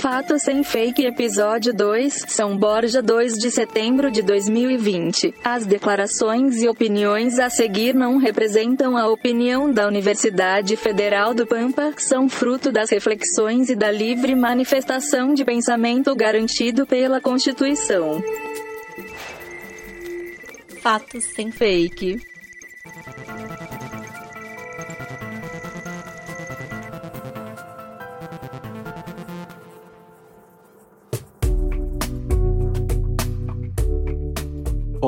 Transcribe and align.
Fato 0.00 0.38
Sem 0.38 0.64
Fake 0.64 1.04
Episódio 1.04 1.74
2, 1.74 2.24
São 2.28 2.56
Borja 2.56 3.02
2 3.02 3.34
de 3.34 3.50
setembro 3.50 4.10
de 4.10 4.22
2020. 4.22 5.34
As 5.44 5.66
declarações 5.66 6.62
e 6.62 6.68
opiniões 6.70 7.38
a 7.38 7.50
seguir 7.50 7.94
não 7.94 8.16
representam 8.16 8.96
a 8.96 9.06
opinião 9.08 9.70
da 9.70 9.86
Universidade 9.86 10.74
Federal 10.74 11.34
do 11.34 11.46
Pampa, 11.46 11.92
são 11.98 12.30
fruto 12.30 12.72
das 12.72 12.88
reflexões 12.88 13.68
e 13.68 13.76
da 13.76 13.90
livre 13.90 14.34
manifestação 14.34 15.34
de 15.34 15.44
pensamento 15.44 16.14
garantido 16.16 16.86
pela 16.86 17.20
Constituição. 17.20 18.24
Fatos 20.80 21.24
Sem 21.24 21.50
Fake. 21.50 22.29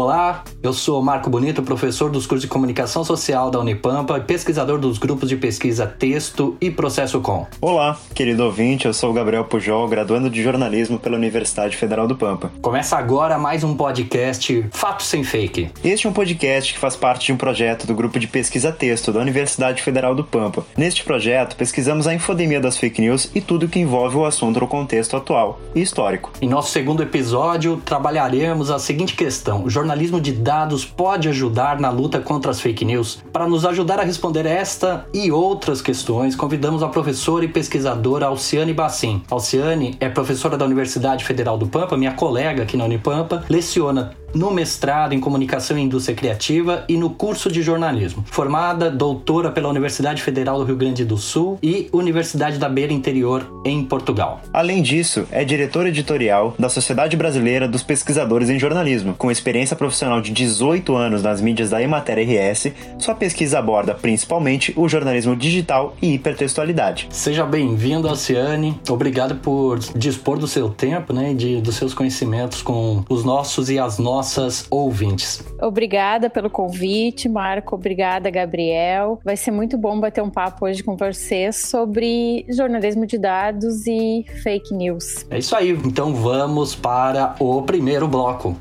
Olá, 0.02 0.42
eu 0.62 0.72
sou 0.72 1.02
Marco 1.02 1.28
Bonito, 1.28 1.60
professor 1.62 2.08
dos 2.08 2.24
cursos 2.24 2.42
de 2.42 2.48
Comunicação 2.48 3.02
Social 3.02 3.50
da 3.50 3.58
Unipampa 3.58 4.16
e 4.18 4.20
pesquisador 4.20 4.78
dos 4.78 4.96
grupos 4.96 5.28
de 5.28 5.36
pesquisa 5.36 5.86
Texto 5.86 6.56
e 6.60 6.70
Processo 6.70 7.20
Com. 7.20 7.46
Olá, 7.60 7.98
querido 8.14 8.44
ouvinte, 8.44 8.86
eu 8.86 8.94
sou 8.94 9.10
o 9.10 9.12
Gabriel 9.12 9.44
Pujol, 9.44 9.88
graduando 9.88 10.30
de 10.30 10.40
jornalismo 10.40 11.00
pela 11.00 11.16
Universidade 11.16 11.76
Federal 11.76 12.06
do 12.06 12.14
Pampa. 12.14 12.52
Começa 12.62 12.96
agora 12.96 13.38
mais 13.38 13.64
um 13.64 13.74
podcast 13.74 14.64
Fato 14.70 15.02
Sem 15.02 15.24
Fake. 15.24 15.70
Este 15.82 16.06
é 16.06 16.10
um 16.10 16.12
podcast 16.12 16.72
que 16.72 16.78
faz 16.78 16.94
parte 16.94 17.26
de 17.26 17.32
um 17.32 17.36
projeto 17.36 17.84
do 17.84 17.94
grupo 17.94 18.20
de 18.20 18.28
pesquisa 18.28 18.70
Texto 18.70 19.12
da 19.12 19.18
Universidade 19.18 19.82
Federal 19.82 20.14
do 20.14 20.22
Pampa. 20.22 20.64
Neste 20.76 21.02
projeto, 21.02 21.56
pesquisamos 21.56 22.06
a 22.06 22.14
infodemia 22.14 22.60
das 22.60 22.76
fake 22.76 23.00
news 23.00 23.28
e 23.34 23.40
tudo 23.40 23.68
que 23.68 23.80
envolve 23.80 24.16
o 24.16 24.24
assunto 24.24 24.60
no 24.60 24.68
contexto 24.68 25.16
atual 25.16 25.60
e 25.74 25.82
histórico. 25.82 26.30
Em 26.40 26.48
nosso 26.48 26.70
segundo 26.70 27.02
episódio, 27.02 27.82
trabalharemos 27.84 28.70
a 28.70 28.78
seguinte 28.78 29.16
questão: 29.16 29.68
jornalismo 29.68 30.20
de 30.20 30.30
dados 30.30 30.51
pode 30.84 31.28
ajudar 31.28 31.80
na 31.80 31.90
luta 31.90 32.20
contra 32.20 32.50
as 32.50 32.60
fake 32.60 32.84
news? 32.84 33.22
Para 33.32 33.48
nos 33.48 33.64
ajudar 33.64 33.98
a 33.98 34.02
responder 34.02 34.44
esta 34.44 35.06
e 35.12 35.32
outras 35.32 35.80
questões, 35.80 36.36
convidamos 36.36 36.82
a 36.82 36.88
professora 36.88 37.44
e 37.44 37.48
pesquisadora 37.48 38.26
Alciane 38.26 38.74
Bassim. 38.74 39.22
Alciane 39.30 39.96
é 39.98 40.08
professora 40.08 40.56
da 40.56 40.64
Universidade 40.64 41.24
Federal 41.24 41.56
do 41.56 41.66
Pampa, 41.66 41.96
minha 41.96 42.12
colega 42.12 42.62
aqui 42.62 42.76
na 42.76 42.84
Unipampa, 42.84 43.44
leciona 43.48 44.14
no 44.34 44.50
mestrado 44.50 45.12
em 45.12 45.20
Comunicação 45.20 45.78
e 45.78 45.82
Indústria 45.82 46.16
Criativa 46.16 46.84
e 46.88 46.96
no 46.96 47.10
curso 47.10 47.50
de 47.50 47.62
jornalismo. 47.62 48.24
Formada 48.26 48.90
doutora 48.90 49.50
pela 49.50 49.68
Universidade 49.68 50.22
Federal 50.22 50.58
do 50.58 50.64
Rio 50.64 50.76
Grande 50.76 51.04
do 51.04 51.16
Sul 51.16 51.58
e 51.62 51.88
Universidade 51.92 52.58
da 52.58 52.68
Beira 52.68 52.92
Interior 52.92 53.46
em 53.64 53.84
Portugal. 53.84 54.40
Além 54.52 54.82
disso, 54.82 55.26
é 55.30 55.44
diretora 55.44 55.88
editorial 55.88 56.54
da 56.58 56.68
Sociedade 56.68 57.16
Brasileira 57.16 57.68
dos 57.68 57.82
Pesquisadores 57.82 58.48
em 58.48 58.58
Jornalismo. 58.58 59.14
Com 59.14 59.30
experiência 59.30 59.76
profissional 59.76 60.20
de 60.20 60.32
18 60.32 60.94
anos 60.94 61.22
nas 61.22 61.40
mídias 61.40 61.70
da 61.70 61.82
Emater 61.82 62.18
RS, 62.18 62.72
sua 62.98 63.14
pesquisa 63.14 63.58
aborda 63.58 63.94
principalmente 63.94 64.72
o 64.76 64.88
jornalismo 64.88 65.36
digital 65.36 65.94
e 66.00 66.14
hipertextualidade. 66.14 67.08
Seja 67.10 67.44
bem-vindo, 67.44 68.08
Alciane. 68.08 68.80
Obrigado 68.88 69.36
por 69.36 69.78
dispor 69.78 70.38
do 70.38 70.48
seu 70.48 70.68
tempo, 70.68 71.12
né, 71.12 71.34
de, 71.34 71.60
dos 71.60 71.76
seus 71.76 71.94
conhecimentos 71.94 72.62
com 72.62 73.04
os 73.08 73.24
nossos 73.24 73.70
e 73.70 73.78
as 73.78 73.98
nossas 73.98 74.21
nossas 74.22 74.66
ouvintes. 74.70 75.42
Obrigada 75.60 76.30
pelo 76.30 76.48
convite, 76.48 77.28
Marco. 77.28 77.74
Obrigada, 77.74 78.30
Gabriel. 78.30 79.20
Vai 79.24 79.36
ser 79.36 79.50
muito 79.50 79.76
bom 79.76 79.98
bater 79.98 80.22
um 80.22 80.30
papo 80.30 80.64
hoje 80.64 80.82
com 80.82 80.96
vocês 80.96 81.56
sobre 81.56 82.46
jornalismo 82.48 83.04
de 83.04 83.18
dados 83.18 83.84
e 83.86 84.24
fake 84.44 84.72
news. 84.74 85.26
É 85.28 85.38
isso 85.38 85.56
aí. 85.56 85.70
Então 85.70 86.14
vamos 86.14 86.76
para 86.76 87.34
o 87.40 87.62
primeiro 87.62 88.06
bloco. 88.06 88.56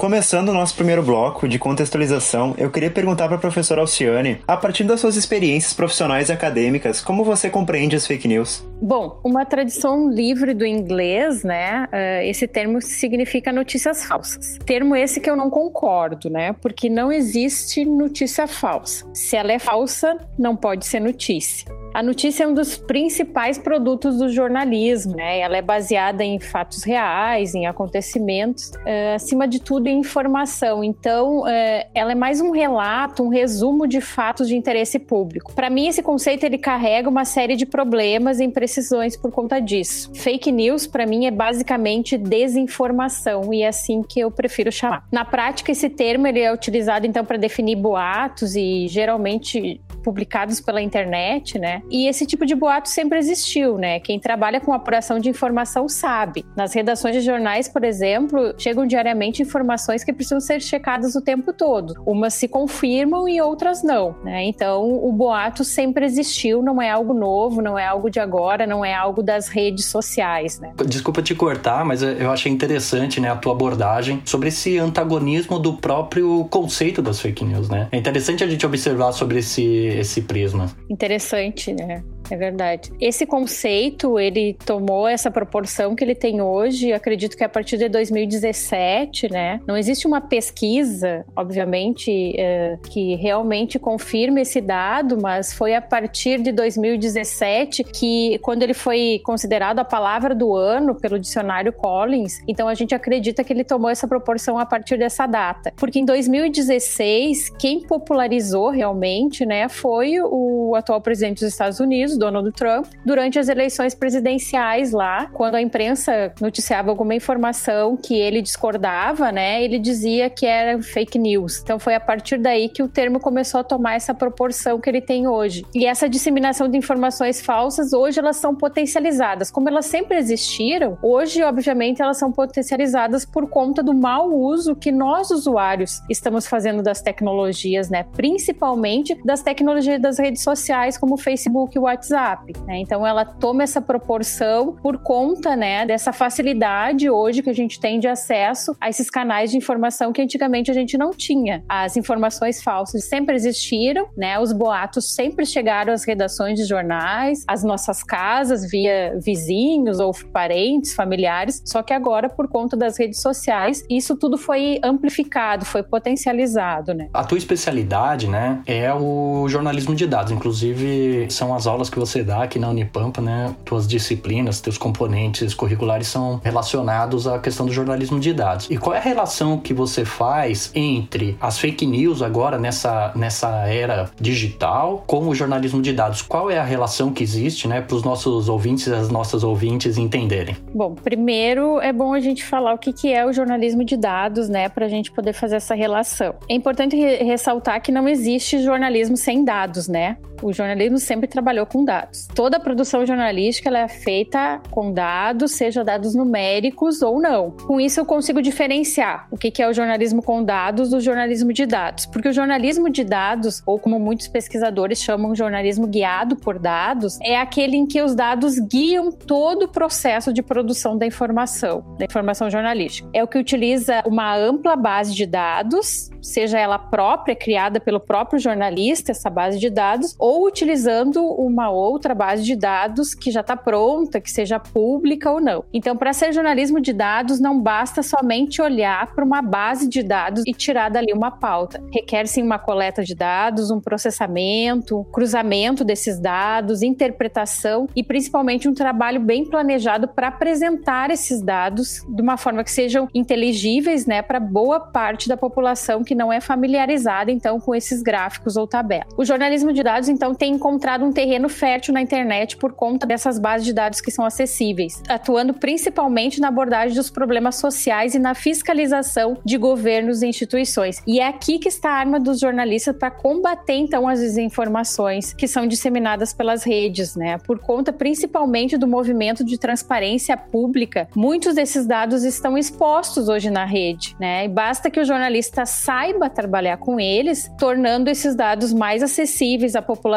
Começando 0.00 0.48
o 0.48 0.54
nosso 0.54 0.74
primeiro 0.74 1.02
bloco 1.02 1.46
de 1.46 1.58
contextualização, 1.58 2.54
eu 2.56 2.70
queria 2.70 2.90
perguntar 2.90 3.26
para 3.26 3.36
a 3.36 3.38
professora 3.38 3.82
Alciane, 3.82 4.40
a 4.48 4.56
partir 4.56 4.82
das 4.82 4.98
suas 4.98 5.14
experiências 5.14 5.74
profissionais 5.74 6.30
e 6.30 6.32
acadêmicas, 6.32 7.02
como 7.02 7.22
você 7.22 7.50
compreende 7.50 7.94
as 7.94 8.06
fake 8.06 8.26
news? 8.26 8.66
Bom, 8.80 9.20
uma 9.22 9.44
tradição 9.44 10.08
livre 10.08 10.54
do 10.54 10.64
inglês, 10.64 11.44
né? 11.44 11.86
Uh, 11.92 12.24
esse 12.24 12.48
termo 12.48 12.80
significa 12.80 13.52
notícias 13.52 14.02
falsas. 14.02 14.56
Termo 14.64 14.96
esse 14.96 15.20
que 15.20 15.28
eu 15.28 15.36
não 15.36 15.50
concordo, 15.50 16.30
né? 16.30 16.54
Porque 16.62 16.88
não 16.88 17.12
existe 17.12 17.84
notícia 17.84 18.46
falsa. 18.46 19.04
Se 19.12 19.36
ela 19.36 19.52
é 19.52 19.58
falsa, 19.58 20.16
não 20.38 20.56
pode 20.56 20.86
ser 20.86 21.00
notícia. 21.00 21.66
A 21.92 22.04
notícia 22.04 22.44
é 22.44 22.46
um 22.46 22.54
dos 22.54 22.76
principais 22.76 23.58
produtos 23.58 24.18
do 24.18 24.28
jornalismo, 24.28 25.16
né? 25.16 25.40
Ela 25.40 25.56
é 25.56 25.62
baseada 25.62 26.22
em 26.22 26.38
fatos 26.38 26.84
reais, 26.84 27.54
em 27.54 27.66
acontecimentos, 27.66 28.70
uh, 28.70 29.14
acima 29.16 29.48
de 29.48 29.60
tudo 29.60 29.88
em 29.88 29.98
informação. 29.98 30.84
Então, 30.84 31.40
uh, 31.40 31.46
ela 31.92 32.12
é 32.12 32.14
mais 32.14 32.40
um 32.40 32.52
relato, 32.52 33.24
um 33.24 33.28
resumo 33.28 33.88
de 33.88 34.00
fatos 34.00 34.46
de 34.46 34.56
interesse 34.56 35.00
público. 35.00 35.52
Para 35.52 35.68
mim, 35.68 35.88
esse 35.88 36.00
conceito 36.00 36.44
ele 36.44 36.58
carrega 36.58 37.08
uma 37.08 37.24
série 37.24 37.56
de 37.56 37.66
problemas 37.66 38.38
e 38.38 38.44
imprecisões 38.44 39.16
por 39.16 39.32
conta 39.32 39.58
disso. 39.58 40.12
Fake 40.14 40.52
news, 40.52 40.86
para 40.86 41.04
mim, 41.04 41.26
é 41.26 41.30
basicamente 41.30 42.16
desinformação 42.16 43.52
e 43.52 43.62
é 43.62 43.68
assim 43.68 44.02
que 44.02 44.20
eu 44.20 44.30
prefiro 44.30 44.70
chamar. 44.70 45.04
Na 45.10 45.24
prática, 45.24 45.72
esse 45.72 45.90
termo 45.90 46.28
ele 46.28 46.40
é 46.40 46.52
utilizado 46.52 47.04
então 47.04 47.24
para 47.24 47.36
definir 47.36 47.74
boatos 47.76 48.54
e 48.54 48.86
geralmente 48.86 49.80
publicados 50.02 50.60
pela 50.60 50.80
internet, 50.80 51.58
né? 51.58 51.82
E 51.90 52.06
esse 52.06 52.26
tipo 52.26 52.46
de 52.46 52.54
boato 52.54 52.88
sempre 52.88 53.18
existiu, 53.18 53.78
né? 53.78 54.00
Quem 54.00 54.18
trabalha 54.18 54.60
com 54.60 54.72
apuração 54.72 55.18
de 55.18 55.28
informação 55.28 55.88
sabe. 55.88 56.44
Nas 56.56 56.72
redações 56.74 57.14
de 57.14 57.20
jornais, 57.20 57.68
por 57.68 57.84
exemplo, 57.84 58.54
chegam 58.58 58.86
diariamente 58.86 59.42
informações 59.42 60.04
que 60.04 60.12
precisam 60.12 60.40
ser 60.40 60.60
checadas 60.60 61.14
o 61.14 61.20
tempo 61.20 61.52
todo. 61.52 61.94
Umas 62.06 62.34
se 62.34 62.48
confirmam 62.48 63.28
e 63.28 63.40
outras 63.40 63.82
não, 63.82 64.14
né? 64.24 64.44
Então, 64.44 65.04
o 65.04 65.12
boato 65.12 65.64
sempre 65.64 66.04
existiu, 66.04 66.62
não 66.62 66.80
é 66.80 66.90
algo 66.90 67.12
novo, 67.12 67.60
não 67.62 67.78
é 67.78 67.86
algo 67.86 68.10
de 68.10 68.20
agora, 68.20 68.66
não 68.66 68.84
é 68.84 68.94
algo 68.94 69.22
das 69.22 69.48
redes 69.48 69.86
sociais, 69.86 70.58
né? 70.60 70.72
Desculpa 70.86 71.22
te 71.22 71.34
cortar, 71.34 71.84
mas 71.84 72.02
eu 72.02 72.30
achei 72.30 72.50
interessante, 72.50 73.20
né, 73.20 73.30
a 73.30 73.36
tua 73.36 73.52
abordagem 73.52 74.22
sobre 74.24 74.48
esse 74.48 74.78
antagonismo 74.78 75.58
do 75.58 75.74
próprio 75.74 76.46
conceito 76.50 77.02
das 77.02 77.20
fake 77.20 77.44
news, 77.44 77.68
né? 77.68 77.88
É 77.92 77.96
interessante 77.96 78.42
a 78.44 78.46
gente 78.46 78.64
observar 78.64 79.12
sobre 79.12 79.38
esse 79.38 79.89
esse 79.98 80.22
prisma. 80.22 80.70
Interessante, 80.88 81.72
né? 81.72 82.02
É 82.30 82.36
verdade. 82.36 82.92
Esse 83.00 83.26
conceito, 83.26 84.18
ele 84.18 84.56
tomou 84.64 85.08
essa 85.08 85.30
proporção 85.30 85.96
que 85.96 86.04
ele 86.04 86.14
tem 86.14 86.40
hoje, 86.40 86.92
acredito 86.92 87.36
que 87.36 87.42
a 87.42 87.48
partir 87.48 87.76
de 87.76 87.88
2017, 87.88 89.30
né? 89.30 89.60
Não 89.66 89.76
existe 89.76 90.06
uma 90.06 90.20
pesquisa, 90.20 91.24
obviamente, 91.34 92.34
é, 92.38 92.78
que 92.88 93.16
realmente 93.16 93.78
confirme 93.78 94.42
esse 94.42 94.60
dado, 94.60 95.20
mas 95.20 95.52
foi 95.52 95.74
a 95.74 95.82
partir 95.82 96.40
de 96.40 96.52
2017 96.52 97.82
que, 97.84 98.38
quando 98.42 98.62
ele 98.62 98.74
foi 98.74 99.20
considerado 99.24 99.80
a 99.80 99.84
palavra 99.84 100.34
do 100.34 100.54
ano 100.54 100.94
pelo 100.94 101.18
dicionário 101.18 101.72
Collins, 101.72 102.40
então 102.46 102.68
a 102.68 102.74
gente 102.74 102.94
acredita 102.94 103.42
que 103.42 103.52
ele 103.52 103.64
tomou 103.64 103.90
essa 103.90 104.06
proporção 104.06 104.58
a 104.58 104.64
partir 104.64 104.96
dessa 104.96 105.26
data. 105.26 105.72
Porque 105.76 105.98
em 105.98 106.04
2016, 106.04 107.50
quem 107.58 107.80
popularizou 107.80 108.70
realmente, 108.70 109.44
né, 109.44 109.68
foi 109.80 110.16
o 110.20 110.74
atual 110.76 111.00
presidente 111.00 111.40
dos 111.40 111.48
Estados 111.48 111.80
Unidos, 111.80 112.18
Donald 112.18 112.50
Trump, 112.52 112.86
durante 113.04 113.38
as 113.38 113.48
eleições 113.48 113.94
presidenciais 113.94 114.92
lá, 114.92 115.26
quando 115.32 115.54
a 115.54 115.62
imprensa 115.62 116.32
noticiava 116.40 116.90
alguma 116.90 117.14
informação 117.14 117.96
que 117.96 118.14
ele 118.14 118.42
discordava, 118.42 119.32
né, 119.32 119.62
ele 119.64 119.78
dizia 119.78 120.28
que 120.28 120.44
era 120.44 120.80
fake 120.82 121.18
news. 121.18 121.60
Então 121.62 121.78
foi 121.78 121.94
a 121.94 122.00
partir 122.00 122.38
daí 122.38 122.68
que 122.68 122.82
o 122.82 122.88
termo 122.88 123.18
começou 123.18 123.60
a 123.60 123.64
tomar 123.64 123.94
essa 123.94 124.12
proporção 124.12 124.78
que 124.78 124.90
ele 124.90 125.00
tem 125.00 125.26
hoje. 125.26 125.64
E 125.74 125.86
essa 125.86 126.08
disseminação 126.08 126.68
de 126.68 126.76
informações 126.76 127.40
falsas, 127.40 127.92
hoje 127.92 128.18
elas 128.18 128.36
são 128.36 128.54
potencializadas. 128.54 129.50
Como 129.50 129.68
elas 129.68 129.86
sempre 129.86 130.18
existiram, 130.18 130.98
hoje, 131.02 131.42
obviamente, 131.42 132.02
elas 132.02 132.18
são 132.18 132.30
potencializadas 132.30 133.24
por 133.24 133.48
conta 133.48 133.82
do 133.82 133.94
mau 133.94 134.30
uso 134.30 134.76
que 134.76 134.92
nós, 134.92 135.30
usuários, 135.30 136.02
estamos 136.10 136.46
fazendo 136.46 136.82
das 136.82 137.00
tecnologias, 137.00 137.88
né? 137.88 138.04
Principalmente 138.12 139.18
das 139.24 139.42
tecnologias 139.42 139.69
das 140.00 140.18
redes 140.18 140.42
sociais, 140.42 140.96
como 140.96 141.16
Facebook 141.16 141.76
e 141.76 141.78
WhatsApp. 141.78 142.52
Né? 142.66 142.78
Então 142.78 143.06
ela 143.06 143.24
toma 143.24 143.62
essa 143.62 143.80
proporção 143.80 144.76
por 144.82 144.98
conta 144.98 145.56
né, 145.56 145.86
dessa 145.86 146.12
facilidade 146.12 147.08
hoje 147.08 147.42
que 147.42 147.50
a 147.50 147.54
gente 147.54 147.80
tem 147.80 147.98
de 147.98 148.08
acesso 148.08 148.76
a 148.80 148.88
esses 148.88 149.10
canais 149.10 149.50
de 149.50 149.56
informação 149.56 150.12
que 150.12 150.22
antigamente 150.22 150.70
a 150.70 150.74
gente 150.74 150.96
não 150.96 151.10
tinha. 151.10 151.64
As 151.68 151.96
informações 151.96 152.62
falsas 152.62 153.04
sempre 153.04 153.34
existiram, 153.34 154.08
né? 154.16 154.38
Os 154.38 154.52
boatos 154.52 155.14
sempre 155.14 155.46
chegaram 155.46 155.92
às 155.92 156.04
redações 156.04 156.58
de 156.58 156.64
jornais, 156.64 157.44
às 157.46 157.62
nossas 157.62 158.02
casas, 158.02 158.68
via 158.68 159.18
vizinhos 159.18 160.00
ou 160.00 160.12
parentes, 160.32 160.94
familiares, 160.94 161.62
só 161.64 161.82
que 161.82 161.92
agora, 161.92 162.28
por 162.28 162.48
conta 162.48 162.76
das 162.76 162.98
redes 162.98 163.20
sociais, 163.20 163.84
isso 163.88 164.16
tudo 164.16 164.36
foi 164.36 164.78
amplificado, 164.82 165.64
foi 165.64 165.82
potencializado, 165.82 166.94
né? 166.94 167.08
A 167.12 167.24
tua 167.24 167.38
especialidade, 167.38 168.28
né, 168.28 168.62
é 168.66 168.92
o 168.92 169.46
jornalismo 169.48 169.59
de 169.94 170.06
dados. 170.06 170.32
Inclusive, 170.32 171.26
são 171.30 171.54
as 171.54 171.66
aulas 171.66 171.90
que 171.90 171.98
você 171.98 172.22
dá 172.22 172.42
aqui 172.42 172.58
na 172.58 172.68
Unipampa, 172.68 173.20
né? 173.20 173.54
Tuas 173.64 173.86
disciplinas, 173.86 174.60
teus 174.60 174.78
componentes 174.78 175.54
curriculares 175.54 176.06
são 176.06 176.40
relacionados 176.42 177.26
à 177.26 177.38
questão 177.38 177.66
do 177.66 177.72
jornalismo 177.72 178.18
de 178.18 178.32
dados. 178.32 178.68
E 178.70 178.76
qual 178.76 178.94
é 178.94 178.98
a 178.98 179.02
relação 179.02 179.58
que 179.58 179.74
você 179.74 180.04
faz 180.04 180.70
entre 180.74 181.36
as 181.40 181.58
fake 181.58 181.86
news 181.86 182.22
agora 182.22 182.58
nessa, 182.58 183.12
nessa 183.14 183.48
era 183.66 184.10
digital 184.20 185.04
com 185.06 185.28
o 185.28 185.34
jornalismo 185.34 185.82
de 185.82 185.92
dados? 185.92 186.22
Qual 186.22 186.50
é 186.50 186.58
a 186.58 186.64
relação 186.64 187.12
que 187.12 187.22
existe, 187.22 187.68
né, 187.68 187.80
para 187.80 187.96
os 187.96 188.02
nossos 188.02 188.48
ouvintes 188.48 188.86
e 188.86 188.94
as 188.94 189.08
nossas 189.08 189.44
ouvintes 189.44 189.98
entenderem? 189.98 190.56
Bom, 190.74 190.94
primeiro 190.94 191.80
é 191.80 191.92
bom 191.92 192.12
a 192.14 192.20
gente 192.20 192.44
falar 192.44 192.74
o 192.74 192.78
que, 192.78 192.92
que 192.92 193.12
é 193.12 193.26
o 193.26 193.32
jornalismo 193.32 193.84
de 193.84 193.96
dados, 193.96 194.48
né, 194.48 194.68
para 194.68 194.86
a 194.86 194.88
gente 194.88 195.10
poder 195.10 195.32
fazer 195.32 195.56
essa 195.56 195.74
relação. 195.74 196.34
É 196.48 196.54
importante 196.54 196.96
re 196.96 197.16
ressaltar 197.24 197.82
que 197.82 197.92
não 197.92 198.08
existe 198.08 198.62
jornalismo 198.62 199.16
sem 199.16 199.44
dados, 199.44 199.49
né? 199.88 200.16
O 200.42 200.52
jornalismo 200.52 200.98
sempre 200.98 201.28
trabalhou 201.28 201.66
com 201.66 201.84
dados. 201.84 202.26
Toda 202.34 202.56
a 202.56 202.60
produção 202.60 203.04
jornalística 203.04 203.68
ela 203.68 203.80
é 203.80 203.88
feita 203.88 204.60
com 204.70 204.92
dados, 204.92 205.52
seja 205.52 205.84
dados 205.84 206.14
numéricos 206.14 207.02
ou 207.02 207.20
não. 207.20 207.50
Com 207.50 207.80
isso 207.80 208.00
eu 208.00 208.04
consigo 208.04 208.40
diferenciar 208.40 209.26
o 209.30 209.36
que 209.36 209.60
é 209.60 209.68
o 209.68 209.72
jornalismo 209.72 210.22
com 210.22 210.42
dados 210.42 210.90
do 210.90 211.00
jornalismo 211.00 211.52
de 211.52 211.66
dados, 211.66 212.06
porque 212.06 212.28
o 212.28 212.32
jornalismo 212.32 212.88
de 212.88 213.04
dados, 213.04 213.62
ou 213.66 213.78
como 213.78 213.98
muitos 213.98 214.28
pesquisadores 214.28 215.02
chamam, 215.02 215.34
jornalismo 215.34 215.86
guiado 215.86 216.36
por 216.36 216.58
dados, 216.58 217.18
é 217.20 217.36
aquele 217.36 217.76
em 217.76 217.86
que 217.86 218.00
os 218.00 218.14
dados 218.14 218.58
guiam 218.58 219.10
todo 219.10 219.64
o 219.64 219.68
processo 219.68 220.32
de 220.32 220.42
produção 220.42 220.96
da 220.96 221.06
informação, 221.06 221.84
da 221.98 222.04
informação 222.04 222.48
jornalística. 222.48 223.08
É 223.12 223.22
o 223.22 223.28
que 223.28 223.38
utiliza 223.38 224.02
uma 224.06 224.36
ampla 224.36 224.76
base 224.76 225.14
de 225.14 225.26
dados, 225.26 226.10
seja 226.22 226.58
ela 226.58 226.78
própria, 226.78 227.34
criada 227.34 227.80
pelo 227.80 227.98
próprio 227.98 228.38
jornalista, 228.38 229.10
essa 229.12 229.28
base 229.28 229.58
de 229.58 229.68
dados, 229.68 230.14
ou 230.18 230.29
utilizando 230.38 231.24
uma 231.24 231.70
outra 231.70 232.14
base 232.14 232.42
de 232.42 232.54
dados 232.54 233.14
que 233.14 233.30
já 233.30 233.40
está 233.40 233.56
pronta, 233.56 234.20
que 234.20 234.30
seja 234.30 234.58
pública 234.58 235.30
ou 235.30 235.40
não. 235.40 235.64
Então, 235.72 235.96
para 235.96 236.12
ser 236.12 236.32
jornalismo 236.32 236.80
de 236.80 236.92
dados, 236.92 237.40
não 237.40 237.60
basta 237.60 238.02
somente 238.02 238.60
olhar 238.60 239.14
para 239.14 239.24
uma 239.24 239.42
base 239.42 239.88
de 239.88 240.02
dados 240.02 240.42
e 240.46 240.52
tirar 240.52 240.90
dali 240.90 241.12
uma 241.12 241.30
pauta. 241.30 241.82
Requer-se 241.92 242.42
uma 242.42 242.58
coleta 242.58 243.02
de 243.02 243.14
dados, 243.14 243.70
um 243.70 243.80
processamento, 243.80 245.04
cruzamento 245.12 245.84
desses 245.84 246.18
dados, 246.18 246.82
interpretação 246.82 247.88
e 247.94 248.02
principalmente 248.02 248.68
um 248.68 248.74
trabalho 248.74 249.20
bem 249.20 249.44
planejado 249.44 250.08
para 250.08 250.28
apresentar 250.28 251.10
esses 251.10 251.40
dados 251.40 252.04
de 252.08 252.22
uma 252.22 252.36
forma 252.36 252.62
que 252.64 252.70
sejam 252.70 253.08
inteligíveis, 253.14 254.06
né, 254.06 254.22
para 254.22 254.38
boa 254.38 254.80
parte 254.80 255.28
da 255.28 255.36
população 255.36 256.04
que 256.04 256.14
não 256.14 256.32
é 256.32 256.40
familiarizada 256.40 257.30
então 257.30 257.60
com 257.60 257.74
esses 257.74 258.02
gráficos 258.02 258.56
ou 258.56 258.66
tabelas. 258.66 259.08
O 259.16 259.24
jornalismo 259.24 259.72
de 259.72 259.82
dados 259.82 260.08
então 260.20 260.34
tem 260.34 260.52
encontrado 260.52 261.02
um 261.02 261.10
terreno 261.10 261.48
fértil 261.48 261.94
na 261.94 262.02
internet 262.02 262.58
por 262.58 262.74
conta 262.74 263.06
dessas 263.06 263.38
bases 263.38 263.64
de 263.64 263.72
dados 263.72 264.02
que 264.02 264.10
são 264.10 264.22
acessíveis, 264.22 265.02
atuando 265.08 265.54
principalmente 265.54 266.42
na 266.42 266.48
abordagem 266.48 266.94
dos 266.94 267.08
problemas 267.08 267.56
sociais 267.56 268.14
e 268.14 268.18
na 268.18 268.34
fiscalização 268.34 269.38
de 269.42 269.56
governos 269.56 270.20
e 270.20 270.26
instituições. 270.26 271.02
E 271.06 271.20
é 271.20 271.26
aqui 271.26 271.58
que 271.58 271.68
está 271.68 271.88
a 271.88 271.94
arma 271.94 272.20
dos 272.20 272.38
jornalistas 272.38 272.94
para 272.94 273.10
combater 273.10 273.72
então 273.72 274.06
as 274.06 274.20
desinformações 274.20 275.32
que 275.32 275.48
são 275.48 275.66
disseminadas 275.66 276.34
pelas 276.34 276.64
redes, 276.64 277.16
né? 277.16 277.38
Por 277.38 277.58
conta 277.58 277.90
principalmente 277.90 278.76
do 278.76 278.86
movimento 278.86 279.42
de 279.42 279.56
transparência 279.56 280.36
pública, 280.36 281.08
muitos 281.16 281.54
desses 281.54 281.86
dados 281.86 282.24
estão 282.24 282.58
expostos 282.58 283.30
hoje 283.30 283.48
na 283.48 283.64
rede, 283.64 284.14
né? 284.20 284.44
E 284.44 284.48
basta 284.48 284.90
que 284.90 285.00
o 285.00 285.04
jornalista 285.04 285.64
saiba 285.64 286.28
trabalhar 286.28 286.76
com 286.76 287.00
eles, 287.00 287.50
tornando 287.58 288.10
esses 288.10 288.34
dados 288.34 288.70
mais 288.74 289.02
acessíveis 289.02 289.74
à 289.74 289.80
população, 289.80 290.09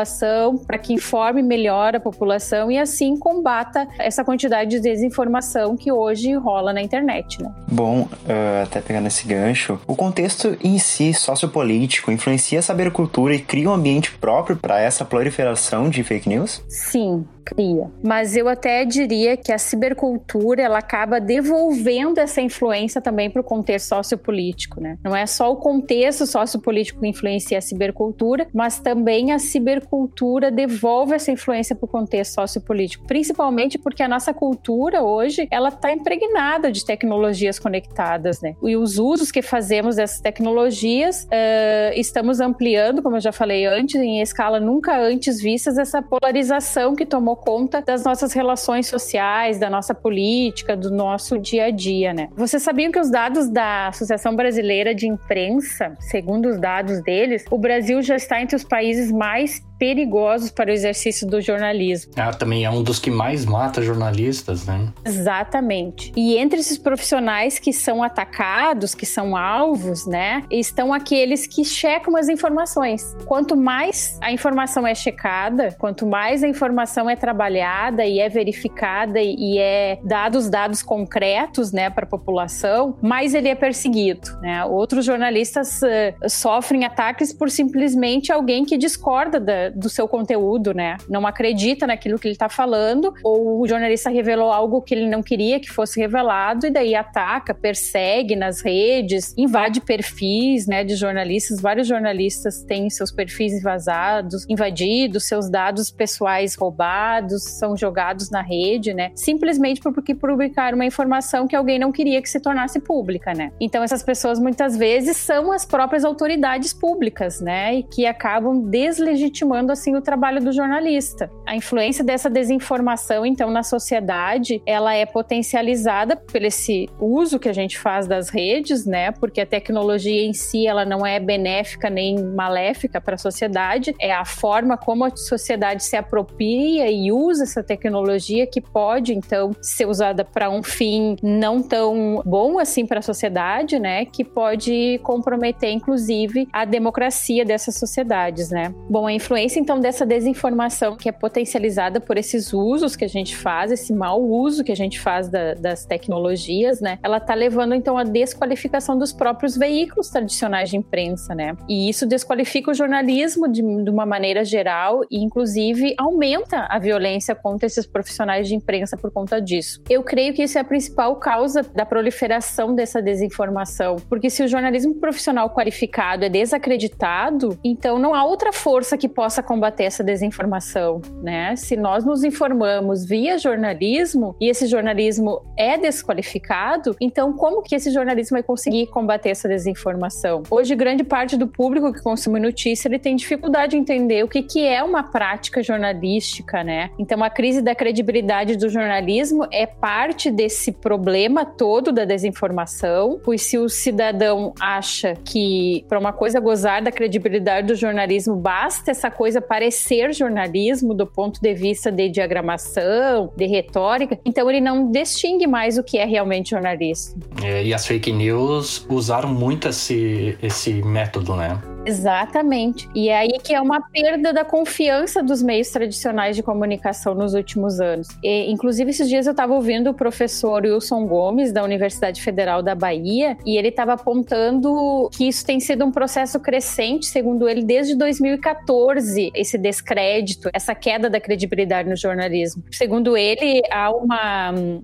para 0.66 0.78
que 0.78 0.94
informe 0.94 1.42
melhor 1.42 1.95
a 1.95 2.00
população 2.00 2.72
e 2.72 2.78
assim 2.78 3.18
combata 3.18 3.88
essa 4.00 4.24
quantidade 4.24 4.72
de 4.72 4.80
desinformação 4.80 5.75
que 5.75 5.92
hoje 5.92 6.34
rola 6.34 6.74
na 6.74 6.81
internet. 6.81 7.42
Né? 7.42 7.51
Bom, 7.68 8.01
uh, 8.01 8.63
até 8.63 8.81
pegando 8.81 9.07
esse 9.07 9.28
gancho, 9.28 9.80
o 9.88 9.95
contexto 9.95 10.57
em 10.63 10.78
si 10.78 11.13
sociopolítico 11.13 12.12
influencia 12.12 12.60
a 12.60 12.62
saber 12.62 12.92
cultura 12.92 13.36
e 13.36 13.40
cria 13.40 13.69
um 13.69 13.74
ambiente 13.74 14.12
próprio 14.12 14.56
para 14.56 14.80
essa 14.80 15.04
proliferação 15.04 15.90
de 15.90 16.04
fake 16.04 16.30
news? 16.30 16.63
Sim, 16.68 17.25
cria. 17.44 17.92
Mas 18.04 18.36
eu 18.36 18.48
até 18.48 18.86
diria 18.86 19.36
que 19.36 19.51
a 19.51 19.57
cibercultura 19.57 20.62
ela 20.62 20.80
acaba 20.80 21.19
devolvendo 21.19 22.19
essa 22.19 22.42
influência 22.42 23.01
também 23.01 23.30
para 23.30 23.42
o 23.42 23.44
contexto 23.44 23.90
sociopolítico, 23.90 24.81
né? 24.81 24.98
Não 25.04 25.16
é 25.16 25.25
só 25.25 25.51
o 25.51 25.57
contexto 25.57 26.25
sociopolítico 26.25 27.01
que 27.01 27.07
influencia 27.07 27.57
a 27.57 27.62
cibercultura, 27.62 28.48
mas 28.54 28.80
também 28.80 29.31
a 29.31 29.40
cibercultura 29.83 30.50
devolve 30.51 31.13
essa 31.13 31.31
influência 31.31 31.75
para 31.75 31.85
o 31.85 31.88
contexto 31.88 32.35
sociopolítico, 32.35 33.06
principalmente 33.06 33.77
porque 33.77 34.01
a 34.01 34.07
nossa 34.07 34.33
cultura 34.33 35.03
hoje 35.03 35.47
ela 35.51 35.69
está 35.69 35.91
impregnada 35.91 36.71
de 36.71 36.85
tecnologias 36.85 37.59
conectadas, 37.59 38.41
né? 38.41 38.56
E 38.63 38.75
os 38.75 38.97
usos 38.97 39.31
que 39.31 39.41
fazemos 39.41 39.95
dessas 39.95 40.19
tecnologias 40.19 41.24
uh, 41.25 41.94
estamos 41.95 42.39
ampliando, 42.39 43.01
como 43.01 43.18
eu 43.18 43.21
já 43.21 43.31
falei 43.31 43.65
antes, 43.65 43.95
em 43.95 44.21
escala 44.21 44.59
nunca 44.59 44.97
antes 44.97 45.41
vistas 45.41 45.77
essa 45.77 46.01
polarização 46.01 46.95
que 46.95 47.06
tomou 47.06 47.24
tomou 47.24 47.38
conta 47.38 47.81
das 47.81 48.03
nossas 48.03 48.33
relações 48.33 48.88
sociais, 48.88 49.57
da 49.57 49.69
nossa 49.69 49.95
política, 49.95 50.75
do 50.75 50.91
nosso 50.91 51.39
dia 51.39 51.65
a 51.65 51.71
dia, 51.71 52.13
né? 52.13 52.30
Vocês 52.35 52.62
sabiam 52.62 52.91
que 52.91 53.00
os 53.00 53.09
dados 53.09 53.50
da 53.50 53.88
Associação 53.88 54.35
Brasileira 54.35 54.94
de 54.94 55.07
Imprensa, 55.07 55.95
segundo 56.00 56.50
os 56.50 56.59
dados 56.59 57.01
deles, 57.01 57.45
o 57.50 57.57
Brasil 57.57 58.01
já 58.01 58.15
está 58.15 58.41
entre 58.41 58.56
os 58.56 58.63
países 58.63 59.12
mais 59.12 59.62
perigosos 59.83 60.50
para 60.50 60.69
o 60.69 60.74
exercício 60.74 61.27
do 61.27 61.41
jornalismo. 61.41 62.13
Ah, 62.15 62.31
também 62.31 62.63
é 62.63 62.69
um 62.69 62.81
dos 62.81 63.00
que 63.00 63.12
mais 63.12 63.44
mata 63.44 63.81
jornalistas, 63.81 64.65
né? 64.65 64.88
Exatamente. 65.03 66.13
E 66.15 66.38
entre 66.38 66.62
esses 66.62 66.77
profissionais 66.77 67.59
que 67.59 67.74
são 67.74 68.01
atacados, 68.01 68.95
que 68.95 69.06
são 69.06 69.35
alvos, 69.35 70.07
né, 70.07 70.44
estão 70.50 70.94
aqueles 70.94 71.45
que 71.45 71.65
checam 71.65 72.15
as 72.15 72.30
informações. 72.30 73.13
Quanto 73.25 73.57
mais 73.57 74.18
a 74.21 74.31
informação 74.31 74.88
é 74.88 74.95
checada, 74.95 75.75
quanto 75.77 76.07
mais 76.07 76.45
a 76.45 76.47
informação 76.47 77.09
é 77.09 77.18
trabalhada 77.18 78.06
e 78.06 78.21
é 78.21 78.30
verificada 78.30 79.19
e 79.21 79.57
é 79.57 80.00
dados 80.06 80.50
dados 80.50 80.81
concretos, 80.81 81.74
né, 81.74 81.89
para 81.89 82.06
a 82.06 82.07
população, 82.07 82.97
mais 83.01 83.33
ele 83.33 83.50
é 83.50 83.56
perseguido, 83.56 84.30
né? 84.39 84.63
Outros 84.63 85.03
jornalistas 85.03 85.81
uh, 85.81 86.30
sofrem 86.30 86.85
ataques 86.85 87.33
por 87.33 87.51
simplesmente 87.51 88.31
alguém 88.31 88.63
que 88.63 88.77
discorda 88.77 89.41
da, 89.41 89.72
do 89.75 89.89
seu 89.89 90.07
conteúdo, 90.07 90.73
né? 90.73 90.97
Não 91.09 91.25
acredita 91.25 91.87
naquilo 91.87 92.19
que 92.19 92.27
ele 92.27 92.35
está 92.35 92.49
falando, 92.49 93.13
ou 93.23 93.61
o 93.61 93.68
jornalista 93.68 94.09
revelou 94.09 94.51
algo 94.51 94.81
que 94.81 94.94
ele 94.94 95.07
não 95.07 95.21
queria 95.21 95.59
que 95.59 95.69
fosse 95.69 95.99
revelado, 95.99 96.68
e 96.68 96.71
daí 96.71 96.95
ataca, 96.95 97.53
persegue 97.53 98.35
nas 98.35 98.61
redes, 98.61 99.33
invade 99.37 99.81
perfis, 99.81 100.68
né, 100.68 100.83
de 100.83 100.95
jornalistas. 100.95 101.61
Vários 101.61 101.87
jornalistas 101.87 102.63
têm 102.63 102.89
seus 102.89 103.11
perfis 103.11 103.61
vazados, 103.61 104.45
invadidos, 104.49 105.25
seus 105.25 105.49
dados 105.49 105.92
pessoais 105.92 106.56
roubados, 106.56 107.44
são 107.44 107.75
jogados 107.75 108.30
na 108.30 108.42
rede, 108.42 108.94
né? 108.94 109.11
Simplesmente 109.15 109.81
porque 109.81 110.13
publicaram 110.15 110.75
uma 110.75 110.85
informação 110.85 111.47
que 111.47 111.56
alguém 111.56 111.80
não 111.80 111.92
queria 111.92 112.21
que 112.21 112.30
se 112.30 112.39
tornasse 112.39 112.80
pública, 112.80 113.33
né? 113.33 113.51
Então 113.59 113.83
essas 113.83 114.03
pessoas 114.03 114.39
muitas 114.39 114.75
vezes 114.75 115.18
são 115.18 115.51
as 115.51 115.65
próprias 115.65 116.03
autoridades 116.03 116.73
públicas, 116.73 117.39
né? 117.42 117.75
E 117.75 117.83
que 117.83 118.06
acabam 118.06 118.61
deslegitimando 118.61 119.63
assim 119.72 119.96
o 119.96 120.02
trabalho 120.02 120.44
do 120.44 120.52
jornalista. 120.52 121.30
A 121.46 121.56
influência 121.56 122.04
dessa 122.04 122.30
desinformação, 122.30 123.26
então, 123.26 123.50
na 123.50 123.64
sociedade, 123.64 124.62
ela 124.66 124.94
é 124.94 125.06
potencializada 125.06 126.16
pelo 126.16 126.46
esse 126.46 126.90
uso 127.00 127.40
que 127.40 127.50
a 127.50 127.54
gente 127.54 127.80
faz 127.80 128.08
das 128.08 128.30
redes, 128.30 128.86
né? 128.86 129.12
Porque 129.12 129.42
a 129.42 129.46
tecnologia 129.46 130.26
em 130.26 130.34
si, 130.34 130.68
ela 130.68 130.86
não 130.86 131.06
é 131.06 131.20
benéfica 131.20 131.90
nem 131.90 132.22
maléfica 132.24 133.00
para 133.00 133.16
a 133.16 133.18
sociedade, 133.18 133.96
é 134.00 134.12
a 134.12 134.26
forma 134.26 134.78
como 134.78 135.06
a 135.06 135.16
sociedade 135.16 135.84
se 135.84 135.96
apropria 135.96 136.92
e 136.92 137.12
usa 137.12 137.44
essa 137.44 137.64
tecnologia 137.64 138.46
que 138.46 138.62
pode, 138.62 139.14
então, 139.14 139.52
ser 139.62 139.88
usada 139.88 140.26
para 140.26 140.50
um 140.50 140.62
fim 140.64 141.16
não 141.22 141.62
tão 141.62 142.22
bom 142.26 142.60
assim 142.60 142.86
para 142.86 143.00
a 143.00 143.02
sociedade, 143.02 143.80
né? 143.80 144.06
Que 144.06 144.24
pode 144.24 145.00
comprometer, 145.04 145.72
inclusive, 145.72 146.48
a 146.52 146.66
democracia 146.66 147.46
dessas 147.46 147.76
sociedades, 147.76 148.50
né? 148.50 148.74
Bom, 148.90 149.08
a 149.08 149.14
influência 149.14 149.43
decorrência 149.44 149.59
então 149.59 149.80
dessa 149.80 150.06
desinformação 150.06 150.95
que 150.95 151.09
é 151.09 151.12
potencializada 151.12 152.00
por 152.00 152.18
esses 152.18 152.54
usos 152.54 152.95
que 152.95 153.04
a 153.04 153.07
gente 153.07 153.35
faz, 153.35 153.71
esse 153.71 153.94
mau 153.94 154.21
uso 154.21 154.64
que 154.64 154.71
a 154.71 154.76
gente 154.76 155.00
faz 155.00 155.28
da, 155.28 155.54
das 155.54 155.85
tecnologias, 155.85 156.80
né? 156.80 157.00
Ela 157.04 157.18
está 157.18 157.33
levando 157.33 157.76
então 157.76 157.97
à 157.97 158.04
desqualificação 158.04 158.97
dos 158.97 159.12
próprios 159.12 159.57
veículos 159.57 160.09
tradicionais 160.09 160.69
de 160.69 160.78
imprensa, 160.78 161.35
né? 161.35 161.56
E 161.68 161.90
isso 161.90 162.06
desqualifica 162.06 162.71
o 162.71 162.73
jornalismo 162.73 163.47
de, 163.47 163.62
de 163.62 163.90
uma 163.90 164.06
maneira 164.06 164.44
geral 164.45 165.02
e 165.12 165.23
inclusive 165.23 165.94
aumenta 165.97 166.68
a 166.69 166.80
violência 166.80 167.35
contra 167.35 167.68
esses 167.68 167.85
profissionais 167.85 168.47
de 168.47 168.56
imprensa 168.56 168.95
por 168.97 169.12
conta 169.12 169.42
disso. 169.42 169.81
Eu 169.90 170.04
creio 170.04 170.33
que 170.33 170.44
isso 170.44 170.57
é 170.57 170.62
a 170.62 170.64
principal 170.64 171.16
causa 171.18 171.62
da 171.64 171.85
proliferação 171.85 172.73
dessa 172.73 173.02
desinformação, 173.02 173.97
porque 174.09 174.30
se 174.30 174.44
o 174.44 174.47
jornalismo 174.47 174.95
profissional 174.95 175.50
qualificado 175.50 176.26
é 176.26 176.30
desacreditado, 176.30 177.57
então 177.64 178.00
não 178.00 178.14
há 178.14 178.23
outra 178.23 178.54
força 178.54 178.97
que 178.97 179.09
possa 179.09 179.32
combater 179.42 179.85
essa 179.85 180.04
desinformação, 180.04 181.02
né? 181.21 181.56
Se 181.56 181.75
nós 181.75 182.06
nos 182.06 182.23
informamos 182.23 183.06
via 183.06 183.37
jornalismo 183.37 184.35
e 184.40 184.49
esse 184.49 184.68
jornalismo 184.68 185.42
é 185.57 185.78
desqualificado, 185.78 186.95
então 186.99 187.33
como 187.33 187.61
que 187.63 187.75
esse 187.75 187.92
jornalismo 187.92 188.35
vai 188.35 188.44
conseguir 188.44 188.87
combater 188.87 189.30
essa 189.30 189.47
desinformação? 189.47 190.44
Hoje 190.49 190.75
grande 190.75 191.04
parte 191.04 191.37
do 191.37 191.47
público 191.47 191.92
que 191.92 192.02
consome 192.02 192.40
notícia 192.40 192.87
ele 192.87 192.99
tem 192.99 193.16
dificuldade 193.16 193.71
de 193.71 193.78
entender 193.78 194.23
o 194.23 194.28
que, 194.28 194.44
que 194.44 194.66
é 194.66 194.83
uma 194.83 195.04
prática 195.04 195.63
jornalística, 195.63 196.63
né? 196.63 196.90
Então 196.99 197.23
a 197.23 197.30
crise 197.30 197.61
da 197.61 197.73
credibilidade 197.73 198.56
do 198.56 198.69
jornalismo 198.69 199.47
é 199.52 199.66
parte 199.66 200.30
desse 200.30 200.71
problema 200.71 201.45
todo 201.45 201.92
da 201.92 202.06
desinformação, 202.06 203.19
pois 203.23 203.42
se 203.42 203.57
o 203.57 203.69
cidadão 203.69 204.54
acha 204.59 205.16
que 205.25 205.85
para 205.87 205.99
uma 205.99 206.13
coisa 206.13 206.40
gozar 206.40 206.83
da 206.83 206.92
credibilidade 206.92 207.68
do 207.68 207.75
jornalismo 207.75 208.35
basta 208.35 208.92
essa 208.92 209.09
coisa 209.09 209.22
parecer 209.42 210.13
jornalismo 210.13 210.94
do 210.94 211.06
ponto 211.06 211.42
de 211.42 211.53
vista 211.53 211.92
de 211.92 212.09
diagramação, 212.09 213.31
de 213.35 213.45
retórica, 213.45 214.19
então 214.25 214.49
ele 214.49 214.61
não 214.61 214.92
distingue 214.92 215.47
mais 215.47 215.77
o 215.77 215.83
que 215.83 215.97
é 215.97 216.06
realmente 216.06 216.51
jornalismo. 216.51 217.21
É, 217.42 217.63
e 217.63 217.73
as 217.73 217.85
fake 217.85 218.11
news 218.11 218.85
usaram 218.89 219.30
muito 219.30 219.68
esse, 219.68 220.37
esse 220.42 220.73
método, 220.73 221.35
né? 221.35 221.61
Exatamente. 221.85 222.90
E 222.95 223.09
é 223.09 223.18
aí 223.18 223.40
que 223.44 223.54
é 223.54 223.61
uma 223.61 223.81
perda 223.81 224.31
da 224.31 224.45
confiança 224.45 225.21
dos 225.21 225.42
meios 225.42 225.69
tradicionais 225.69 226.35
de 226.35 226.44
comunicação 226.44 227.13
nos 227.13 227.33
últimos 227.33 227.80
anos. 227.80 228.07
E, 228.23 228.49
inclusive, 228.52 228.90
esses 228.90 229.09
dias 229.09 229.25
eu 229.25 229.31
estava 229.31 229.54
ouvindo 229.54 229.90
o 229.90 229.94
professor 229.94 230.63
Wilson 230.63 231.06
Gomes, 231.06 231.52
da 231.52 231.63
Universidade 231.63 232.21
Federal 232.21 232.63
da 232.63 232.73
Bahia, 232.73 233.37
e 233.45 233.57
ele 233.57 233.68
estava 233.68 233.94
apontando 233.94 235.09
que 235.11 235.28
isso 235.28 235.45
tem 235.45 235.59
sido 235.59 235.85
um 235.85 235.92
processo 235.92 236.40
crescente, 236.40 237.06
segundo 237.06 237.47
ele, 237.47 237.63
desde 237.63 237.95
2014, 237.95 239.31
esse 239.35 239.57
descrédito, 239.57 240.49
essa 240.54 240.73
queda 240.73 241.09
da 241.09 241.19
credibilidade 241.19 241.90
no 241.90 241.97
jornalismo. 241.97 242.63
Segundo 242.71 243.18
ele, 243.18 243.61
há 243.71 243.92
uma. 243.92 244.52
Uh, 244.54 244.83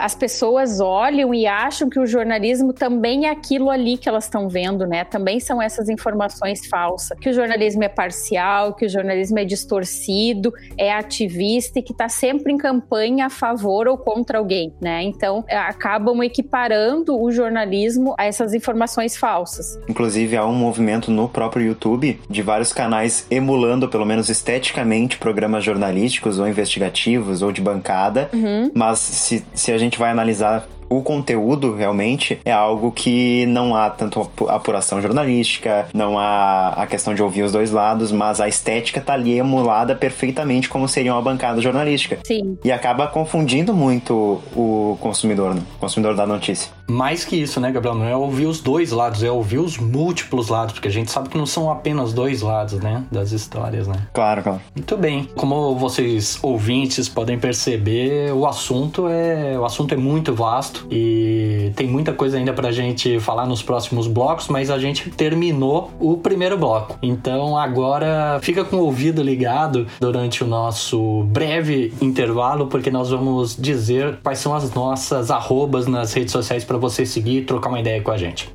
as 0.00 0.14
pessoas 0.14 0.80
olham 0.80 1.32
e 1.32 1.46
acham 1.46 1.88
que 1.88 1.98
o 1.98 2.06
jornalismo 2.06 2.72
também 2.72 3.26
é 3.26 3.30
aquilo 3.30 3.70
ali 3.70 3.96
que 3.96 4.08
elas 4.08 4.24
estão 4.24 4.48
vendo, 4.48 4.86
né? 4.86 5.04
Também 5.04 5.38
são 5.38 5.62
essas 5.62 5.88
informações 5.88 6.39
informações 6.40 6.66
falsas, 6.66 7.18
que 7.18 7.28
o 7.28 7.32
jornalismo 7.32 7.84
é 7.84 7.88
parcial, 7.88 8.74
que 8.74 8.86
o 8.86 8.88
jornalismo 8.88 9.38
é 9.38 9.44
distorcido, 9.44 10.52
é 10.76 10.92
ativista 10.92 11.78
e 11.78 11.82
que 11.82 11.92
está 11.92 12.08
sempre 12.08 12.52
em 12.52 12.56
campanha 12.56 13.26
a 13.26 13.30
favor 13.30 13.86
ou 13.88 13.96
contra 13.96 14.38
alguém, 14.38 14.72
né? 14.80 15.02
Então 15.02 15.44
é, 15.48 15.56
acabam 15.56 16.22
equiparando 16.22 17.20
o 17.20 17.30
jornalismo 17.30 18.14
a 18.18 18.24
essas 18.24 18.54
informações 18.54 19.16
falsas. 19.16 19.78
Inclusive 19.88 20.36
há 20.36 20.46
um 20.46 20.54
movimento 20.54 21.10
no 21.10 21.28
próprio 21.28 21.66
YouTube 21.66 22.20
de 22.28 22.42
vários 22.42 22.72
canais 22.72 23.26
emulando, 23.30 23.88
pelo 23.88 24.06
menos 24.06 24.28
esteticamente, 24.28 25.18
programas 25.18 25.64
jornalísticos 25.64 26.38
ou 26.38 26.48
investigativos 26.48 27.42
ou 27.42 27.52
de 27.52 27.60
bancada, 27.60 28.30
uhum. 28.32 28.70
mas 28.74 28.98
se, 28.98 29.44
se 29.54 29.72
a 29.72 29.78
gente 29.78 29.98
vai 29.98 30.10
analisar 30.10 30.66
o 30.90 31.02
conteúdo 31.02 31.74
realmente 31.74 32.40
é 32.44 32.50
algo 32.50 32.90
que 32.90 33.46
não 33.46 33.76
há 33.76 33.88
tanto 33.88 34.28
apuração 34.48 35.00
jornalística, 35.00 35.88
não 35.94 36.18
há 36.18 36.70
a 36.70 36.86
questão 36.86 37.14
de 37.14 37.22
ouvir 37.22 37.44
os 37.44 37.52
dois 37.52 37.70
lados, 37.70 38.10
mas 38.10 38.40
a 38.40 38.48
estética 38.48 39.00
tá 39.00 39.14
ali 39.14 39.38
emulada 39.38 39.94
perfeitamente 39.94 40.68
como 40.68 40.88
seria 40.88 41.14
uma 41.14 41.22
bancada 41.22 41.60
jornalística. 41.60 42.18
Sim. 42.24 42.58
E 42.64 42.72
acaba 42.72 43.06
confundindo 43.06 43.72
muito 43.72 44.42
o 44.54 44.98
consumidor, 45.00 45.54
né? 45.54 45.62
o 45.76 45.78
consumidor 45.78 46.16
da 46.16 46.26
notícia. 46.26 46.72
Mais 46.90 47.24
que 47.24 47.36
isso, 47.36 47.60
né, 47.60 47.70
Gabriel? 47.70 47.94
Não 47.94 48.04
é 48.04 48.16
ouvir 48.16 48.46
os 48.46 48.60
dois 48.60 48.90
lados, 48.90 49.22
é 49.22 49.30
ouvir 49.30 49.58
os 49.58 49.78
múltiplos 49.78 50.48
lados, 50.48 50.74
porque 50.74 50.88
a 50.88 50.90
gente 50.90 51.10
sabe 51.10 51.28
que 51.28 51.38
não 51.38 51.46
são 51.46 51.70
apenas 51.70 52.12
dois 52.12 52.42
lados, 52.42 52.74
né, 52.74 53.04
das 53.10 53.32
histórias, 53.32 53.86
né? 53.86 53.96
Claro, 54.12 54.42
claro. 54.42 54.60
Muito 54.74 54.96
bem. 54.96 55.28
Como 55.36 55.76
vocês 55.76 56.38
ouvintes 56.42 57.08
podem 57.08 57.38
perceber, 57.38 58.32
o 58.32 58.46
assunto 58.46 59.08
é 59.08 59.58
o 59.58 59.64
assunto 59.64 59.94
é 59.94 59.96
muito 59.96 60.34
vasto 60.34 60.86
e 60.90 61.72
tem 61.76 61.86
muita 61.86 62.12
coisa 62.12 62.36
ainda 62.36 62.52
pra 62.52 62.72
gente 62.72 63.20
falar 63.20 63.46
nos 63.46 63.62
próximos 63.62 64.06
blocos, 64.06 64.48
mas 64.48 64.70
a 64.70 64.78
gente 64.78 65.10
terminou 65.10 65.90
o 66.00 66.16
primeiro 66.16 66.58
bloco. 66.58 66.98
Então 67.02 67.56
agora 67.56 68.38
fica 68.42 68.64
com 68.64 68.76
o 68.76 68.84
ouvido 68.84 69.22
ligado 69.22 69.86
durante 70.00 70.42
o 70.42 70.46
nosso 70.46 71.24
breve 71.24 71.92
intervalo, 72.00 72.66
porque 72.66 72.90
nós 72.90 73.10
vamos 73.10 73.56
dizer 73.56 74.18
quais 74.22 74.38
são 74.38 74.54
as 74.54 74.72
nossas 74.74 75.30
arrobas 75.30 75.86
nas 75.86 76.12
redes 76.12 76.32
sociais 76.32 76.64
para 76.64 76.78
você 76.80 77.06
seguir 77.06 77.38
e 77.38 77.44
trocar 77.44 77.68
uma 77.68 77.80
ideia 77.80 78.00
com 78.02 78.10
a 78.10 78.16
gente. 78.16 78.50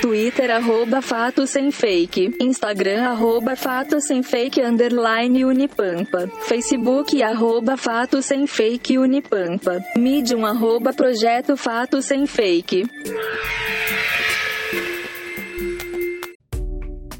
Twitter, 0.00 0.50
arroba 0.50 1.02
Fato 1.02 1.46
Sem 1.46 1.70
Fake. 1.70 2.34
Instagram, 2.40 3.02
arroba 3.04 3.54
Fato 3.54 4.00
Sem 4.00 4.22
Fake, 4.22 4.60
underline 4.60 5.44
Unipampa. 5.44 6.26
Facebook, 6.42 7.22
arroba 7.22 7.76
Fato 7.76 8.22
Sem 8.22 8.46
Fake 8.46 8.98
Unipampa. 8.98 9.84
Medium, 9.96 10.46
arroba 10.46 10.92
Projeto 10.94 11.56
Fato 11.56 12.00
Sem 12.00 12.26
Fake. 12.26 12.88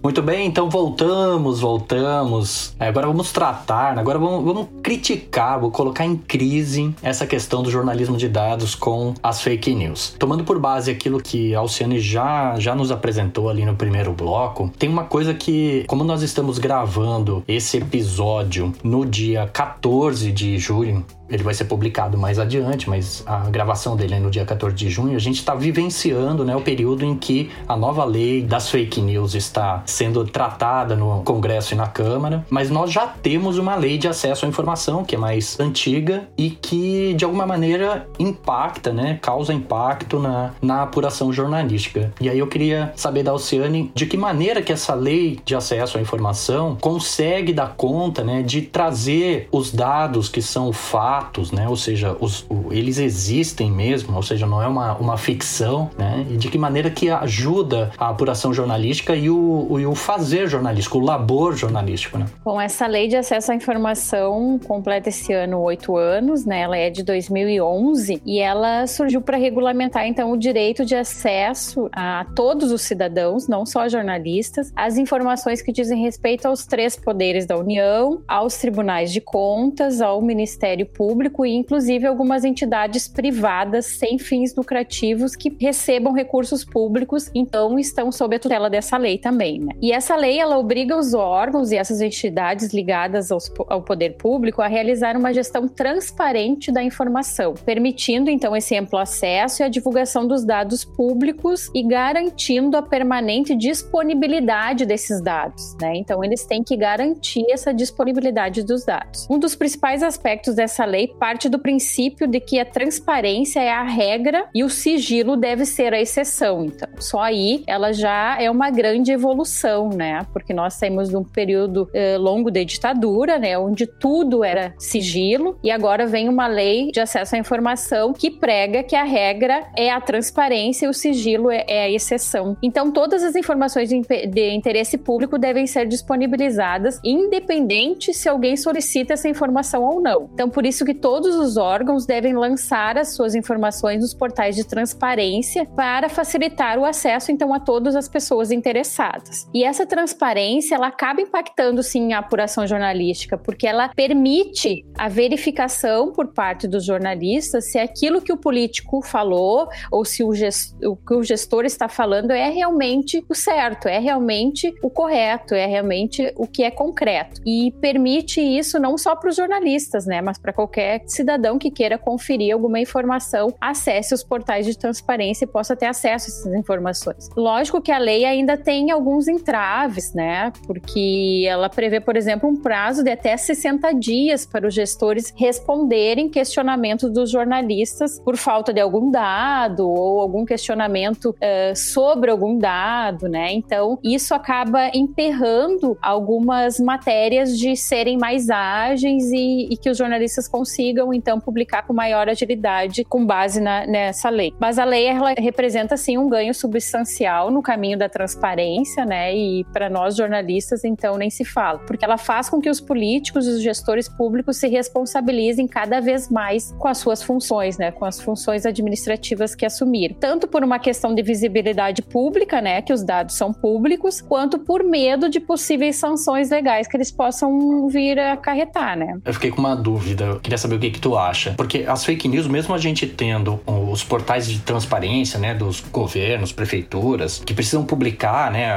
Muito 0.03 0.23
bem, 0.23 0.47
então 0.47 0.71
voltamos, 0.71 1.61
voltamos. 1.61 2.75
É, 2.81 2.89
agora 2.89 3.07
vamos 3.07 3.33
tratar, 3.33 3.99
agora 3.99 4.19
vamos, 4.19 4.43
vamos, 4.43 4.69
criticar, 4.83 5.61
vou 5.61 5.71
colocar 5.71 6.07
em 6.07 6.17
crise 6.17 6.95
essa 7.03 7.27
questão 7.27 7.63
do 7.63 7.71
jornalismo 7.71 8.17
de 8.17 8.27
dados 8.27 8.75
com 8.75 9.13
as 9.23 9.43
fake 9.43 9.75
news. 9.75 10.17
Tomando 10.19 10.43
por 10.43 10.59
base 10.59 10.91
aquilo 10.91 11.21
que 11.21 11.55
a 11.55 11.59
Alciane 11.59 12.01
já, 12.01 12.59
já 12.59 12.75
nos 12.75 12.91
apresentou 12.91 13.51
ali 13.51 13.67
no 13.67 13.77
primeiro 13.77 14.15
bloco, 14.15 14.71
tem 14.79 14.89
uma 14.89 15.05
coisa 15.05 15.35
que, 15.35 15.85
como 15.87 16.03
nós 16.03 16.23
estamos 16.23 16.59
gravando 16.59 17.45
esse 17.47 17.77
episódio 17.77 18.73
no 18.83 19.05
dia 19.05 19.51
14 19.53 20.33
de 20.33 20.59
julho, 20.59 21.05
ele 21.31 21.43
vai 21.43 21.55
ser 21.55 21.65
publicado 21.65 22.19
mais 22.19 22.39
adiante, 22.39 22.89
mas 22.89 23.23
a 23.27 23.49
gravação 23.49 23.97
dele 23.97 24.15
é 24.15 24.21
no 24.21 24.31
dia 24.31 24.45
14 24.45 24.75
de 24.75 24.91
junho. 24.91 25.17
A 25.17 25.21
gente 25.21 25.37
está 25.37 25.55
vivenciando 25.55 26.45
né, 26.45 26.57
o 26.57 26.61
período 26.61 27.05
em 27.05 27.15
que 27.15 27.51
a 27.69 27.77
nova 27.77 28.05
lei 28.05 28.43
das 28.43 28.69
fake 28.69 29.01
news 29.01 29.35
está 29.35 29.83
sendo 29.87 30.25
tratada 30.25 30.97
no 30.97 31.23
Congresso 31.23 31.75
e 31.75 31.77
na 31.77 31.87
Câmara, 31.87 32.45
mas 32.51 32.71
nós 32.71 32.91
já 32.91 33.07
temos 33.07 33.59
uma 33.59 33.77
lei 33.77 33.97
de 33.97 34.09
acesso 34.09 34.45
à 34.45 34.49
informação 34.49 35.05
que 35.05 35.15
é 35.15 35.19
mais 35.19 35.59
antiga 35.61 36.29
e 36.37 36.51
que 36.51 37.15
de 37.15 37.25
alguma 37.25 37.47
maneira 37.47 38.09
impacta, 38.19 38.93
né, 38.93 39.19
causa 39.23 39.53
impacto 39.53 40.19
na, 40.19 40.53
na 40.61 40.83
apuração 40.83 41.33
jornalística. 41.33 42.13
E 42.21 42.29
aí 42.29 42.39
eu 42.39 42.47
queria 42.47 42.93
saber 42.97 43.23
da 43.23 43.33
Oceane 43.33 43.91
de 43.95 44.07
que 44.07 44.17
maneira 44.17 44.63
que 44.63 44.73
essa 44.73 44.95
lei 44.95 45.39
de 45.45 45.55
acesso 45.55 45.99
à 45.99 46.01
informação 46.01 46.77
consegue 46.81 47.53
dar 47.53 47.75
conta 47.77 48.25
né, 48.25 48.43
de 48.43 48.63
trazer 48.63 49.49
os 49.53 49.73
dados 49.73 50.29
que 50.29 50.43
são 50.43 50.73
fatos 50.73 51.20
fatos, 51.21 51.53
né? 51.53 51.69
Ou 51.69 51.77
seja, 51.77 52.17
os, 52.19 52.47
o, 52.49 52.73
eles 52.73 52.99
existem 52.99 53.71
mesmo, 53.71 54.17
ou 54.17 54.23
seja, 54.23 54.47
não 54.47 54.63
é 54.63 54.67
uma, 54.67 54.95
uma 54.97 55.17
ficção, 55.19 55.91
né? 55.99 56.27
E 56.31 56.37
de 56.37 56.49
que 56.49 56.57
maneira 56.57 56.91
que 56.91 57.11
ajuda 57.11 57.91
a 57.99 58.09
apuração 58.09 58.55
jornalística 58.55 59.15
e 59.15 59.29
o, 59.29 59.67
o, 59.69 59.79
e 59.81 59.87
o 59.87 59.95
fazer 59.95 60.49
jornalístico, 60.49 60.99
o 60.99 61.05
labor 61.05 61.55
jornalístico, 61.55 62.17
né? 62.17 62.27
Bom, 62.43 62.61
essa 62.61 62.87
lei 62.87 63.07
de 63.07 63.17
acesso 63.17 63.53
à 63.53 63.55
informação 63.55 64.59
completa 64.67 65.11
esse 65.11 65.33
ano 65.33 65.61
oito 65.61 65.97
anos, 65.97 66.47
né? 66.47 66.63
Ela 66.63 66.79
é 66.79 66.91
de 66.91 67.03
2011 67.03 68.23
e 68.25 68.39
ela 68.39 68.87
surgiu 68.87 69.21
para 69.21 69.37
regulamentar, 69.37 70.07
então, 70.07 70.33
o 70.33 70.37
direito 70.39 70.85
de 70.85 70.95
acesso 70.95 71.91
a 71.93 72.25
todos 72.35 72.73
os 72.73 72.83
cidadãos, 72.83 73.47
não 73.47 73.67
só 73.67 73.89
jornalistas, 73.89 74.73
às 74.75 74.97
informações 74.97 75.61
que 75.61 75.73
dizem 75.73 76.03
respeito 76.03 76.47
aos 76.47 76.65
três 76.65 76.97
poderes 76.97 77.45
da 77.45 77.59
União, 77.59 78.23
aos 78.27 78.57
tribunais 78.57 79.13
de 79.13 79.21
contas, 79.21 80.01
ao 80.01 80.23
Ministério 80.23 80.87
Público 80.87 81.10
público 81.11 81.45
e, 81.45 81.53
inclusive, 81.53 82.07
algumas 82.07 82.45
entidades 82.45 83.09
privadas 83.09 83.87
sem 83.87 84.17
fins 84.17 84.55
lucrativos 84.55 85.35
que 85.35 85.53
recebam 85.61 86.13
recursos 86.13 86.65
públicos, 86.65 87.29
então 87.35 87.79
estão 87.81 88.13
sob 88.13 88.37
a 88.37 88.39
tutela 88.39 88.71
dessa 88.71 88.97
lei 88.97 89.19
também. 89.19 89.59
Né? 89.59 89.73
E 89.83 89.93
essa 89.93 90.15
lei 90.15 90.39
ela 90.39 90.57
obriga 90.57 90.97
os 90.97 91.13
órgãos 91.13 91.73
e 91.73 91.77
essas 91.77 92.01
entidades 92.01 92.73
ligadas 92.73 93.33
aos, 93.33 93.51
ao 93.69 93.83
poder 93.83 94.11
público 94.11 94.63
a 94.63 94.69
realizar 94.69 95.17
uma 95.17 95.33
gestão 95.33 95.67
transparente 95.67 96.71
da 96.71 96.83
informação, 96.83 97.55
permitindo 97.55 98.31
então 98.31 98.55
esse 98.55 98.77
amplo 98.77 98.99
acesso 98.99 99.63
e 99.63 99.65
a 99.65 99.69
divulgação 99.69 100.29
dos 100.29 100.45
dados 100.45 100.85
públicos 100.85 101.69
e 101.75 101.83
garantindo 101.83 102.77
a 102.77 102.83
permanente 102.83 103.57
disponibilidade 103.57 104.87
desses 104.87 105.21
dados. 105.21 105.77
Né? 105.81 105.97
Então 105.97 106.23
eles 106.23 106.45
têm 106.45 106.63
que 106.63 106.77
garantir 106.77 107.45
essa 107.51 107.75
disponibilidade 107.75 108.63
dos 108.63 108.85
dados. 108.85 109.27
Um 109.29 109.41
dos 109.41 109.57
principais 109.57 110.05
aspectos 110.05 110.55
dessa 110.55 110.85
lei 110.91 111.09
parte 111.09 111.49
do 111.49 111.59
princípio 111.59 112.27
de 112.27 112.41
que 112.41 112.59
a 112.59 112.65
transparência 112.65 113.61
é 113.61 113.71
a 113.71 113.83
regra 113.83 114.49
e 114.55 114.65
o 114.65 114.69
sigilo 114.69 115.37
deve 115.37 115.65
ser 115.65 115.95
a 115.95 116.01
exceção. 116.01 116.65
Então, 116.65 116.89
só 116.99 117.21
aí 117.21 117.63
ela 117.67 117.93
já 117.93 118.37
é 118.41 118.51
uma 118.51 118.71
grande 118.71 119.13
evolução, 119.13 119.89
né? 119.89 120.27
Porque 120.33 120.53
nós 120.53 120.75
saímos 120.75 121.09
de 121.09 121.17
um 121.17 121.25
período 121.25 121.89
eh, 121.95 122.19
longo 122.19 122.51
de 122.51 122.65
ditadura, 122.65 123.39
né? 123.39 123.59
Onde 123.59 123.87
tudo 123.87 124.43
era 124.45 124.75
sigilo 124.79 125.59
e 125.63 125.71
agora 125.71 126.07
vem 126.07 126.29
uma 126.29 126.47
lei 126.47 126.91
de 126.91 127.01
acesso 127.01 127.37
à 127.37 127.39
informação 127.39 128.13
que 128.13 128.31
prega 128.31 128.83
que 128.83 128.97
a 128.97 129.05
regra 129.05 129.67
é 129.77 129.91
a 129.91 130.01
transparência 130.01 130.87
e 130.87 130.89
o 130.89 130.95
sigilo 130.95 131.51
é, 131.51 131.65
é 131.67 131.83
a 131.85 131.91
exceção. 131.91 132.57
Então, 132.63 132.91
todas 132.91 133.23
as 133.23 133.37
informações 133.37 133.89
de, 133.89 134.01
de 134.01 134.51
interesse 134.51 134.99
público 134.99 135.39
devem 135.39 135.67
ser 135.67 135.87
disponibilizadas, 135.87 137.01
independente 137.05 138.13
se 138.13 138.29
alguém 138.29 138.57
solicita 138.57 139.15
essa 139.15 139.29
informação 139.29 139.85
ou 139.85 140.01
não. 140.01 140.29
Então, 140.33 140.49
por 140.49 140.65
isso 140.65 140.80
que 140.85 140.95
todos 140.95 141.37
os 141.37 141.57
órgãos 141.57 142.07
devem 142.07 142.35
lançar 142.35 142.99
as 142.99 143.15
suas 143.15 143.35
informações 143.35 144.01
nos 144.01 144.15
portais 144.15 144.57
de 144.57 144.65
transparência 144.65 145.67
para 145.67 146.09
facilitar 146.09 146.79
o 146.79 146.85
acesso, 146.85 147.31
então, 147.33 147.53
a 147.55 147.61
todas 147.61 147.97
as 147.97 148.09
pessoas 148.09 148.51
interessadas. 148.51 149.49
E 149.55 149.65
essa 149.65 149.87
transparência, 149.87 150.75
ela 150.75 150.89
acaba 150.89 151.21
impactando, 151.21 151.83
sim, 151.83 152.13
a 152.13 152.19
apuração 152.19 152.67
jornalística, 152.67 153.37
porque 153.37 153.67
ela 153.67 153.89
permite 153.89 154.85
a 154.97 155.09
verificação 155.09 156.13
por 156.13 156.29
parte 156.29 156.67
dos 156.67 156.85
jornalistas 156.85 157.71
se 157.71 157.79
aquilo 157.79 158.23
que 158.23 158.33
o 158.33 158.37
político 158.37 159.03
falou 159.03 159.69
ou 159.91 160.05
se 160.05 160.23
o, 160.23 160.31
o 160.31 160.97
que 160.97 161.15
o 161.15 161.23
gestor 161.23 161.65
está 161.65 161.89
falando 161.89 162.31
é 162.31 162.49
realmente 162.49 163.25
o 163.29 163.35
certo, 163.35 163.89
é 163.89 163.99
realmente 163.99 164.75
o 164.83 164.91
correto, 164.91 165.55
é 165.55 165.67
realmente 165.67 166.33
o 166.37 166.47
que 166.47 166.63
é 166.63 166.71
concreto. 166.71 167.41
E 167.47 167.73
permite 167.81 168.41
isso 168.41 168.79
não 168.79 168.97
só 168.97 169.15
para 169.17 169.31
os 169.31 169.37
jornalistas, 169.37 170.07
né, 170.07 170.21
mas 170.21 170.39
para 170.39 170.53
qualquer 170.53 170.70
cidadão 171.07 171.59
que 171.59 171.71
queira 171.71 171.99
conferir 171.99 172.53
alguma 172.53 172.81
informação, 172.81 173.53
acesse 173.61 174.15
os 174.15 174.23
portais 174.23 174.67
de 174.67 174.77
transparência 174.77 175.45
e 175.45 175.49
possa 175.49 175.77
ter 175.77 175.87
acesso 175.87 176.27
a 176.27 176.29
essas 176.31 176.55
informações. 176.55 177.29
Lógico 177.37 177.81
que 177.81 177.93
a 177.93 177.99
lei 177.99 178.25
ainda 178.25 178.57
tem 178.57 178.91
alguns 178.91 179.29
entraves, 179.29 180.13
né, 180.15 180.53
porque 180.67 181.45
ela 181.47 181.69
prevê, 181.69 182.01
por 182.01 182.17
exemplo, 182.17 182.49
um 182.49 182.57
prazo 182.57 183.03
de 183.03 183.11
até 183.11 183.37
60 183.37 183.93
dias 183.93 184.47
para 184.47 184.67
os 184.67 184.75
gestores 184.75 185.33
responderem 185.37 186.29
questionamentos 186.29 187.11
dos 187.11 187.31
jornalistas 187.31 188.19
por 188.21 188.37
falta 188.37 188.73
de 188.73 188.81
algum 188.81 189.11
dado 189.11 189.89
ou 189.89 190.21
algum 190.21 190.45
questionamento 190.45 191.31
uh, 191.31 191.77
sobre 191.77 192.31
algum 192.31 192.59
dado, 192.59 193.29
né? 193.29 193.53
Então, 193.53 193.99
isso 194.03 194.35
acaba 194.35 194.91
emperrando 194.95 195.97
algumas 196.03 196.79
matérias 196.79 197.57
de 197.57 197.77
serem 197.77 198.19
mais 198.19 198.51
ágeis 198.51 199.31
e, 199.33 199.69
e 199.71 199.77
que 199.77 199.91
os 199.91 199.99
jornalistas 199.99 200.49
consigam, 200.61 201.15
então, 201.15 201.41
publicar 201.41 201.87
com 201.87 201.95
maior 201.95 202.29
agilidade 202.29 203.03
com 203.05 203.25
base 203.25 203.61
na, 203.61 203.87
nessa 203.87 204.29
lei. 204.29 204.53
Mas 204.61 204.79
a 204.79 204.85
lei, 204.85 205.07
ela 205.07 205.33
representa, 205.39 205.97
sim, 205.97 206.19
um 206.19 206.29
ganho 206.29 206.53
substancial 206.53 207.51
no 207.51 207.63
caminho 207.63 207.99
da 207.99 208.09
transparência, 208.11 209.07
né? 209.07 209.35
E 209.35 209.65
para 209.73 209.89
nós 209.89 210.17
jornalistas, 210.17 210.85
então, 210.85 211.17
nem 211.17 211.31
se 211.31 211.45
fala. 211.45 211.79
Porque 211.79 212.05
ela 212.05 212.19
faz 212.19 212.51
com 212.51 212.61
que 212.61 212.69
os 212.69 212.79
políticos 212.81 213.47
e 213.47 213.51
os 213.51 213.63
gestores 213.63 214.07
públicos 214.07 214.59
se 214.59 214.69
responsabilizem 214.69 215.67
cada 215.67 215.99
vez 215.99 216.29
mais 216.29 216.73
com 216.79 216.89
as 216.89 216.99
suas 216.99 217.23
funções, 217.23 217.79
né? 217.79 217.91
Com 217.91 218.05
as 218.05 218.21
funções 218.21 218.67
administrativas 218.67 219.55
que 219.55 219.65
assumiram. 219.65 220.15
Tanto 220.21 220.47
por 220.47 220.63
uma 220.63 220.79
questão 220.79 221.15
de 221.15 221.23
visibilidade 221.23 222.03
pública, 222.03 222.61
né? 222.61 222.83
Que 222.83 222.93
os 222.93 223.03
dados 223.03 223.35
são 223.35 223.51
públicos, 223.51 224.21
quanto 224.21 224.59
por 224.59 224.85
medo 224.85 225.31
de 225.31 225.41
possíveis 225.41 225.97
sanções 225.97 226.51
legais 226.51 226.87
que 226.87 226.97
eles 226.99 227.11
possam 227.11 227.89
vir 227.89 228.19
a 228.19 228.35
acarretar, 228.35 228.99
né? 228.99 229.19
Eu 229.25 229.33
fiquei 229.33 229.51
com 229.51 229.59
uma 229.59 229.75
dúvida, 229.75 230.39
queria 230.51 230.59
saber 230.59 230.75
o 230.75 230.79
que, 230.81 230.91
que 230.91 231.01
tu 231.01 231.17
acha. 231.17 231.55
Porque 231.57 231.85
as 231.87 232.05
fake 232.05 232.27
news, 232.27 232.49
mesmo 232.49 232.75
a 232.75 232.79
gente 232.79 233.07
tendo 233.07 233.61
os 233.67 234.03
portais 234.03 234.49
de 234.49 234.59
transparência, 234.59 235.39
né, 235.39 235.55
dos 235.55 235.81
governos, 235.81 236.51
prefeituras, 236.51 237.41
que 237.45 237.55
precisam 237.55 237.85
publicar, 237.85 238.51
né, 238.51 238.71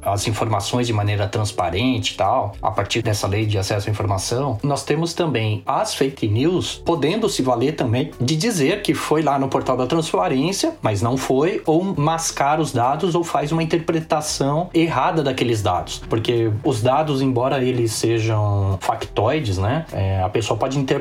as 0.00 0.28
informações 0.28 0.86
de 0.86 0.92
maneira 0.92 1.26
transparente 1.26 2.12
e 2.12 2.16
tal, 2.16 2.54
a 2.62 2.70
partir 2.70 3.02
dessa 3.02 3.26
lei 3.26 3.46
de 3.46 3.58
acesso 3.58 3.88
à 3.88 3.90
informação, 3.90 4.58
nós 4.62 4.84
temos 4.84 5.12
também 5.12 5.62
as 5.66 5.94
fake 5.94 6.28
news 6.28 6.80
podendo 6.84 7.28
se 7.28 7.42
valer 7.42 7.72
também 7.72 8.12
de 8.20 8.36
dizer 8.36 8.82
que 8.82 8.94
foi 8.94 9.22
lá 9.22 9.38
no 9.38 9.48
portal 9.48 9.76
da 9.76 9.86
transparência, 9.86 10.74
mas 10.80 11.02
não 11.02 11.16
foi, 11.16 11.62
ou 11.66 11.82
mascar 11.82 12.60
os 12.60 12.72
dados 12.72 13.14
ou 13.14 13.24
faz 13.24 13.50
uma 13.50 13.62
interpretação 13.62 14.70
errada 14.72 15.22
daqueles 15.22 15.62
dados. 15.62 16.00
Porque 16.08 16.50
os 16.62 16.80
dados, 16.80 17.20
embora 17.20 17.62
eles 17.62 17.92
sejam 17.92 18.78
factoides, 18.80 19.58
né, 19.58 19.84
é, 19.92 20.22
a 20.22 20.28
pessoa 20.28 20.56
pode 20.56 20.78
interpretar 20.78 20.91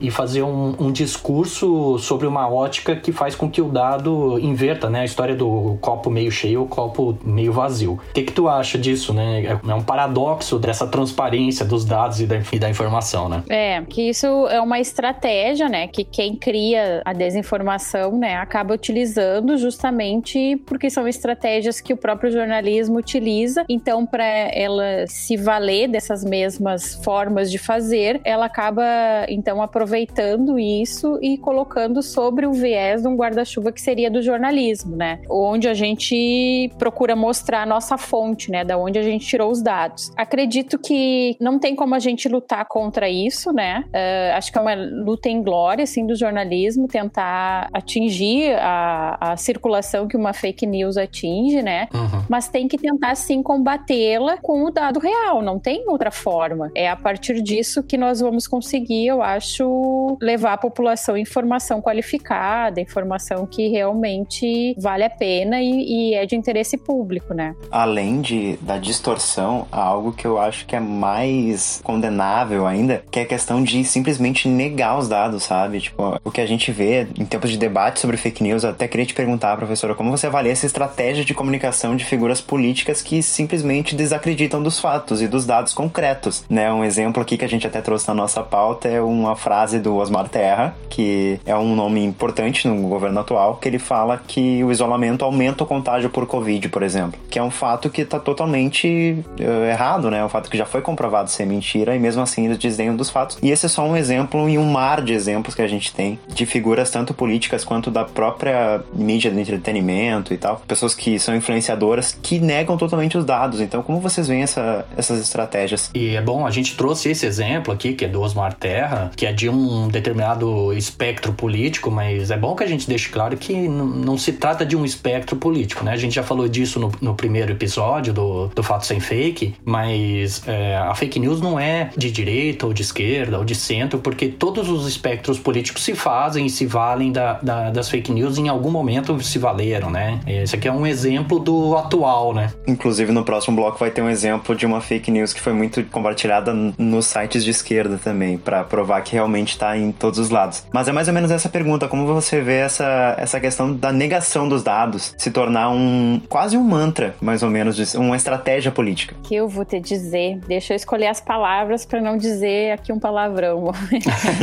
e 0.00 0.10
fazer 0.10 0.42
um, 0.42 0.74
um 0.78 0.92
discurso 0.92 1.98
sobre 1.98 2.26
uma 2.26 2.48
ótica 2.48 2.96
que 2.96 3.12
faz 3.12 3.34
com 3.34 3.50
que 3.50 3.60
o 3.60 3.68
dado 3.68 4.38
inverta, 4.38 4.88
né, 4.88 5.00
a 5.00 5.04
história 5.04 5.34
do 5.34 5.76
copo 5.80 6.10
meio 6.10 6.30
cheio 6.30 6.60
ou 6.60 6.66
copo 6.66 7.16
meio 7.24 7.52
vazio. 7.52 7.94
O 7.94 8.12
que, 8.12 8.22
que 8.22 8.32
tu 8.32 8.48
acha 8.48 8.78
disso, 8.78 9.12
né? 9.12 9.58
É 9.66 9.74
um 9.74 9.82
paradoxo 9.82 10.58
dessa 10.58 10.86
transparência 10.86 11.64
dos 11.64 11.84
dados 11.84 12.20
e 12.20 12.26
da, 12.26 12.40
e 12.52 12.58
da 12.58 12.70
informação, 12.70 13.28
né? 13.28 13.42
É, 13.48 13.82
que 13.82 14.08
isso 14.08 14.26
é 14.48 14.60
uma 14.60 14.80
estratégia, 14.80 15.68
né, 15.68 15.86
que 15.86 16.04
quem 16.04 16.34
cria 16.34 17.02
a 17.04 17.12
desinformação, 17.12 18.18
né, 18.18 18.36
acaba 18.36 18.74
utilizando 18.74 19.56
justamente 19.56 20.56
porque 20.66 20.90
são 20.90 21.06
estratégias 21.06 21.80
que 21.80 21.92
o 21.92 21.96
próprio 21.96 22.30
jornalismo 22.30 22.98
utiliza. 22.98 23.64
Então, 23.68 24.06
para 24.06 24.24
ela 24.24 25.06
se 25.06 25.36
valer 25.36 25.88
dessas 25.88 26.24
mesmas 26.24 26.94
formas 27.04 27.50
de 27.50 27.58
fazer, 27.58 28.20
ela 28.24 28.46
acaba 28.46 28.82
então 29.28 29.62
aproveitando 29.62 30.58
isso 30.58 31.18
e 31.22 31.38
colocando 31.38 32.02
sobre 32.02 32.46
o 32.46 32.52
viés 32.52 33.02
de 33.02 33.08
um 33.08 33.16
guarda-chuva 33.16 33.72
que 33.72 33.80
seria 33.80 34.10
do 34.10 34.22
jornalismo, 34.22 34.96
né? 34.96 35.20
Onde 35.28 35.68
a 35.68 35.74
gente 35.74 36.70
procura 36.78 37.14
mostrar 37.16 37.62
a 37.62 37.66
nossa 37.66 37.96
fonte, 37.98 38.50
né, 38.50 38.64
da 38.64 38.76
onde 38.76 38.98
a 38.98 39.02
gente 39.02 39.26
tirou 39.26 39.50
os 39.50 39.62
dados. 39.62 40.12
Acredito 40.16 40.78
que 40.78 41.36
não 41.40 41.58
tem 41.58 41.74
como 41.74 41.94
a 41.94 41.98
gente 41.98 42.28
lutar 42.28 42.64
contra 42.66 43.08
isso, 43.08 43.52
né? 43.52 43.84
Uh, 43.88 44.36
acho 44.36 44.52
que 44.52 44.58
é 44.58 44.60
uma 44.60 44.74
luta 44.74 45.28
em 45.28 45.42
glória, 45.42 45.84
assim, 45.84 46.06
do 46.06 46.14
jornalismo 46.14 46.88
tentar 46.88 47.68
atingir 47.72 48.54
a, 48.58 49.32
a 49.32 49.36
circulação 49.36 50.06
que 50.06 50.16
uma 50.16 50.32
fake 50.32 50.66
news 50.66 50.96
atinge, 50.96 51.62
né? 51.62 51.88
Uhum. 51.94 52.24
Mas 52.28 52.48
tem 52.48 52.68
que 52.68 52.78
tentar, 52.78 53.14
sim, 53.14 53.42
combatê-la 53.42 54.36
com 54.38 54.64
o 54.64 54.70
dado 54.70 55.00
real, 55.00 55.42
não 55.42 55.58
tem 55.58 55.84
outra 55.88 56.10
forma. 56.10 56.70
É 56.74 56.88
a 56.88 56.96
partir 56.96 57.40
disso 57.42 57.82
que 57.82 57.96
nós 57.96 58.20
vamos 58.20 58.46
conseguir, 58.46 58.85
eu 58.94 59.22
acho, 59.22 60.18
levar 60.20 60.54
a 60.54 60.58
população 60.58 61.16
informação 61.16 61.80
qualificada, 61.80 62.80
informação 62.80 63.46
que 63.46 63.68
realmente 63.68 64.74
vale 64.78 65.04
a 65.04 65.10
pena 65.10 65.60
e, 65.60 66.10
e 66.10 66.14
é 66.14 66.26
de 66.26 66.36
interesse 66.36 66.76
público, 66.76 67.34
né? 67.34 67.54
Além 67.70 68.20
de, 68.20 68.56
da 68.58 68.78
distorção, 68.78 69.66
há 69.70 69.80
algo 69.80 70.12
que 70.12 70.26
eu 70.26 70.38
acho 70.38 70.66
que 70.66 70.76
é 70.76 70.80
mais 70.80 71.80
condenável 71.82 72.66
ainda, 72.66 73.02
que 73.10 73.18
é 73.18 73.22
a 73.22 73.26
questão 73.26 73.62
de 73.62 73.84
simplesmente 73.84 74.48
negar 74.48 74.98
os 74.98 75.08
dados, 75.08 75.42
sabe? 75.42 75.80
Tipo, 75.80 76.20
o 76.24 76.30
que 76.30 76.40
a 76.40 76.46
gente 76.46 76.70
vê 76.70 77.06
em 77.18 77.24
tempos 77.24 77.50
de 77.50 77.58
debate 77.58 78.00
sobre 78.00 78.16
fake 78.16 78.42
news, 78.42 78.64
eu 78.64 78.70
até 78.70 78.88
queria 78.88 79.06
te 79.06 79.14
perguntar, 79.14 79.56
professora, 79.56 79.94
como 79.94 80.10
você 80.10 80.26
avalia 80.26 80.52
essa 80.52 80.66
estratégia 80.66 81.24
de 81.24 81.34
comunicação 81.34 81.96
de 81.96 82.04
figuras 82.04 82.40
políticas 82.40 83.02
que 83.02 83.22
simplesmente 83.22 83.94
desacreditam 83.94 84.62
dos 84.62 84.78
fatos 84.78 85.20
e 85.20 85.28
dos 85.28 85.46
dados 85.46 85.72
concretos, 85.72 86.44
né? 86.48 86.72
Um 86.72 86.84
exemplo 86.84 87.22
aqui 87.22 87.36
que 87.36 87.44
a 87.44 87.48
gente 87.48 87.66
até 87.66 87.80
trouxe 87.80 88.08
na 88.08 88.14
nossa 88.14 88.42
pauta 88.42 88.75
é 88.84 89.00
uma 89.00 89.34
frase 89.36 89.78
do 89.78 89.96
Osmar 89.96 90.28
Terra, 90.28 90.76
que 90.88 91.40
é 91.44 91.56
um 91.56 91.74
nome 91.74 92.04
importante 92.04 92.68
no 92.68 92.88
governo 92.88 93.20
atual, 93.20 93.56
que 93.56 93.68
ele 93.68 93.78
fala 93.78 94.20
que 94.26 94.62
o 94.64 94.70
isolamento 94.70 95.24
aumenta 95.24 95.64
o 95.64 95.66
contágio 95.66 96.10
por 96.10 96.26
Covid, 96.26 96.68
por 96.68 96.82
exemplo, 96.82 97.18
que 97.30 97.38
é 97.38 97.42
um 97.42 97.50
fato 97.50 97.90
que 97.90 98.02
está 98.02 98.18
totalmente 98.18 99.16
uh, 99.40 99.64
errado, 99.70 100.10
né? 100.10 100.24
Um 100.24 100.28
fato 100.28 100.50
que 100.50 100.56
já 100.56 100.66
foi 100.66 100.80
comprovado 100.80 101.30
ser 101.30 101.46
mentira 101.46 101.94
e 101.94 101.98
mesmo 101.98 102.22
assim 102.22 102.46
eles 102.46 102.58
desdenham 102.58 102.96
dos 102.96 103.10
fatos. 103.10 103.38
E 103.42 103.50
esse 103.50 103.66
é 103.66 103.68
só 103.68 103.84
um 103.84 103.96
exemplo 103.96 104.48
em 104.48 104.58
um 104.58 104.64
mar 104.64 105.02
de 105.02 105.12
exemplos 105.12 105.54
que 105.54 105.62
a 105.62 105.68
gente 105.68 105.94
tem 105.94 106.18
de 106.28 106.46
figuras 106.46 106.90
tanto 106.90 107.14
políticas 107.14 107.64
quanto 107.64 107.90
da 107.90 108.04
própria 108.04 108.82
mídia 108.92 109.30
de 109.30 109.40
entretenimento 109.40 110.32
e 110.32 110.36
tal, 110.36 110.62
pessoas 110.66 110.94
que 110.94 111.18
são 111.18 111.34
influenciadoras 111.34 112.16
que 112.22 112.38
negam 112.38 112.76
totalmente 112.76 113.16
os 113.16 113.24
dados. 113.24 113.60
Então, 113.60 113.82
como 113.82 114.00
vocês 114.00 114.28
veem 114.28 114.42
essa, 114.42 114.86
essas 114.96 115.20
estratégias? 115.20 115.90
E 115.94 116.16
é 116.16 116.22
bom, 116.22 116.46
a 116.46 116.50
gente 116.50 116.76
trouxe 116.76 117.10
esse 117.10 117.26
exemplo 117.26 117.72
aqui, 117.72 117.92
que 117.92 118.04
é 118.04 118.08
do 118.08 118.20
Osmar 118.20 118.55
Terra, 118.58 119.10
que 119.16 119.26
é 119.26 119.32
de 119.32 119.48
um 119.48 119.88
determinado 119.88 120.72
espectro 120.72 121.32
político, 121.32 121.90
mas 121.90 122.30
é 122.30 122.36
bom 122.36 122.54
que 122.54 122.64
a 122.64 122.66
gente 122.66 122.88
deixe 122.88 123.08
claro 123.08 123.36
que 123.36 123.68
não 123.68 124.16
se 124.18 124.32
trata 124.32 124.64
de 124.64 124.76
um 124.76 124.84
espectro 124.84 125.36
político, 125.36 125.84
né? 125.84 125.92
A 125.92 125.96
gente 125.96 126.14
já 126.14 126.22
falou 126.22 126.48
disso 126.48 126.80
no, 126.80 126.92
no 127.00 127.14
primeiro 127.14 127.52
episódio 127.52 128.12
do, 128.12 128.48
do 128.48 128.62
Fato 128.62 128.86
Sem 128.86 129.00
Fake, 129.00 129.54
mas 129.64 130.42
é, 130.46 130.76
a 130.76 130.94
fake 130.94 131.18
news 131.18 131.40
não 131.40 131.58
é 131.58 131.90
de 131.96 132.10
direita 132.10 132.66
ou 132.66 132.72
de 132.72 132.82
esquerda 132.82 133.38
ou 133.38 133.44
de 133.44 133.54
centro, 133.54 133.98
porque 133.98 134.28
todos 134.28 134.68
os 134.68 134.86
espectros 134.86 135.38
políticos 135.38 135.84
se 135.84 135.94
fazem 135.94 136.46
e 136.46 136.50
se 136.50 136.66
valem 136.66 137.12
da, 137.12 137.34
da, 137.34 137.70
das 137.70 137.88
fake 137.88 138.12
news 138.12 138.38
em 138.38 138.48
algum 138.48 138.70
momento 138.70 139.20
se 139.22 139.38
valeram, 139.38 139.90
né? 139.90 140.20
Esse 140.26 140.56
aqui 140.56 140.68
é 140.68 140.72
um 140.72 140.86
exemplo 140.86 141.38
do 141.38 141.76
atual, 141.76 142.34
né? 142.34 142.52
Inclusive 142.66 143.12
no 143.12 143.24
próximo 143.24 143.56
bloco 143.56 143.78
vai 143.78 143.90
ter 143.90 144.02
um 144.02 144.08
exemplo 144.08 144.54
de 144.54 144.66
uma 144.66 144.80
fake 144.80 145.10
news 145.10 145.32
que 145.32 145.40
foi 145.40 145.52
muito 145.52 145.82
compartilhada 145.84 146.52
nos 146.78 147.06
sites 147.06 147.44
de 147.44 147.50
esquerda 147.50 147.98
também, 148.02 148.38
para 148.46 148.62
provar 148.62 149.02
que 149.02 149.12
realmente 149.12 149.50
está 149.50 149.76
em 149.76 149.90
todos 149.90 150.20
os 150.20 150.30
lados. 150.30 150.64
Mas 150.72 150.86
é 150.86 150.92
mais 150.92 151.08
ou 151.08 151.14
menos 151.14 151.32
essa 151.32 151.48
pergunta, 151.48 151.88
como 151.88 152.06
você 152.06 152.40
vê 152.40 152.58
essa, 152.58 153.16
essa 153.18 153.40
questão 153.40 153.74
da 153.74 153.92
negação 153.92 154.48
dos 154.48 154.62
dados 154.62 155.12
se 155.18 155.32
tornar 155.32 155.70
um 155.70 156.22
quase 156.28 156.56
um 156.56 156.62
mantra, 156.62 157.16
mais 157.20 157.42
ou 157.42 157.50
menos, 157.50 157.94
uma 157.94 158.14
estratégia 158.14 158.70
política? 158.70 159.16
Que 159.24 159.34
eu 159.34 159.48
vou 159.48 159.64
te 159.64 159.80
dizer, 159.80 160.38
deixa 160.46 160.74
eu 160.74 160.76
escolher 160.76 161.08
as 161.08 161.20
palavras 161.20 161.84
para 161.84 162.00
não 162.00 162.16
dizer 162.16 162.70
aqui 162.70 162.92
um 162.92 163.00
palavrão. 163.00 163.72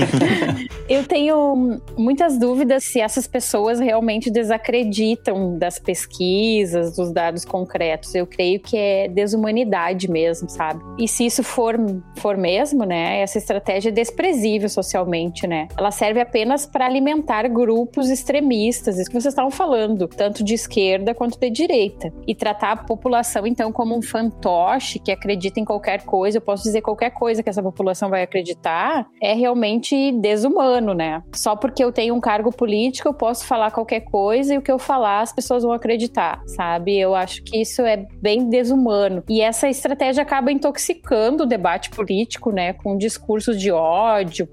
eu 0.89 1.05
tenho 1.05 1.79
muitas 1.97 2.37
dúvidas 2.37 2.83
se 2.83 2.99
essas 2.99 3.25
pessoas 3.25 3.79
realmente 3.79 4.29
desacreditam 4.29 5.57
das 5.57 5.79
pesquisas, 5.79 6.97
dos 6.97 7.09
dados 7.09 7.45
concretos. 7.45 8.13
Eu 8.13 8.27
creio 8.27 8.59
que 8.59 8.75
é 8.75 9.07
desumanidade 9.07 10.11
mesmo, 10.11 10.49
sabe? 10.49 10.83
E 10.99 11.07
se 11.07 11.25
isso 11.25 11.41
for, 11.41 11.75
for 12.17 12.35
mesmo, 12.35 12.83
né, 12.83 13.21
essa 13.21 13.37
estratégia 13.37 13.92
desprezível 13.93 14.67
socialmente, 14.67 15.47
né? 15.47 15.67
Ela 15.77 15.91
serve 15.91 16.19
apenas 16.19 16.65
para 16.65 16.85
alimentar 16.85 17.47
grupos 17.47 18.09
extremistas, 18.09 18.97
isso 18.97 19.09
que 19.09 19.13
vocês 19.13 19.31
estavam 19.31 19.51
falando, 19.51 20.07
tanto 20.07 20.43
de 20.43 20.53
esquerda 20.53 21.13
quanto 21.13 21.39
de 21.39 21.49
direita. 21.49 22.11
E 22.27 22.35
tratar 22.35 22.71
a 22.71 22.77
população, 22.77 23.45
então, 23.45 23.71
como 23.71 23.97
um 23.97 24.01
fantoche 24.01 24.99
que 24.99 25.11
acredita 25.11 25.59
em 25.59 25.65
qualquer 25.65 26.03
coisa, 26.03 26.37
eu 26.37 26.41
posso 26.41 26.63
dizer 26.63 26.81
qualquer 26.81 27.11
coisa 27.11 27.43
que 27.43 27.49
essa 27.49 27.61
população 27.61 28.09
vai 28.09 28.23
acreditar, 28.23 29.07
é 29.21 29.33
realmente 29.33 30.11
desumano, 30.13 30.93
né? 30.93 31.23
Só 31.33 31.55
porque 31.55 31.83
eu 31.83 31.91
tenho 31.91 32.15
um 32.15 32.19
cargo 32.19 32.51
político, 32.51 33.07
eu 33.07 33.13
posso 33.13 33.45
falar 33.45 33.71
qualquer 33.71 34.01
coisa 34.01 34.55
e 34.55 34.57
o 34.57 34.61
que 34.61 34.71
eu 34.71 34.79
falar 34.79 35.21
as 35.21 35.31
pessoas 35.31 35.63
vão 35.63 35.71
acreditar, 35.71 36.41
sabe? 36.47 36.97
Eu 36.97 37.15
acho 37.15 37.43
que 37.43 37.61
isso 37.61 37.81
é 37.83 38.05
bem 38.21 38.49
desumano. 38.49 39.23
E 39.29 39.41
essa 39.41 39.69
estratégia 39.69 40.23
acaba 40.23 40.51
intoxicando 40.51 41.43
o 41.43 41.47
debate 41.47 41.89
político, 41.89 42.51
né, 42.51 42.73
com 42.73 42.97
discursos 42.97 43.59
de 43.59 43.71
ódio 43.71 43.82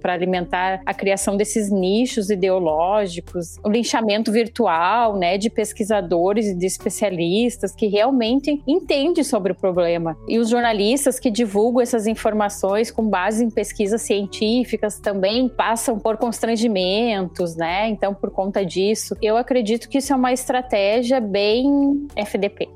para 0.01 0.12
alimentar 0.12 0.81
a 0.85 0.95
criação 0.95 1.37
desses 1.37 1.71
nichos 1.71 2.31
ideológicos, 2.31 3.57
o 3.64 3.69
linchamento 3.69 4.33
virtual, 4.33 5.16
né, 5.16 5.38
de 5.38 5.49
pesquisadores 5.49 6.47
e 6.47 6.55
de 6.55 6.66
especialistas 6.66 7.75
que 7.75 7.87
realmente 7.87 8.62
entendem 8.66 9.23
sobre 9.25 9.53
o 9.53 9.55
problema. 9.55 10.16
E 10.29 10.38
os 10.38 10.49
jornalistas 10.49 11.19
que 11.19 11.31
divulgam 11.31 11.81
essas 11.81 12.07
informações 12.07 12.90
com 12.90 13.09
base 13.09 13.45
em 13.45 13.51
pesquisas 13.51 14.03
científicas 14.03 14.99
também 14.99 15.49
passam 15.49 15.99
por 15.99 16.16
constrangimentos, 16.16 17.57
né? 17.57 17.88
Então, 17.88 18.14
por 18.14 18.31
conta 18.31 18.64
disso, 18.64 19.16
eu 19.23 19.37
acredito 19.37 19.88
que 19.88 19.99
isso 19.99 20.12
é 20.12 20.16
uma 20.16 20.33
estratégia 20.33 21.21
bem 21.21 22.07
FDP. 22.16 22.69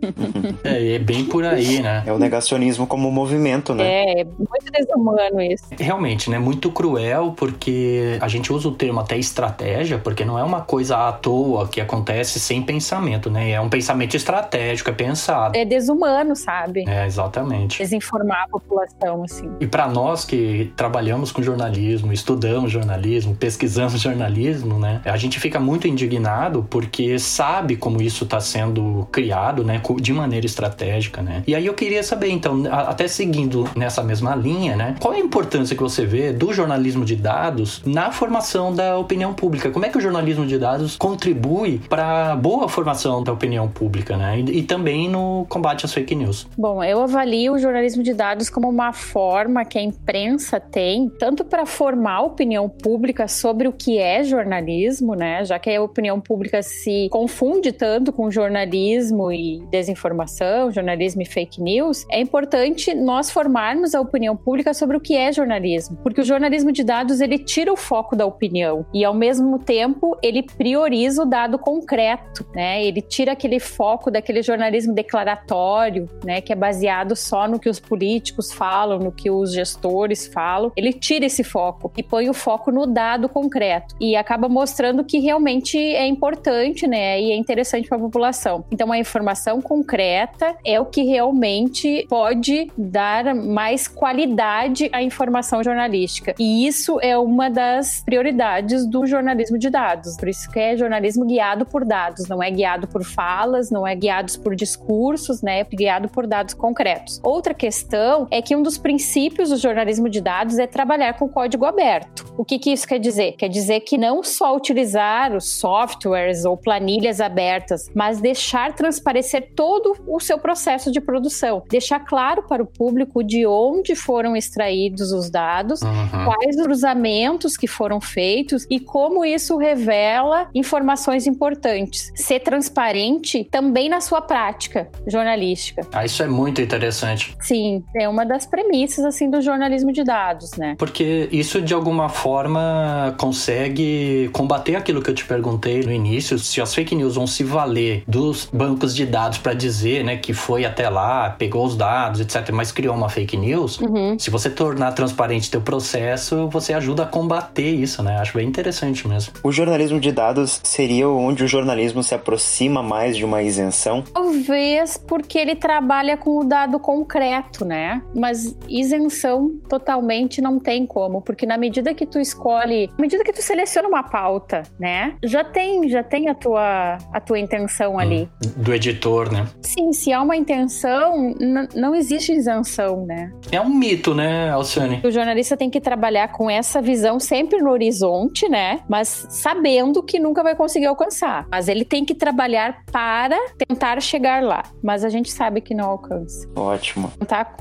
é, 0.64 0.94
é 0.94 0.98
bem 0.98 1.24
por 1.24 1.44
aí, 1.44 1.80
né? 1.80 2.02
É 2.06 2.12
o 2.12 2.18
negacionismo 2.18 2.86
como 2.86 3.10
movimento, 3.10 3.74
né? 3.74 3.84
É, 3.84 4.20
é 4.20 4.24
muito 4.24 4.70
desumano 4.72 5.40
isso. 5.40 5.64
Realmente, 5.82 6.30
né? 6.30 6.38
Muito 6.38 6.70
cruel, 6.70 7.34
porque 7.36 8.16
a 8.20 8.28
gente 8.28 8.52
usa 8.52 8.68
o 8.68 8.72
termo 8.72 9.00
até 9.00 9.18
estratégia, 9.18 9.98
porque 9.98 10.24
não 10.24 10.38
é 10.38 10.44
uma 10.44 10.60
coisa 10.60 11.08
à 11.08 11.12
toa 11.12 11.66
que 11.66 11.80
acontece 11.80 12.38
sem 12.38 12.62
pensamento, 12.62 13.28
né? 13.28 13.50
É 13.50 13.60
um 13.60 13.68
pensamento 13.68 14.16
estratégico, 14.16 14.90
é 14.90 14.92
pensado. 14.92 15.56
É 15.56 15.64
desumano, 15.64 16.36
sabe? 16.36 16.84
É, 16.88 17.06
exatamente. 17.06 17.78
Desinformar 17.78 18.44
a 18.44 18.48
população, 18.48 19.24
assim. 19.24 19.50
E 19.60 19.66
para 19.66 19.88
nós 19.88 20.24
que 20.24 20.72
trabalhamos 20.76 21.32
com 21.32 21.42
jornalismo, 21.42 22.12
estudamos 22.12 22.70
jornalismo, 22.70 23.34
pesquisamos 23.34 24.00
jornalismo, 24.00 24.78
né? 24.78 25.00
A 25.04 25.16
gente 25.16 25.40
fica 25.40 25.58
muito 25.58 25.88
indignado 25.88 26.66
porque 26.70 27.18
sabe 27.18 27.76
como 27.76 28.00
isso 28.00 28.24
está 28.24 28.40
sendo 28.40 29.08
criado, 29.10 29.64
né? 29.64 29.80
De 30.00 30.12
maneira 30.12 30.46
estratégica, 30.46 31.22
né? 31.22 31.42
E 31.46 31.54
aí 31.54 31.66
eu 31.66 31.74
queria 31.74 32.02
saber, 32.02 32.30
então, 32.30 32.62
até 32.70 33.08
seguindo 33.08 33.68
nessa 33.74 34.02
mesma 34.02 34.34
linha, 34.34 34.76
né? 34.76 34.94
Qual 35.00 35.12
é 35.14 35.16
a 35.16 35.20
importância 35.20 35.71
que 35.74 35.82
você 35.82 36.04
vê 36.04 36.32
do 36.32 36.52
jornalismo 36.52 37.04
de 37.04 37.16
dados 37.16 37.82
na 37.84 38.10
formação 38.10 38.74
da 38.74 38.98
opinião 38.98 39.34
pública? 39.34 39.70
Como 39.70 39.84
é 39.84 39.88
que 39.88 39.98
o 39.98 40.00
jornalismo 40.00 40.46
de 40.46 40.58
dados 40.58 40.96
contribui 40.96 41.80
para 41.88 42.36
boa 42.36 42.68
formação 42.68 43.22
da 43.22 43.32
opinião 43.32 43.68
pública, 43.68 44.16
né? 44.16 44.40
E, 44.40 44.58
e 44.58 44.62
também 44.62 45.08
no 45.08 45.46
combate 45.48 45.84
às 45.84 45.92
fake 45.92 46.14
news. 46.14 46.46
Bom, 46.56 46.82
eu 46.82 47.02
avalio 47.02 47.54
o 47.54 47.58
jornalismo 47.58 48.02
de 48.02 48.14
dados 48.14 48.48
como 48.48 48.68
uma 48.68 48.92
forma 48.92 49.64
que 49.64 49.78
a 49.78 49.82
imprensa 49.82 50.60
tem, 50.60 51.08
tanto 51.18 51.44
para 51.44 51.66
formar 51.66 52.16
a 52.16 52.22
opinião 52.22 52.68
pública 52.68 53.28
sobre 53.28 53.68
o 53.68 53.72
que 53.72 53.98
é 53.98 54.22
jornalismo, 54.22 55.14
né? 55.14 55.44
Já 55.44 55.58
que 55.58 55.70
a 55.70 55.82
opinião 55.82 56.20
pública 56.20 56.62
se 56.62 57.08
confunde 57.10 57.72
tanto 57.72 58.12
com 58.12 58.30
jornalismo 58.30 59.32
e 59.32 59.62
desinformação, 59.70 60.70
jornalismo 60.70 61.22
e 61.22 61.26
fake 61.26 61.60
news, 61.60 62.06
é 62.10 62.20
importante 62.20 62.94
nós 62.94 63.30
formarmos 63.30 63.94
a 63.94 64.00
opinião 64.00 64.36
pública 64.36 64.74
sobre 64.74 64.96
o 64.96 65.00
que 65.00 65.16
é 65.16 65.32
jornalismo, 65.32 65.61
porque 66.02 66.20
o 66.20 66.24
jornalismo 66.24 66.72
de 66.72 66.84
dados 66.84 67.20
ele 67.20 67.38
tira 67.38 67.72
o 67.72 67.76
foco 67.76 68.16
da 68.16 68.26
opinião 68.26 68.84
e 68.92 69.04
ao 69.04 69.14
mesmo 69.14 69.58
tempo 69.58 70.16
ele 70.22 70.42
prioriza 70.42 71.22
o 71.22 71.26
dado 71.26 71.58
concreto, 71.58 72.46
né? 72.54 72.84
Ele 72.84 73.00
tira 73.00 73.32
aquele 73.32 73.60
foco 73.60 74.10
daquele 74.10 74.42
jornalismo 74.42 74.94
declaratório, 74.94 76.08
né, 76.24 76.40
que 76.40 76.52
é 76.52 76.56
baseado 76.56 77.14
só 77.14 77.46
no 77.46 77.58
que 77.58 77.68
os 77.68 77.78
políticos 77.78 78.52
falam, 78.52 78.98
no 78.98 79.12
que 79.12 79.30
os 79.30 79.52
gestores 79.52 80.26
falam. 80.26 80.72
Ele 80.76 80.92
tira 80.92 81.26
esse 81.26 81.44
foco 81.44 81.92
e 81.96 82.02
põe 82.02 82.28
o 82.28 82.34
foco 82.34 82.70
no 82.70 82.86
dado 82.86 83.28
concreto 83.28 83.94
e 84.00 84.16
acaba 84.16 84.48
mostrando 84.48 85.04
que 85.04 85.18
realmente 85.18 85.78
é 85.78 86.06
importante, 86.06 86.86
né, 86.86 87.20
e 87.20 87.32
é 87.32 87.36
interessante 87.36 87.88
para 87.88 87.98
a 87.98 88.00
população. 88.00 88.64
Então 88.70 88.90
a 88.92 88.98
informação 88.98 89.60
concreta 89.60 90.56
é 90.64 90.80
o 90.80 90.86
que 90.86 91.02
realmente 91.02 92.06
pode 92.08 92.70
dar 92.76 93.34
mais 93.34 93.86
qualidade 93.88 94.88
à 94.92 95.02
informação 95.02 95.51
jornalística. 95.60 96.36
E 96.38 96.64
isso 96.68 97.00
é 97.02 97.18
uma 97.18 97.50
das 97.50 98.00
prioridades 98.04 98.86
do 98.86 99.04
jornalismo 99.04 99.58
de 99.58 99.68
dados. 99.68 100.16
Por 100.16 100.28
isso 100.28 100.48
que 100.48 100.60
é 100.60 100.76
jornalismo 100.76 101.26
guiado 101.26 101.66
por 101.66 101.84
dados, 101.84 102.28
não 102.28 102.40
é 102.40 102.48
guiado 102.48 102.86
por 102.86 103.02
falas, 103.02 103.72
não 103.72 103.84
é 103.84 103.96
guiado 103.96 104.38
por 104.38 104.54
discursos, 104.54 105.42
né, 105.42 105.60
é 105.60 105.64
guiado 105.64 106.08
por 106.08 106.28
dados 106.28 106.54
concretos. 106.54 107.20
Outra 107.24 107.54
questão 107.54 108.28
é 108.30 108.40
que 108.40 108.54
um 108.54 108.62
dos 108.62 108.78
princípios 108.78 109.48
do 109.48 109.56
jornalismo 109.56 110.08
de 110.08 110.20
dados 110.20 110.58
é 110.58 110.66
trabalhar 110.66 111.14
com 111.14 111.28
código 111.28 111.64
aberto. 111.64 112.32
O 112.38 112.44
que, 112.44 112.58
que 112.58 112.70
isso 112.70 112.86
quer 112.86 112.98
dizer? 112.98 113.32
Quer 113.32 113.48
dizer 113.48 113.80
que 113.80 113.98
não 113.98 114.22
só 114.22 114.54
utilizar 114.54 115.34
os 115.34 115.58
softwares 115.58 116.44
ou 116.44 116.56
planilhas 116.56 117.20
abertas, 117.20 117.90
mas 117.94 118.20
deixar 118.20 118.74
transparecer 118.74 119.52
todo 119.56 119.96
o 120.06 120.20
seu 120.20 120.38
processo 120.38 120.92
de 120.92 121.00
produção, 121.00 121.62
deixar 121.68 122.00
claro 122.00 122.42
para 122.44 122.62
o 122.62 122.66
público 122.66 123.24
de 123.24 123.46
onde 123.46 123.94
foram 123.94 124.36
extraídos 124.36 125.12
os 125.12 125.30
dados, 125.32 125.80
uhum. 125.82 126.24
quais 126.24 126.56
os 126.56 126.62
cruzamentos 126.64 127.56
que 127.56 127.66
foram 127.66 128.00
feitos 128.00 128.66
e 128.70 128.78
como 128.78 129.24
isso 129.24 129.56
revela 129.56 130.48
informações 130.54 131.26
importantes. 131.26 132.12
Ser 132.14 132.40
transparente 132.40 133.48
também 133.50 133.88
na 133.88 134.00
sua 134.00 134.20
prática 134.20 134.88
jornalística. 135.06 135.86
Ah, 135.92 136.04
isso 136.04 136.22
é 136.22 136.26
muito 136.26 136.60
interessante. 136.60 137.34
Sim, 137.40 137.82
é 137.96 138.08
uma 138.08 138.24
das 138.24 138.46
premissas 138.46 139.04
assim 139.04 139.30
do 139.30 139.40
jornalismo 139.40 139.92
de 139.92 140.04
dados, 140.04 140.52
né? 140.56 140.74
Porque 140.78 141.28
isso 141.32 141.60
de 141.60 141.74
alguma 141.74 142.08
forma 142.08 143.14
consegue 143.18 144.28
combater 144.32 144.76
aquilo 144.76 145.02
que 145.02 145.10
eu 145.10 145.14
te 145.14 145.24
perguntei 145.24 145.82
no 145.82 145.92
início, 145.92 146.38
se 146.38 146.60
as 146.60 146.74
fake 146.74 146.94
news 146.94 147.14
vão 147.14 147.26
se 147.26 147.42
valer 147.42 148.04
dos 148.06 148.48
bancos 148.52 148.94
de 148.94 149.06
dados 149.06 149.38
para 149.38 149.54
dizer, 149.54 150.04
né, 150.04 150.16
que 150.16 150.32
foi 150.32 150.64
até 150.64 150.88
lá, 150.88 151.30
pegou 151.30 151.64
os 151.64 151.76
dados, 151.76 152.20
etc, 152.20 152.50
mas 152.52 152.70
criou 152.70 152.94
uma 152.94 153.08
fake 153.08 153.36
news. 153.36 153.78
Uhum. 153.78 154.18
Se 154.18 154.30
você 154.30 154.50
tornar 154.50 154.92
transparente 154.92 155.21
teu 155.50 155.60
processo, 155.60 156.48
você 156.48 156.72
ajuda 156.72 157.04
a 157.04 157.06
combater 157.06 157.70
isso, 157.70 158.02
né? 158.02 158.18
Acho 158.18 158.36
bem 158.36 158.48
interessante 158.48 159.06
mesmo. 159.06 159.32
O 159.42 159.52
jornalismo 159.52 160.00
de 160.00 160.12
dados 160.12 160.60
seria 160.62 161.08
onde 161.08 161.44
o 161.44 161.48
jornalismo 161.48 162.02
se 162.02 162.14
aproxima 162.14 162.82
mais 162.82 163.16
de 163.16 163.24
uma 163.24 163.42
isenção? 163.42 164.02
Talvez 164.02 164.96
porque 164.96 165.38
ele 165.38 165.54
trabalha 165.54 166.16
com 166.16 166.38
o 166.38 166.44
dado 166.44 166.78
concreto, 166.78 167.64
né? 167.64 168.02
Mas 168.14 168.56
isenção 168.68 169.50
totalmente 169.68 170.40
não 170.40 170.58
tem 170.58 170.86
como, 170.86 171.20
porque 171.20 171.46
na 171.46 171.56
medida 171.56 171.94
que 171.94 172.06
tu 172.06 172.18
escolhe, 172.18 172.88
na 172.98 173.02
medida 173.02 173.24
que 173.24 173.32
tu 173.32 173.42
seleciona 173.42 173.88
uma 173.88 174.02
pauta, 174.02 174.62
né? 174.78 175.14
Já 175.22 175.44
tem, 175.44 175.88
já 175.88 176.02
tem 176.02 176.28
a 176.28 176.34
tua 176.34 176.98
a 177.12 177.20
tua 177.20 177.38
intenção 177.38 177.98
ali. 177.98 178.28
Hum, 178.44 178.62
do 178.62 178.74
editor, 178.74 179.32
né? 179.32 179.46
Sim, 179.60 179.92
se 179.92 180.12
há 180.12 180.22
uma 180.22 180.36
intenção, 180.36 181.34
não 181.74 181.94
existe 181.94 182.32
isenção, 182.32 183.04
né? 183.06 183.32
É 183.50 183.60
um 183.60 183.68
mito, 183.68 184.14
né, 184.14 184.50
Alcione? 184.50 185.00
O 185.04 185.10
jornalista 185.12 185.56
tem 185.56 185.70
que 185.70 185.80
trabalhar 185.80 186.28
com 186.28 186.50
essa 186.50 186.80
visão 186.80 187.20
sempre 187.20 187.60
no 187.60 187.70
horizonte, 187.70 188.48
né? 188.48 188.80
Mas 188.88 189.26
sabendo 189.30 190.02
que 190.02 190.18
nunca 190.18 190.42
vai 190.42 190.56
conseguir 190.56 190.86
alcançar. 190.86 191.46
Mas 191.50 191.68
ele 191.68 191.84
tem 191.84 192.04
que 192.04 192.14
trabalhar 192.14 192.84
para 192.90 193.38
tentar 193.68 194.00
chegar 194.00 194.42
lá. 194.42 194.62
Mas 194.82 195.04
a 195.04 195.08
gente 195.08 195.30
sabe 195.30 195.60
que 195.60 195.74
não 195.74 195.90
alcança. 195.90 196.48
Ótimo. 196.56 197.12
Tentar 197.18 197.56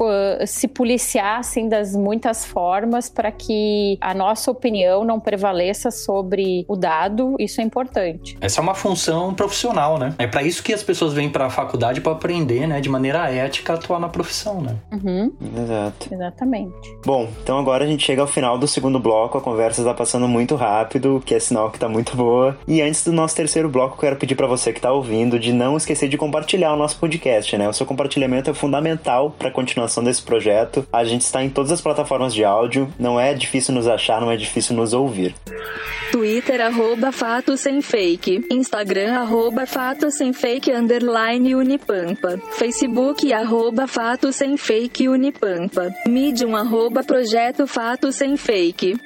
se 0.45 0.67
policiar, 0.67 1.39
assim, 1.39 1.67
das 1.67 1.95
muitas 1.95 2.45
formas 2.45 3.09
para 3.09 3.31
que 3.31 3.97
a 4.01 4.13
nossa 4.13 4.49
opinião 4.49 5.03
não 5.03 5.19
prevaleça 5.19 5.91
sobre 5.91 6.65
o 6.67 6.75
dado. 6.75 7.35
Isso 7.39 7.61
é 7.61 7.63
importante. 7.63 8.37
Essa 8.39 8.59
é 8.59 8.63
uma 8.63 8.75
função 8.75 9.33
profissional, 9.33 9.97
né? 9.97 10.13
É 10.17 10.27
para 10.27 10.43
isso 10.43 10.63
que 10.63 10.73
as 10.73 10.83
pessoas 10.83 11.13
vêm 11.13 11.29
para 11.29 11.45
a 11.45 11.49
faculdade 11.49 12.01
para 12.01 12.11
aprender, 12.11 12.67
né, 12.67 12.79
de 12.79 12.89
maneira 12.89 13.29
ética, 13.29 13.73
atuar 13.73 13.99
na 13.99 14.09
profissão, 14.09 14.61
né? 14.61 14.75
Uhum. 14.91 15.31
Exato. 15.57 16.13
Exatamente. 16.13 16.97
Bom, 17.05 17.27
então 17.41 17.57
agora 17.57 17.83
a 17.83 17.87
gente 17.87 18.05
chega 18.05 18.21
ao 18.21 18.27
final 18.27 18.57
do 18.57 18.67
segundo 18.67 18.99
bloco, 18.99 19.37
a 19.37 19.41
conversa 19.41 19.81
está 19.81 19.93
passando 19.93 20.27
muito 20.27 20.55
rápido, 20.55 21.21
que 21.25 21.33
é 21.33 21.39
sinal 21.39 21.71
que 21.71 21.79
tá 21.79 21.89
muito 21.89 22.15
boa. 22.15 22.57
E 22.67 22.81
antes 22.81 23.03
do 23.03 23.11
nosso 23.11 23.35
terceiro 23.35 23.67
bloco, 23.67 23.99
quero 23.99 24.15
pedir 24.15 24.35
para 24.35 24.47
você 24.47 24.71
que 24.71 24.79
tá 24.79 24.91
ouvindo 24.91 25.39
de 25.39 25.51
não 25.51 25.75
esquecer 25.75 26.07
de 26.07 26.17
compartilhar 26.17 26.73
o 26.73 26.77
nosso 26.77 26.97
podcast, 26.97 27.57
né? 27.57 27.67
O 27.67 27.73
seu 27.73 27.85
compartilhamento 27.85 28.49
é 28.49 28.53
fundamental 28.53 29.31
para 29.31 29.49
a 29.49 29.51
continuação 29.51 30.03
desse 30.03 30.21
projeto. 30.21 30.85
A 30.93 31.03
gente 31.03 31.21
está 31.21 31.43
em 31.43 31.49
todas 31.49 31.71
as 31.71 31.81
plataformas 31.81 32.33
de 32.33 32.43
áudio, 32.43 32.87
não 32.99 33.19
é 33.19 33.33
difícil 33.33 33.73
nos 33.73 33.87
achar, 33.87 34.21
não 34.21 34.31
é 34.31 34.37
difícil 34.37 34.75
nos 34.75 34.93
ouvir. 34.93 35.35
Twitter, 36.11 36.61
arroba 36.61 37.11
Fato 37.11 37.55
Sem 37.57 37.81
Fake. 37.81 38.45
Instagram, 38.51 39.13
arroba 39.13 39.65
Fato 39.65 40.11
Sem 40.11 40.33
Fake, 40.33 40.71
underline 40.71 41.55
Unipampa. 41.55 42.37
Facebook, 42.51 43.31
arroba 43.31 43.87
Fato 43.87 44.31
Sem 44.33 44.57
Fake 44.57 45.07
Unipampa. 45.07 45.89
Medium, 46.05 46.55
arroba 46.55 47.01
Projeto 47.01 47.30
Fato 47.65 48.11
Sem 48.11 48.35
Fake. 48.35 48.99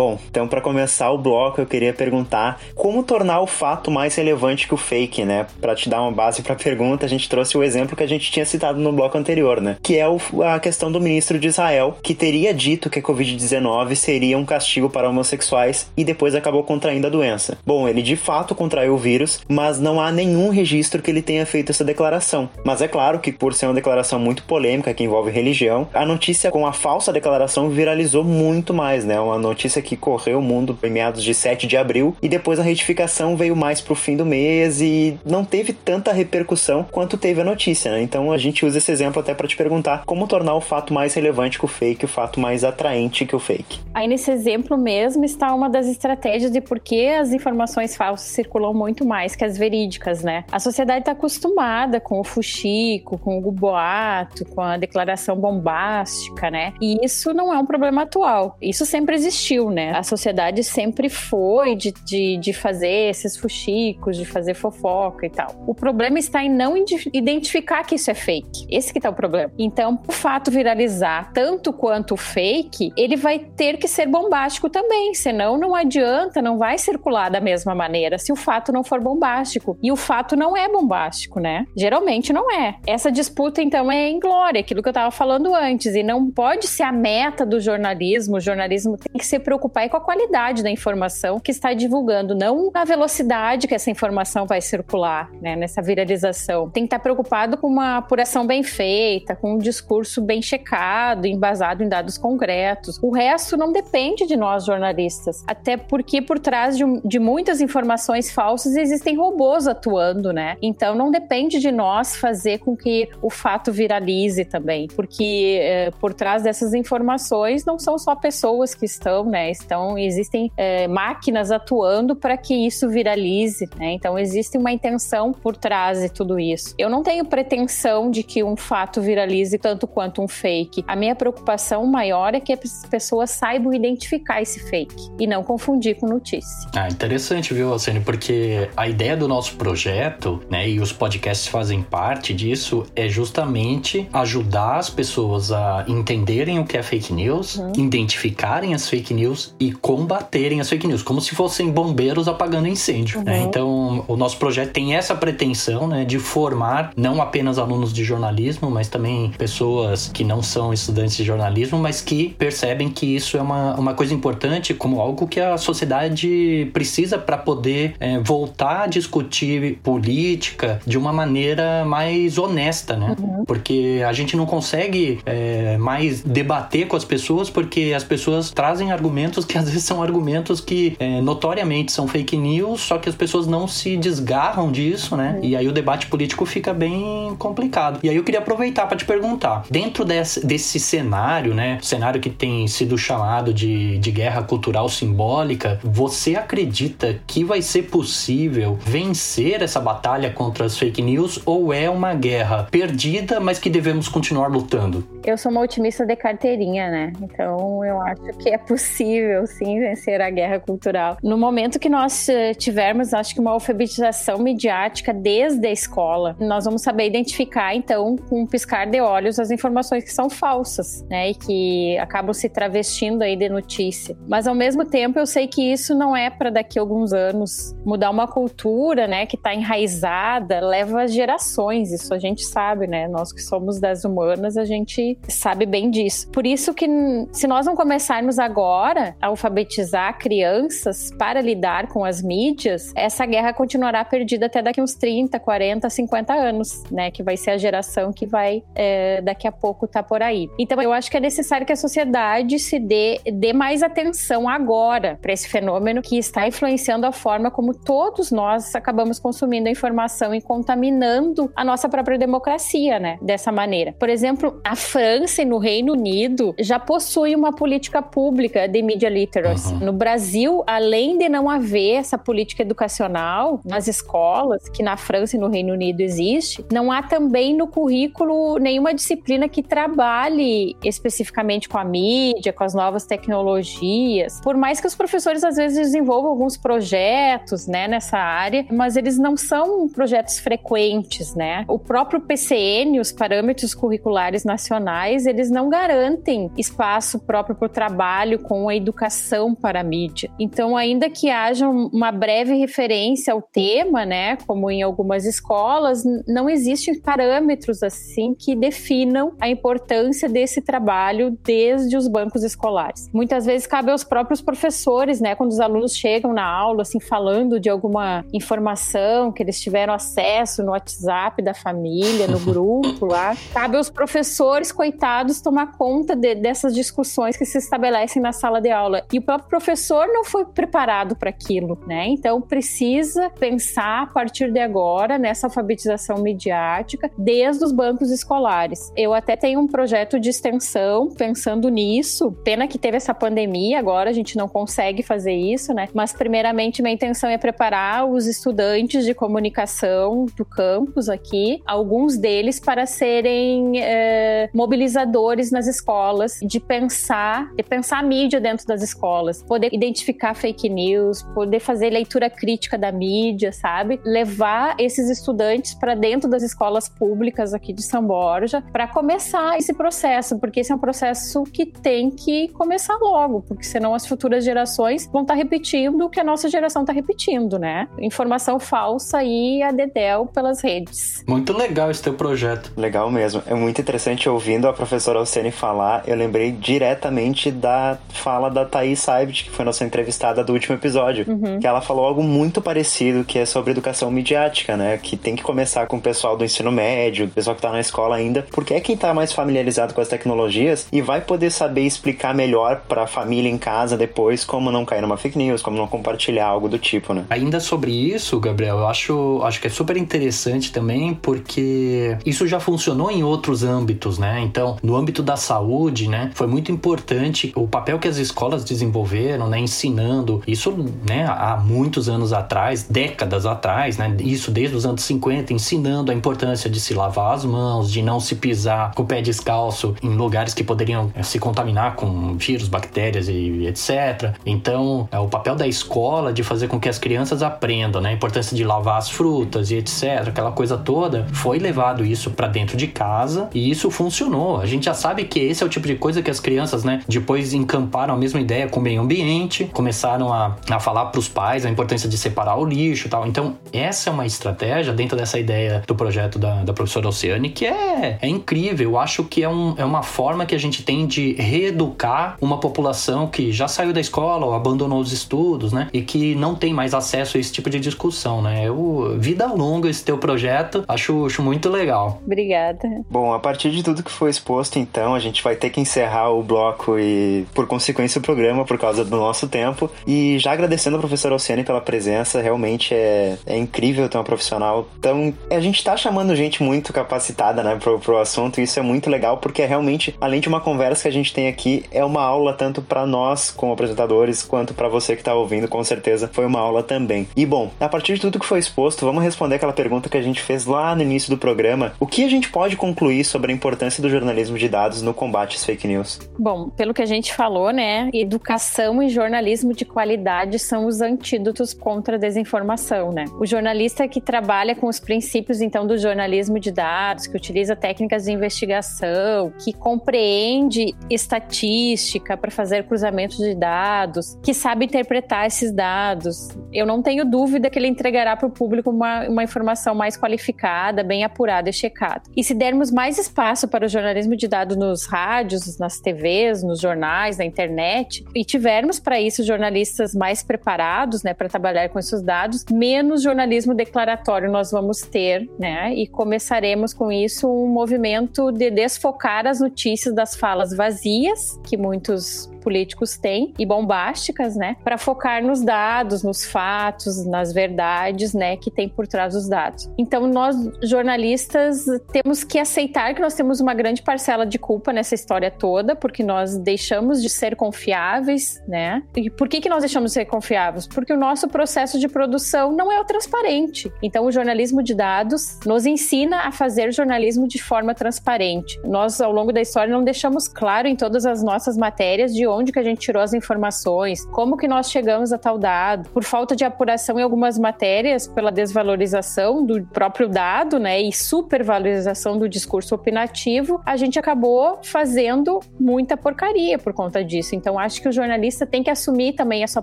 Bom, 0.00 0.18
então 0.30 0.48
para 0.48 0.62
começar 0.62 1.10
o 1.10 1.18
bloco 1.18 1.60
eu 1.60 1.66
queria 1.66 1.92
perguntar 1.92 2.58
como 2.74 3.02
tornar 3.02 3.42
o 3.42 3.46
fato 3.46 3.90
mais 3.90 4.14
relevante 4.14 4.66
que 4.66 4.72
o 4.72 4.78
fake, 4.78 5.26
né? 5.26 5.46
Para 5.60 5.74
te 5.74 5.90
dar 5.90 6.00
uma 6.00 6.10
base 6.10 6.40
para 6.40 6.54
a 6.54 6.56
pergunta, 6.56 7.04
a 7.04 7.08
gente 7.08 7.28
trouxe 7.28 7.58
o 7.58 7.62
exemplo 7.62 7.94
que 7.94 8.02
a 8.02 8.08
gente 8.08 8.32
tinha 8.32 8.46
citado 8.46 8.80
no 8.80 8.92
bloco 8.92 9.18
anterior, 9.18 9.60
né? 9.60 9.76
Que 9.82 9.98
é 9.98 10.08
o, 10.08 10.18
a 10.42 10.58
questão 10.58 10.90
do 10.90 10.98
ministro 11.02 11.38
de 11.38 11.48
Israel, 11.48 11.98
que 12.02 12.14
teria 12.14 12.54
dito 12.54 12.88
que 12.88 12.98
a 12.98 13.02
Covid-19 13.02 13.94
seria 13.94 14.38
um 14.38 14.44
castigo 14.46 14.88
para 14.88 15.06
homossexuais 15.06 15.90
e 15.94 16.02
depois 16.02 16.34
acabou 16.34 16.64
contraindo 16.64 17.06
a 17.06 17.10
doença. 17.10 17.58
Bom, 17.66 17.86
ele 17.86 18.00
de 18.00 18.16
fato 18.16 18.54
contraiu 18.54 18.94
o 18.94 18.98
vírus, 18.98 19.42
mas 19.50 19.78
não 19.78 20.00
há 20.00 20.10
nenhum 20.10 20.48
registro 20.48 21.02
que 21.02 21.10
ele 21.10 21.20
tenha 21.20 21.44
feito 21.44 21.72
essa 21.72 21.84
declaração. 21.84 22.48
Mas 22.64 22.80
é 22.80 22.88
claro 22.88 23.18
que 23.18 23.30
por 23.30 23.52
ser 23.52 23.66
uma 23.66 23.74
declaração 23.74 24.18
muito 24.18 24.44
polêmica 24.44 24.94
que 24.94 25.04
envolve 25.04 25.30
religião, 25.30 25.86
a 25.92 26.06
notícia 26.06 26.50
com 26.50 26.66
a 26.66 26.72
falsa 26.72 27.12
declaração 27.12 27.68
viralizou 27.68 28.24
muito 28.24 28.72
mais, 28.72 29.04
né? 29.04 29.20
Uma 29.20 29.36
notícia 29.36 29.82
que 29.82 29.89
que 29.90 29.96
correu 29.96 30.38
o 30.38 30.42
mundo 30.42 30.78
em 30.84 30.88
meados 30.88 31.20
de 31.20 31.34
7 31.34 31.66
de 31.66 31.76
abril 31.76 32.14
e 32.22 32.28
depois 32.28 32.60
a 32.60 32.62
retificação 32.62 33.36
veio 33.36 33.56
mais 33.56 33.80
pro 33.80 33.96
fim 33.96 34.16
do 34.16 34.24
mês 34.24 34.80
e 34.80 35.18
não 35.24 35.44
teve 35.44 35.72
tanta 35.72 36.12
repercussão 36.12 36.86
quanto 36.92 37.18
teve 37.18 37.40
a 37.40 37.44
notícia, 37.44 37.90
né? 37.90 38.00
Então 38.00 38.30
a 38.30 38.38
gente 38.38 38.64
usa 38.64 38.78
esse 38.78 38.92
exemplo 38.92 39.20
até 39.20 39.34
para 39.34 39.48
te 39.48 39.56
perguntar 39.56 40.04
como 40.06 40.28
tornar 40.28 40.54
o 40.54 40.60
fato 40.60 40.94
mais 40.94 41.12
relevante 41.14 41.58
que 41.58 41.64
o 41.64 41.68
fake, 41.68 42.04
o 42.04 42.08
fato 42.08 42.38
mais 42.38 42.62
atraente 42.62 43.26
que 43.26 43.34
o 43.34 43.40
fake. 43.40 43.80
Aí 43.92 44.06
nesse 44.06 44.30
exemplo 44.30 44.78
mesmo 44.78 45.24
está 45.24 45.52
uma 45.52 45.68
das 45.68 45.88
estratégias 45.88 46.52
de 46.52 46.60
por 46.60 46.78
que 46.78 47.08
as 47.08 47.32
informações 47.32 47.96
falsas 47.96 48.28
circulam 48.28 48.72
muito 48.72 49.04
mais 49.04 49.34
que 49.34 49.44
as 49.44 49.58
verídicas, 49.58 50.22
né? 50.22 50.44
A 50.52 50.60
sociedade 50.60 51.00
está 51.00 51.12
acostumada 51.12 51.98
com 52.00 52.20
o 52.20 52.24
fuxico, 52.24 53.18
com 53.18 53.38
o 53.38 53.50
boato, 53.50 54.44
com 54.44 54.60
a 54.60 54.76
declaração 54.76 55.34
bombástica, 55.34 56.48
né? 56.48 56.74
E 56.80 57.04
isso 57.04 57.34
não 57.34 57.52
é 57.52 57.58
um 57.58 57.66
problema 57.66 58.02
atual. 58.02 58.56
Isso 58.62 58.86
sempre 58.86 59.16
existiu, 59.16 59.69
né? 59.70 59.92
A 59.92 60.02
sociedade 60.02 60.62
sempre 60.64 61.08
foi 61.08 61.74
de, 61.74 61.92
de, 62.04 62.36
de 62.36 62.52
fazer 62.52 63.10
esses 63.10 63.36
fuxicos, 63.36 64.16
de 64.16 64.24
fazer 64.24 64.54
fofoca 64.54 65.26
e 65.26 65.30
tal. 65.30 65.54
O 65.66 65.74
problema 65.74 66.18
está 66.18 66.44
em 66.44 66.50
não 66.50 66.74
identificar 67.12 67.84
que 67.84 67.94
isso 67.94 68.10
é 68.10 68.14
fake. 68.14 68.66
Esse 68.70 68.92
que 68.92 69.00
tá 69.00 69.10
o 69.10 69.14
problema. 69.14 69.52
Então, 69.58 70.00
o 70.06 70.12
fato 70.12 70.50
viralizar 70.50 71.32
tanto 71.32 71.72
quanto 71.72 72.14
o 72.14 72.16
fake, 72.16 72.92
ele 72.96 73.16
vai 73.16 73.38
ter 73.38 73.76
que 73.76 73.88
ser 73.88 74.06
bombástico 74.06 74.68
também, 74.68 75.14
senão 75.14 75.58
não 75.58 75.74
adianta, 75.74 76.42
não 76.42 76.58
vai 76.58 76.78
circular 76.78 77.30
da 77.30 77.40
mesma 77.40 77.74
maneira 77.74 78.18
se 78.18 78.32
o 78.32 78.36
fato 78.36 78.72
não 78.72 78.82
for 78.82 79.00
bombástico. 79.00 79.78
E 79.82 79.90
o 79.92 79.96
fato 79.96 80.36
não 80.36 80.56
é 80.56 80.68
bombástico, 80.68 81.40
né? 81.40 81.64
Geralmente 81.76 82.32
não 82.32 82.50
é. 82.50 82.76
Essa 82.86 83.10
disputa, 83.10 83.62
então, 83.62 83.90
é 83.90 84.10
inglória, 84.10 84.60
aquilo 84.60 84.82
que 84.82 84.88
eu 84.88 84.92
tava 84.92 85.10
falando 85.10 85.54
antes, 85.54 85.94
e 85.94 86.02
não 86.02 86.30
pode 86.30 86.66
ser 86.66 86.82
a 86.82 86.92
meta 86.92 87.44
do 87.46 87.60
jornalismo. 87.60 88.36
O 88.36 88.40
jornalismo 88.40 88.96
tem 88.96 89.18
que 89.18 89.26
se 89.26 89.38
preocupar 89.60 89.80
preocupar 89.80 89.88
com 89.88 89.96
a 89.96 90.00
qualidade 90.00 90.62
da 90.62 90.70
informação 90.70 91.38
que 91.38 91.50
está 91.50 91.72
divulgando, 91.72 92.34
não 92.34 92.70
na 92.72 92.84
velocidade 92.84 93.68
que 93.68 93.74
essa 93.74 93.90
informação 93.90 94.46
vai 94.46 94.60
circular, 94.60 95.30
né, 95.40 95.56
nessa 95.56 95.80
viralização. 95.80 96.68
Tem 96.70 96.84
que 96.84 96.86
estar 96.88 96.98
preocupado 96.98 97.56
com 97.56 97.66
uma 97.66 97.98
apuração 97.98 98.46
bem 98.46 98.62
feita, 98.62 99.36
com 99.36 99.54
um 99.54 99.58
discurso 99.58 100.20
bem 100.20 100.42
checado, 100.42 101.26
embasado 101.26 101.82
em 101.82 101.88
dados 101.88 102.18
concretos. 102.18 102.98
O 103.02 103.10
resto 103.10 103.56
não 103.56 103.72
depende 103.72 104.26
de 104.26 104.36
nós 104.36 104.64
jornalistas, 104.64 105.44
até 105.46 105.76
porque 105.76 106.20
por 106.20 106.38
trás 106.38 106.76
de, 106.76 106.84
de 107.04 107.18
muitas 107.18 107.60
informações 107.60 108.30
falsas 108.30 108.76
existem 108.76 109.16
robôs 109.16 109.66
atuando, 109.66 110.32
né? 110.32 110.56
Então 110.60 110.94
não 110.94 111.10
depende 111.10 111.58
de 111.58 111.70
nós 111.70 112.16
fazer 112.16 112.58
com 112.58 112.76
que 112.76 113.08
o 113.22 113.30
fato 113.30 113.72
viralize 113.72 114.44
também, 114.44 114.88
porque 114.88 115.58
é, 115.60 115.90
por 115.92 116.14
trás 116.14 116.42
dessas 116.42 116.74
informações 116.74 117.64
não 117.64 117.78
são 117.78 117.98
só 117.98 118.14
pessoas 118.14 118.74
que 118.74 118.84
estão, 118.84 119.24
né, 119.24 119.49
então, 119.58 119.98
existem 119.98 120.50
é, 120.56 120.86
máquinas 120.88 121.50
atuando 121.50 122.14
para 122.14 122.36
que 122.36 122.54
isso 122.54 122.88
viralize, 122.88 123.68
né? 123.76 123.92
Então, 123.92 124.18
existe 124.18 124.58
uma 124.58 124.72
intenção 124.72 125.32
por 125.32 125.56
trás 125.56 126.00
de 126.00 126.08
tudo 126.08 126.38
isso. 126.38 126.74
Eu 126.78 126.88
não 126.88 127.02
tenho 127.02 127.24
pretensão 127.24 128.10
de 128.10 128.22
que 128.22 128.42
um 128.42 128.56
fato 128.56 129.00
viralize 129.00 129.56
tanto 129.58 129.86
quanto 129.86 130.22
um 130.22 130.28
fake. 130.28 130.84
A 130.86 130.96
minha 130.96 131.14
preocupação 131.14 131.86
maior 131.86 132.34
é 132.34 132.40
que 132.40 132.52
as 132.52 132.86
pessoas 132.86 133.30
saibam 133.30 133.72
identificar 133.72 134.42
esse 134.42 134.60
fake 134.68 135.10
e 135.18 135.26
não 135.26 135.42
confundir 135.42 135.96
com 135.96 136.06
notícia. 136.06 136.70
Ah, 136.74 136.88
interessante, 136.88 137.54
viu, 137.54 137.72
Alcine? 137.72 138.00
Porque 138.00 138.68
a 138.76 138.88
ideia 138.88 139.16
do 139.16 139.28
nosso 139.28 139.56
projeto, 139.56 140.40
né, 140.50 140.68
e 140.68 140.80
os 140.80 140.92
podcasts 140.92 141.46
fazem 141.46 141.82
parte 141.82 142.34
disso, 142.34 142.86
é 142.94 143.08
justamente 143.08 144.08
ajudar 144.12 144.76
as 144.76 144.90
pessoas 144.90 145.52
a 145.52 145.84
entenderem 145.88 146.58
o 146.58 146.64
que 146.64 146.76
é 146.76 146.82
fake 146.82 147.12
news, 147.12 147.56
uhum. 147.56 147.72
identificarem 147.76 148.74
as 148.74 148.88
fake 148.88 149.14
news 149.14 149.39
e 149.58 149.72
combaterem 149.72 150.60
as 150.60 150.68
fake 150.68 150.86
news, 150.86 151.02
como 151.02 151.20
se 151.20 151.34
fossem 151.34 151.70
bombeiros 151.70 152.28
apagando 152.28 152.68
incêndio. 152.68 153.22
Né? 153.22 153.32
Uhum. 153.32 153.38
Né? 153.40 153.46
Então, 153.48 154.04
o 154.08 154.16
nosso 154.16 154.36
projeto 154.36 154.72
tem 154.72 154.94
essa 154.94 155.14
pretensão 155.14 155.86
né, 155.86 156.04
de 156.04 156.18
formar 156.18 156.92
não 156.96 157.20
apenas 157.20 157.58
alunos 157.58 157.92
de 157.92 158.04
jornalismo, 158.04 158.70
mas 158.70 158.88
também 158.88 159.30
pessoas 159.36 160.10
que 160.12 160.24
não 160.24 160.42
são 160.42 160.72
estudantes 160.72 161.16
de 161.16 161.24
jornalismo, 161.24 161.78
mas 161.78 162.00
que 162.00 162.30
percebem 162.38 162.88
que 162.90 163.06
isso 163.06 163.36
é 163.36 163.42
uma, 163.42 163.74
uma 163.74 163.94
coisa 163.94 164.14
importante, 164.14 164.74
como 164.74 165.00
algo 165.00 165.26
que 165.26 165.40
a 165.40 165.56
sociedade 165.56 166.70
precisa 166.72 167.18
para 167.18 167.36
poder 167.36 167.94
é, 168.00 168.18
voltar 168.18 168.82
a 168.82 168.86
discutir 168.86 169.78
política 169.82 170.80
de 170.86 170.98
uma 170.98 171.12
maneira 171.12 171.84
mais 171.84 172.38
honesta, 172.38 172.96
né? 172.96 173.16
Uhum. 173.18 173.44
Porque 173.44 174.02
a 174.06 174.12
gente 174.12 174.36
não 174.36 174.46
consegue 174.46 175.20
é, 175.24 175.76
mais 175.78 176.22
debater 176.22 176.86
com 176.86 176.96
as 176.96 177.04
pessoas 177.04 177.50
porque 177.50 177.92
as 177.94 178.04
pessoas 178.04 178.50
trazem 178.50 178.92
argumentos 178.92 179.29
argumentos 179.30 179.44
que 179.44 179.56
às 179.56 179.64
vezes 179.64 179.84
são 179.84 180.02
argumentos 180.02 180.60
que 180.60 180.96
é, 180.98 181.20
notoriamente 181.20 181.92
são 181.92 182.08
fake 182.08 182.36
news, 182.36 182.80
só 182.80 182.98
que 182.98 183.08
as 183.08 183.14
pessoas 183.14 183.46
não 183.46 183.68
se 183.68 183.96
desgarram 183.96 184.70
disso, 184.72 185.16
né? 185.16 185.38
E 185.42 185.56
aí 185.56 185.66
o 185.68 185.72
debate 185.72 186.06
político 186.06 186.44
fica 186.44 186.74
bem 186.74 187.34
complicado. 187.38 188.00
E 188.02 188.08
aí 188.08 188.16
eu 188.16 188.24
queria 188.24 188.40
aproveitar 188.40 188.86
para 188.86 188.96
te 188.96 189.04
perguntar, 189.04 189.64
dentro 189.70 190.04
desse, 190.04 190.44
desse 190.44 190.80
cenário, 190.80 191.54
né? 191.54 191.78
Cenário 191.82 192.20
que 192.20 192.28
tem 192.28 192.66
sido 192.66 192.98
chamado 192.98 193.54
de, 193.54 193.98
de 193.98 194.10
guerra 194.10 194.42
cultural 194.42 194.88
simbólica, 194.88 195.78
você 195.82 196.34
acredita 196.34 197.20
que 197.26 197.44
vai 197.44 197.62
ser 197.62 197.84
possível 197.84 198.78
vencer 198.80 199.62
essa 199.62 199.80
batalha 199.80 200.30
contra 200.30 200.64
as 200.64 200.76
fake 200.76 201.00
news 201.02 201.40
ou 201.46 201.72
é 201.72 201.88
uma 201.88 202.14
guerra 202.14 202.66
perdida, 202.70 203.38
mas 203.38 203.58
que 203.58 203.70
devemos 203.70 204.08
continuar 204.08 204.48
lutando? 204.48 205.04
Eu 205.24 205.38
sou 205.38 205.52
uma 205.52 205.60
otimista 205.60 206.04
de 206.04 206.16
carteirinha, 206.16 206.90
né? 206.90 207.12
Então 207.22 207.84
eu 207.84 208.00
acho 208.00 208.22
que 208.38 208.48
é 208.48 208.58
possível 208.58 209.19
possível, 209.20 209.46
sim, 209.46 209.78
vencer 209.78 210.20
a 210.20 210.30
guerra 210.30 210.58
cultural. 210.58 211.16
No 211.22 211.36
momento 211.36 211.78
que 211.78 211.88
nós 211.88 212.28
eh, 212.28 212.54
tivermos, 212.54 213.12
acho 213.12 213.34
que 213.34 213.40
uma 213.40 213.50
alfabetização 213.50 214.38
midiática 214.38 215.12
desde 215.12 215.66
a 215.66 215.70
escola, 215.70 216.36
nós 216.40 216.64
vamos 216.64 216.82
saber 216.82 217.06
identificar, 217.06 217.74
então, 217.74 218.16
com 218.16 218.42
um 218.42 218.46
piscar 218.46 218.86
de 218.86 219.00
olhos, 219.00 219.38
as 219.38 219.50
informações 219.50 220.04
que 220.04 220.12
são 220.12 220.30
falsas, 220.30 221.04
né, 221.08 221.30
e 221.30 221.34
que 221.34 221.98
acabam 221.98 222.32
se 222.32 222.48
travestindo 222.48 223.22
aí 223.22 223.36
de 223.36 223.48
notícia. 223.48 224.16
Mas, 224.28 224.46
ao 224.46 224.54
mesmo 224.54 224.84
tempo, 224.84 225.18
eu 225.18 225.26
sei 225.26 225.46
que 225.46 225.72
isso 225.72 225.94
não 225.94 226.16
é 226.16 226.30
para 226.30 226.50
daqui 226.50 226.78
a 226.78 226.82
alguns 226.82 227.12
anos 227.12 227.74
mudar 227.84 228.10
uma 228.10 228.26
cultura, 228.26 229.06
né, 229.06 229.26
que 229.26 229.36
está 229.36 229.54
enraizada, 229.54 230.60
leva 230.60 231.06
gerações, 231.06 231.92
isso 231.92 232.12
a 232.14 232.18
gente 232.18 232.44
sabe, 232.44 232.86
né, 232.86 233.08
nós 233.08 233.32
que 233.32 233.40
somos 233.40 233.78
das 233.80 234.04
humanas, 234.04 234.56
a 234.56 234.64
gente 234.64 235.18
sabe 235.28 235.66
bem 235.66 235.90
disso. 235.90 236.28
Por 236.30 236.46
isso 236.46 236.72
que, 236.72 236.86
se 237.32 237.46
nós 237.46 237.66
não 237.66 237.74
começarmos 237.74 238.38
agora 238.38 239.09
alfabetizar 239.20 240.18
crianças 240.18 241.10
para 241.18 241.40
lidar 241.40 241.88
com 241.88 242.04
as 242.04 242.22
mídias, 242.22 242.92
essa 242.94 243.24
guerra 243.26 243.52
continuará 243.52 244.04
perdida 244.04 244.46
até 244.46 244.62
daqui 244.62 244.80
uns 244.80 244.94
30, 244.94 245.38
40, 245.38 245.88
50 245.88 246.32
anos, 246.34 246.84
né? 246.90 247.10
Que 247.10 247.22
vai 247.22 247.36
ser 247.36 247.52
a 247.52 247.58
geração 247.58 248.12
que 248.12 248.26
vai 248.26 248.62
é, 248.74 249.20
daqui 249.20 249.46
a 249.46 249.52
pouco 249.52 249.86
estar 249.86 250.02
tá 250.02 250.08
por 250.08 250.22
aí. 250.22 250.48
Então, 250.58 250.80
eu 250.80 250.92
acho 250.92 251.10
que 251.10 251.16
é 251.16 251.20
necessário 251.20 251.66
que 251.66 251.72
a 251.72 251.76
sociedade 251.76 252.58
se 252.58 252.78
dê, 252.78 253.20
dê 253.32 253.52
mais 253.52 253.82
atenção 253.82 254.48
agora 254.48 255.18
para 255.20 255.32
esse 255.32 255.48
fenômeno 255.48 256.02
que 256.02 256.18
está 256.18 256.46
influenciando 256.46 257.06
a 257.06 257.12
forma 257.12 257.50
como 257.50 257.74
todos 257.74 258.30
nós 258.30 258.74
acabamos 258.74 259.18
consumindo 259.18 259.68
a 259.68 259.72
informação 259.72 260.34
e 260.34 260.40
contaminando 260.40 261.50
a 261.54 261.64
nossa 261.64 261.88
própria 261.88 262.18
democracia, 262.18 262.98
né? 262.98 263.18
Dessa 263.22 263.50
maneira. 263.52 263.94
Por 263.98 264.08
exemplo, 264.08 264.60
a 264.64 264.76
França 264.76 265.42
e 265.42 265.44
no 265.44 265.58
Reino 265.58 265.92
Unido 265.92 266.54
já 266.58 266.78
possuem 266.78 267.34
uma 267.34 267.52
política 267.52 268.02
pública 268.02 268.66
de 268.66 268.82
media 269.00 269.08
literacy. 269.08 269.72
Uhum. 269.74 269.80
No 269.80 269.92
Brasil, 269.92 270.62
além 270.66 271.16
de 271.16 271.28
não 271.28 271.48
haver 271.48 271.94
essa 271.94 272.18
política 272.18 272.62
educacional 272.62 273.60
nas 273.64 273.88
escolas, 273.88 274.68
que 274.68 274.82
na 274.82 274.96
França 274.96 275.36
e 275.36 275.38
no 275.38 275.48
Reino 275.48 275.72
Unido 275.72 276.00
existe, 276.00 276.64
não 276.70 276.92
há 276.92 277.02
também 277.02 277.56
no 277.56 277.66
currículo 277.66 278.58
nenhuma 278.58 278.92
disciplina 278.92 279.48
que 279.48 279.62
trabalhe 279.62 280.76
especificamente 280.84 281.68
com 281.68 281.78
a 281.78 281.84
mídia, 281.84 282.52
com 282.52 282.64
as 282.64 282.74
novas 282.74 283.06
tecnologias. 283.06 284.40
Por 284.42 284.56
mais 284.56 284.80
que 284.80 284.86
os 284.86 284.94
professores 284.94 285.42
às 285.42 285.56
vezes 285.56 285.78
desenvolvam 285.78 286.30
alguns 286.30 286.56
projetos, 286.56 287.66
né, 287.66 287.88
nessa 287.88 288.18
área, 288.18 288.66
mas 288.70 288.96
eles 288.96 289.18
não 289.18 289.36
são 289.36 289.88
projetos 289.88 290.38
frequentes, 290.38 291.34
né? 291.34 291.64
O 291.68 291.78
próprio 291.78 292.20
PCN, 292.20 293.00
os 293.00 293.12
parâmetros 293.12 293.74
curriculares 293.74 294.44
nacionais, 294.44 295.26
eles 295.26 295.50
não 295.50 295.68
garantem 295.68 296.50
espaço 296.56 297.18
próprio 297.18 297.54
para 297.54 297.66
o 297.66 297.68
trabalho 297.68 298.38
com 298.38 298.68
a 298.68 298.74
educação 298.80 299.54
para 299.54 299.80
a 299.80 299.84
mídia. 299.84 300.30
Então, 300.38 300.76
ainda 300.76 301.08
que 301.08 301.30
haja 301.30 301.68
uma 301.68 302.10
breve 302.10 302.54
referência 302.54 303.32
ao 303.32 303.42
tema, 303.42 304.04
né, 304.04 304.36
como 304.46 304.70
em 304.70 304.82
algumas 304.82 305.24
escolas, 305.24 306.02
não 306.26 306.48
existem 306.48 306.98
parâmetros 307.00 307.82
assim 307.82 308.34
que 308.34 308.56
definam 308.56 309.34
a 309.40 309.48
importância 309.48 310.28
desse 310.28 310.60
trabalho 310.60 311.36
desde 311.44 311.96
os 311.96 312.08
bancos 312.08 312.42
escolares. 312.42 313.08
Muitas 313.12 313.46
vezes 313.46 313.66
cabe 313.66 313.90
aos 313.90 314.04
próprios 314.04 314.40
professores, 314.40 315.20
né, 315.20 315.34
quando 315.34 315.50
os 315.50 315.60
alunos 315.60 315.94
chegam 315.96 316.32
na 316.32 316.44
aula 316.44 316.82
assim 316.82 317.00
falando 317.00 317.60
de 317.60 317.68
alguma 317.68 318.24
informação 318.32 319.32
que 319.32 319.42
eles 319.42 319.60
tiveram 319.60 319.92
acesso 319.94 320.62
no 320.62 320.72
WhatsApp 320.72 321.42
da 321.42 321.54
família, 321.54 322.26
no 322.26 322.40
grupo 322.44 323.06
lá, 323.06 323.36
cabe 323.52 323.76
aos 323.76 323.90
professores 323.90 324.72
coitados 324.72 325.40
tomar 325.40 325.76
conta 325.76 326.14
de, 326.16 326.34
dessas 326.34 326.74
discussões 326.74 327.36
que 327.36 327.44
se 327.44 327.58
estabelecem 327.58 328.22
na 328.22 328.32
sala 328.32 328.60
de 328.60 328.69
aula. 328.70 329.04
E 329.12 329.18
o 329.18 329.22
próprio 329.22 329.48
professor 329.48 330.06
não 330.08 330.24
foi 330.24 330.44
preparado 330.44 331.16
para 331.16 331.30
aquilo, 331.30 331.78
né? 331.86 332.06
Então 332.08 332.40
precisa 332.40 333.30
pensar 333.30 334.02
a 334.02 334.06
partir 334.06 334.50
de 334.50 334.60
agora 334.60 335.18
nessa 335.18 335.46
alfabetização 335.46 336.18
midiática 336.18 337.10
desde 337.16 337.64
os 337.64 337.72
bancos 337.72 338.10
escolares. 338.10 338.92
Eu 338.96 339.14
até 339.14 339.36
tenho 339.36 339.60
um 339.60 339.66
projeto 339.66 340.18
de 340.18 340.30
extensão 340.30 341.08
pensando 341.08 341.68
nisso. 341.68 342.32
Pena 342.44 342.66
que 342.66 342.78
teve 342.78 342.96
essa 342.96 343.14
pandemia, 343.14 343.78
agora 343.78 344.10
a 344.10 344.12
gente 344.12 344.36
não 344.36 344.48
consegue 344.48 345.02
fazer 345.02 345.34
isso, 345.34 345.72
né? 345.74 345.88
Mas 345.94 346.12
primeiramente 346.12 346.82
minha 346.82 346.94
intenção 346.94 347.30
é 347.30 347.38
preparar 347.38 348.06
os 348.06 348.26
estudantes 348.26 349.04
de 349.04 349.14
comunicação 349.14 350.26
do 350.36 350.44
campus 350.44 351.08
aqui, 351.08 351.62
alguns 351.66 352.16
deles 352.16 352.60
para 352.60 352.86
serem 352.86 353.80
é, 353.80 354.48
mobilizadores 354.54 355.50
nas 355.50 355.66
escolas, 355.66 356.38
de 356.42 356.60
pensar, 356.60 357.52
de 357.54 357.62
pensar 357.62 357.98
a 357.98 358.02
mídia 358.02 358.40
dentro 358.40 358.59
das 358.66 358.82
escolas, 358.82 359.42
poder 359.42 359.70
identificar 359.72 360.34
fake 360.34 360.68
news, 360.68 361.22
poder 361.34 361.60
fazer 361.60 361.90
leitura 361.90 362.28
crítica 362.28 362.76
da 362.76 362.92
mídia, 362.92 363.52
sabe? 363.52 364.00
Levar 364.04 364.76
esses 364.78 365.08
estudantes 365.08 365.74
para 365.74 365.94
dentro 365.94 366.28
das 366.28 366.42
escolas 366.42 366.88
públicas 366.88 367.54
aqui 367.54 367.72
de 367.72 367.82
São 367.82 368.04
Borja 368.04 368.62
para 368.72 368.86
começar 368.86 369.58
esse 369.58 369.74
processo, 369.74 370.38
porque 370.38 370.60
esse 370.60 370.72
é 370.72 370.74
um 370.74 370.78
processo 370.78 371.42
que 371.44 371.66
tem 371.66 372.10
que 372.10 372.48
começar 372.48 372.96
logo, 372.96 373.42
porque 373.42 373.64
senão 373.64 373.94
as 373.94 374.06
futuras 374.06 374.44
gerações 374.44 375.06
vão 375.12 375.22
estar 375.22 375.34
tá 375.34 375.38
repetindo 375.38 376.02
o 376.02 376.10
que 376.10 376.20
a 376.20 376.24
nossa 376.24 376.48
geração 376.48 376.82
está 376.82 376.92
repetindo, 376.92 377.58
né? 377.58 377.88
Informação 377.98 378.58
falsa 378.58 379.22
e 379.22 379.62
a 379.62 379.70
dedéu 379.70 380.26
pelas 380.26 380.62
redes. 380.62 381.24
Muito 381.26 381.52
legal 381.52 381.90
esse 381.90 382.02
teu 382.02 382.14
projeto. 382.14 382.72
Legal 382.76 383.10
mesmo. 383.10 383.42
É 383.46 383.54
muito 383.54 383.80
interessante 383.80 384.28
ouvindo 384.28 384.68
a 384.68 384.72
professora 384.72 385.18
Alciane 385.18 385.50
falar, 385.50 386.02
eu 386.06 386.16
lembrei 386.16 386.52
diretamente 386.52 387.50
da 387.50 387.98
fala 388.08 388.49
da 388.50 388.64
Thaís 388.64 388.98
Saibit, 389.00 389.44
que 389.44 389.50
foi 389.50 389.64
nossa 389.64 389.84
entrevistada 389.84 390.44
do 390.44 390.52
último 390.52 390.76
episódio, 390.76 391.24
uhum. 391.28 391.58
que 391.58 391.66
ela 391.66 391.80
falou 391.80 392.04
algo 392.04 392.22
muito 392.22 392.60
parecido, 392.60 393.24
que 393.24 393.38
é 393.38 393.46
sobre 393.46 393.70
educação 393.70 394.10
midiática, 394.10 394.76
né? 394.76 394.98
Que 394.98 395.16
tem 395.16 395.36
que 395.36 395.42
começar 395.42 395.86
com 395.86 395.96
o 395.96 396.00
pessoal 396.00 396.36
do 396.36 396.44
ensino 396.44 396.70
médio, 396.70 397.26
o 397.26 397.30
pessoal 397.30 397.56
que 397.56 397.62
tá 397.62 397.70
na 397.70 397.80
escola 397.80 398.16
ainda, 398.16 398.46
porque 398.50 398.74
é 398.74 398.80
quem 398.80 398.96
tá 398.96 399.12
mais 399.14 399.32
familiarizado 399.32 399.94
com 399.94 400.00
as 400.00 400.08
tecnologias 400.08 400.86
e 400.92 401.00
vai 401.00 401.20
poder 401.20 401.50
saber 401.50 401.82
explicar 401.82 402.34
melhor 402.34 402.82
para 402.88 403.04
a 403.04 403.06
família 403.06 403.48
em 403.50 403.58
casa 403.58 403.96
depois 403.96 404.44
como 404.44 404.70
não 404.70 404.84
cair 404.84 405.02
numa 405.02 405.16
fake 405.16 405.38
news, 405.38 405.62
como 405.62 405.76
não 405.76 405.86
compartilhar 405.86 406.46
algo 406.46 406.68
do 406.68 406.78
tipo, 406.78 407.14
né? 407.14 407.24
Ainda 407.30 407.60
sobre 407.60 407.92
isso, 407.92 408.38
Gabriel, 408.40 408.78
eu 408.78 408.86
acho, 408.86 409.40
acho 409.44 409.60
que 409.60 409.66
é 409.66 409.70
super 409.70 409.96
interessante 409.96 410.72
também 410.72 411.14
porque 411.14 412.16
isso 412.24 412.46
já 412.46 412.60
funcionou 412.60 413.10
em 413.10 413.22
outros 413.22 413.62
âmbitos, 413.62 414.18
né? 414.18 414.40
Então, 414.42 414.76
no 414.82 414.96
âmbito 414.96 415.22
da 415.22 415.36
saúde, 415.36 416.08
né, 416.08 416.30
foi 416.34 416.46
muito 416.46 416.72
importante 416.72 417.52
o 417.54 417.66
papel 417.66 417.98
que 417.98 418.08
as 418.08 418.16
escolas 418.16 418.39
desenvolveram, 418.64 419.48
né, 419.48 419.58
ensinando 419.58 420.42
isso, 420.46 420.74
né, 421.06 421.26
há 421.26 421.56
muitos 421.56 422.08
anos 422.08 422.32
atrás, 422.32 422.86
décadas 422.88 423.46
atrás, 423.46 423.98
né, 423.98 424.14
isso 424.20 424.50
desde 424.50 424.76
os 424.76 424.86
anos 424.86 425.02
50, 425.02 425.52
ensinando 425.52 426.10
a 426.10 426.14
importância 426.14 426.70
de 426.70 426.80
se 426.80 426.94
lavar 426.94 427.34
as 427.34 427.44
mãos, 427.44 427.90
de 427.90 428.02
não 428.02 428.20
se 428.20 428.36
pisar 428.36 428.92
com 428.94 429.02
o 429.02 429.06
pé 429.06 429.20
descalço 429.20 429.94
em 430.02 430.10
lugares 430.10 430.54
que 430.54 430.64
poderiam 430.64 431.10
eh, 431.14 431.22
se 431.22 431.38
contaminar 431.38 431.96
com 431.96 432.36
vírus, 432.36 432.68
bactérias 432.68 433.28
e 433.28 433.66
etc. 433.66 434.34
Então, 434.44 435.08
é 435.10 435.18
o 435.18 435.28
papel 435.28 435.56
da 435.56 435.66
escola 435.66 436.32
de 436.32 436.42
fazer 436.42 436.68
com 436.68 436.78
que 436.78 436.88
as 436.88 436.98
crianças 436.98 437.42
aprendam, 437.42 438.00
né, 438.00 438.10
a 438.10 438.12
importância 438.12 438.56
de 438.56 438.64
lavar 438.64 438.98
as 438.98 439.10
frutas 439.10 439.70
e 439.70 439.76
etc, 439.76 440.28
aquela 440.28 440.52
coisa 440.52 440.76
toda, 440.76 441.26
foi 441.32 441.58
levado 441.58 442.04
isso 442.04 442.30
para 442.30 442.48
dentro 442.48 442.76
de 442.76 442.86
casa 442.86 443.48
e 443.54 443.70
isso 443.70 443.90
funcionou. 443.90 444.60
A 444.60 444.66
gente 444.66 444.84
já 444.84 444.94
sabe 444.94 445.24
que 445.24 445.40
esse 445.40 445.62
é 445.62 445.66
o 445.66 445.68
tipo 445.68 445.86
de 445.86 445.96
coisa 445.96 446.22
que 446.22 446.30
as 446.30 446.40
crianças, 446.40 446.84
né, 446.84 447.00
depois 447.08 447.52
encamparam 447.52 448.14
a 448.14 448.16
mesma 448.30 448.40
ideia 448.40 448.68
com 448.68 448.80
o 448.80 448.82
meio 448.82 449.00
ambiente, 449.00 449.64
começaram 449.72 450.32
a, 450.32 450.56
a 450.70 450.78
falar 450.78 451.06
para 451.06 451.18
os 451.18 451.28
pais 451.28 451.66
a 451.66 451.70
importância 451.70 452.08
de 452.08 452.16
separar 452.16 452.56
o 452.56 452.64
lixo 452.64 453.06
e 453.06 453.10
tal. 453.10 453.26
Então, 453.26 453.56
essa 453.72 454.10
é 454.10 454.12
uma 454.12 454.26
estratégia 454.26 454.92
dentro 454.92 455.16
dessa 455.16 455.38
ideia 455.38 455.82
do 455.86 455.94
projeto 455.94 456.38
da, 456.38 456.62
da 456.62 456.72
professora 456.72 457.08
Oceane 457.08 457.50
que 457.50 457.66
é, 457.66 458.18
é 458.20 458.28
incrível. 458.28 458.90
Eu 458.90 458.98
acho 458.98 459.24
que 459.24 459.42
é, 459.42 459.48
um, 459.48 459.74
é 459.76 459.84
uma 459.84 460.02
forma 460.02 460.46
que 460.46 460.54
a 460.54 460.58
gente 460.58 460.82
tem 460.82 461.06
de 461.06 461.32
reeducar 461.34 462.36
uma 462.40 462.58
população 462.58 463.26
que 463.26 463.52
já 463.52 463.66
saiu 463.66 463.92
da 463.92 464.00
escola 464.00 464.46
ou 464.46 464.54
abandonou 464.54 465.00
os 465.00 465.12
estudos, 465.12 465.72
né? 465.72 465.88
E 465.92 466.02
que 466.02 466.34
não 466.34 466.54
tem 466.54 466.72
mais 466.72 466.94
acesso 466.94 467.36
a 467.36 467.40
esse 467.40 467.52
tipo 467.52 467.68
de 467.68 467.80
discussão, 467.80 468.40
né? 468.40 468.66
Eu, 468.66 469.16
vida 469.18 469.46
longa 469.46 469.88
esse 469.88 470.04
teu 470.04 470.18
projeto, 470.18 470.84
acho, 470.86 471.26
acho 471.26 471.42
muito 471.42 471.68
legal. 471.68 472.20
Obrigada. 472.24 472.88
Bom, 473.10 473.32
a 473.32 473.38
partir 473.38 473.70
de 473.70 473.82
tudo 473.82 474.02
que 474.02 474.10
foi 474.10 474.30
exposto, 474.30 474.78
então, 474.78 475.14
a 475.14 475.18
gente 475.18 475.42
vai 475.42 475.56
ter 475.56 475.70
que 475.70 475.80
encerrar 475.80 476.30
o 476.30 476.42
bloco 476.42 476.98
e, 476.98 477.44
por 477.54 477.66
consequência, 477.66 478.19
programa 478.20 478.64
por 478.64 478.78
causa 478.78 479.04
do 479.04 479.16
nosso 479.16 479.48
tempo. 479.48 479.90
E 480.06 480.38
já 480.38 480.52
agradecendo 480.52 480.96
a 480.96 481.00
professora 481.00 481.34
Alciane 481.34 481.64
pela 481.64 481.80
presença, 481.80 482.40
realmente 482.40 482.94
é, 482.94 483.36
é 483.46 483.56
incrível 483.56 484.08
ter 484.08 484.18
uma 484.18 484.24
profissional 484.24 484.88
tão. 485.00 485.32
A 485.50 485.60
gente 485.60 485.82
tá 485.82 485.96
chamando 485.96 486.34
gente 486.36 486.62
muito 486.62 486.92
capacitada, 486.92 487.62
né, 487.62 487.76
pro, 487.76 487.98
pro 487.98 488.18
assunto, 488.18 488.60
e 488.60 488.64
isso 488.64 488.78
é 488.78 488.82
muito 488.82 489.10
legal, 489.10 489.38
porque 489.38 489.62
é 489.62 489.66
realmente, 489.66 490.14
além 490.20 490.40
de 490.40 490.48
uma 490.48 490.60
conversa 490.60 491.02
que 491.02 491.08
a 491.08 491.12
gente 491.12 491.32
tem 491.32 491.48
aqui, 491.48 491.84
é 491.90 492.04
uma 492.04 492.22
aula 492.22 492.52
tanto 492.52 492.82
para 492.82 493.06
nós, 493.06 493.50
como 493.50 493.72
apresentadores, 493.72 494.42
quanto 494.42 494.74
para 494.74 494.88
você 494.88 495.16
que 495.16 495.22
tá 495.22 495.34
ouvindo, 495.34 495.68
com 495.68 495.82
certeza 495.82 496.30
foi 496.32 496.46
uma 496.46 496.60
aula 496.60 496.82
também. 496.82 497.28
E 497.36 497.46
bom, 497.46 497.70
a 497.80 497.88
partir 497.88 498.14
de 498.14 498.20
tudo 498.20 498.38
que 498.38 498.46
foi 498.46 498.58
exposto, 498.58 499.04
vamos 499.04 499.22
responder 499.22 499.56
aquela 499.56 499.72
pergunta 499.72 500.08
que 500.08 500.16
a 500.16 500.22
gente 500.22 500.40
fez 500.40 500.66
lá 500.66 500.94
no 500.94 501.02
início 501.02 501.30
do 501.30 501.38
programa. 501.38 501.92
O 501.98 502.06
que 502.06 502.24
a 502.24 502.28
gente 502.28 502.50
pode 502.50 502.76
concluir 502.76 503.24
sobre 503.24 503.52
a 503.52 503.54
importância 503.54 504.02
do 504.02 504.10
jornalismo 504.10 504.58
de 504.58 504.68
dados 504.68 505.02
no 505.02 505.14
combate 505.14 505.56
às 505.56 505.64
fake 505.64 505.86
news? 505.86 506.20
Bom, 506.38 506.68
pelo 506.68 506.94
que 506.94 507.02
a 507.02 507.06
gente 507.06 507.32
falou, 507.32 507.70
né? 507.70 508.09
Educação 508.12 509.02
e 509.02 509.08
jornalismo 509.08 509.72
de 509.72 509.84
qualidade 509.84 510.58
são 510.58 510.86
os 510.86 511.00
antídotos 511.00 511.72
contra 511.72 512.16
a 512.16 512.18
desinformação, 512.18 513.12
né? 513.12 513.24
O 513.38 513.46
jornalista 513.46 514.06
que 514.08 514.20
trabalha 514.20 514.74
com 514.74 514.86
os 514.86 514.98
princípios, 514.98 515.60
então, 515.60 515.86
do 515.86 515.96
jornalismo 515.96 516.58
de 516.58 516.70
dados, 516.70 517.26
que 517.26 517.36
utiliza 517.36 517.76
técnicas 517.76 518.24
de 518.24 518.32
investigação, 518.32 519.52
que 519.62 519.72
compreende 519.72 520.94
estatística 521.08 522.36
para 522.36 522.50
fazer 522.50 522.84
cruzamentos 522.84 523.38
de 523.38 523.54
dados, 523.54 524.38
que 524.42 524.52
sabe 524.52 524.86
interpretar 524.86 525.46
esses 525.46 525.72
dados, 525.72 526.48
eu 526.72 526.86
não 526.86 527.02
tenho 527.02 527.24
dúvida 527.24 527.70
que 527.70 527.78
ele 527.78 527.88
entregará 527.88 528.36
para 528.36 528.46
o 528.46 528.50
público 528.50 528.90
uma, 528.90 529.28
uma 529.28 529.42
informação 529.42 529.94
mais 529.94 530.16
qualificada, 530.16 531.02
bem 531.02 531.24
apurada 531.24 531.68
e 531.70 531.72
checada. 531.72 532.22
E 532.36 532.42
se 532.42 532.54
dermos 532.54 532.90
mais 532.90 533.18
espaço 533.18 533.68
para 533.68 533.86
o 533.86 533.88
jornalismo 533.88 534.36
de 534.36 534.48
dados 534.48 534.76
nos 534.76 535.06
rádios, 535.06 535.78
nas 535.78 536.00
TVs, 536.00 536.62
nos 536.62 536.80
jornais, 536.80 537.38
na 537.38 537.44
internet, 537.44 537.99
e 538.34 538.44
tivermos 538.44 538.98
para 538.98 539.20
isso 539.20 539.42
jornalistas 539.42 540.14
mais 540.14 540.42
preparados, 540.42 541.22
né, 541.22 541.34
para 541.34 541.48
trabalhar 541.48 541.88
com 541.88 541.98
esses 541.98 542.22
dados, 542.22 542.64
menos 542.70 543.22
jornalismo 543.22 543.74
declaratório 543.74 544.50
nós 544.50 544.70
vamos 544.70 545.00
ter, 545.00 545.48
né, 545.58 545.94
e 545.94 546.06
começaremos 546.06 546.92
com 546.92 547.10
isso 547.10 547.48
um 547.48 547.68
movimento 547.68 548.50
de 548.52 548.70
desfocar 548.70 549.46
as 549.46 549.60
notícias 549.60 550.14
das 550.14 550.36
falas 550.36 550.74
vazias, 550.74 551.58
que 551.64 551.76
muitos 551.76 552.50
políticos 552.60 553.16
têm 553.16 553.54
e 553.58 553.66
bombásticas, 553.66 554.56
né, 554.56 554.76
para 554.84 554.98
focar 554.98 555.42
nos 555.42 555.62
dados, 555.62 556.22
nos 556.22 556.44
fatos, 556.44 557.26
nas 557.26 557.52
verdades, 557.52 558.34
né, 558.34 558.56
que 558.56 558.70
tem 558.70 558.88
por 558.88 559.06
trás 559.06 559.34
dos 559.34 559.48
dados. 559.48 559.90
Então 559.98 560.26
nós 560.26 560.56
jornalistas 560.82 561.84
temos 562.12 562.44
que 562.44 562.58
aceitar 562.58 563.14
que 563.14 563.20
nós 563.20 563.34
temos 563.34 563.60
uma 563.60 563.74
grande 563.74 564.02
parcela 564.02 564.46
de 564.46 564.58
culpa 564.58 564.92
nessa 564.92 565.14
história 565.14 565.50
toda, 565.50 565.96
porque 565.96 566.22
nós 566.22 566.56
deixamos 566.56 567.22
de 567.22 567.28
ser 567.28 567.56
confiáveis, 567.56 568.62
né? 568.68 569.02
E 569.16 569.30
por 569.30 569.48
que 569.48 569.60
que 569.60 569.68
nós 569.68 569.80
deixamos 569.80 570.10
de 570.10 570.14
ser 570.14 570.24
confiáveis? 570.26 570.86
Porque 570.86 571.12
o 571.12 571.16
nosso 571.16 571.48
processo 571.48 571.98
de 571.98 572.08
produção 572.08 572.72
não 572.72 572.90
é 572.90 573.00
o 573.00 573.04
transparente. 573.04 573.92
Então 574.02 574.24
o 574.24 574.32
jornalismo 574.32 574.82
de 574.82 574.94
dados 574.94 575.58
nos 575.64 575.86
ensina 575.86 576.46
a 576.46 576.52
fazer 576.52 576.92
jornalismo 576.92 577.46
de 577.46 577.62
forma 577.62 577.94
transparente. 577.94 578.80
Nós 578.84 579.20
ao 579.20 579.32
longo 579.32 579.52
da 579.52 579.60
história 579.60 579.92
não 579.92 580.04
deixamos 580.04 580.48
claro 580.48 580.88
em 580.88 580.96
todas 580.96 581.26
as 581.26 581.42
nossas 581.42 581.76
matérias 581.76 582.34
de 582.34 582.46
onde 582.50 582.72
que 582.72 582.78
a 582.78 582.82
gente 582.82 583.00
tirou 583.00 583.22
as 583.22 583.32
informações, 583.32 584.24
como 584.26 584.56
que 584.56 584.68
nós 584.68 584.90
chegamos 584.90 585.32
a 585.32 585.38
tal 585.38 585.58
dado. 585.58 586.08
Por 586.10 586.24
falta 586.24 586.54
de 586.54 586.64
apuração 586.64 587.18
em 587.18 587.22
algumas 587.22 587.58
matérias, 587.58 588.26
pela 588.26 588.50
desvalorização 588.50 589.64
do 589.64 589.82
próprio 589.86 590.28
dado, 590.28 590.78
né, 590.78 591.00
e 591.00 591.12
supervalorização 591.12 592.38
do 592.38 592.48
discurso 592.48 592.94
opinativo, 592.94 593.80
a 593.84 593.96
gente 593.96 594.18
acabou 594.18 594.78
fazendo 594.82 595.60
muita 595.78 596.16
porcaria 596.16 596.78
por 596.78 596.92
conta 596.92 597.24
disso. 597.24 597.54
Então, 597.54 597.78
acho 597.78 598.00
que 598.00 598.08
o 598.08 598.12
jornalista 598.12 598.66
tem 598.66 598.82
que 598.82 598.90
assumir 598.90 599.34
também 599.34 599.64
a 599.64 599.66
sua 599.66 599.82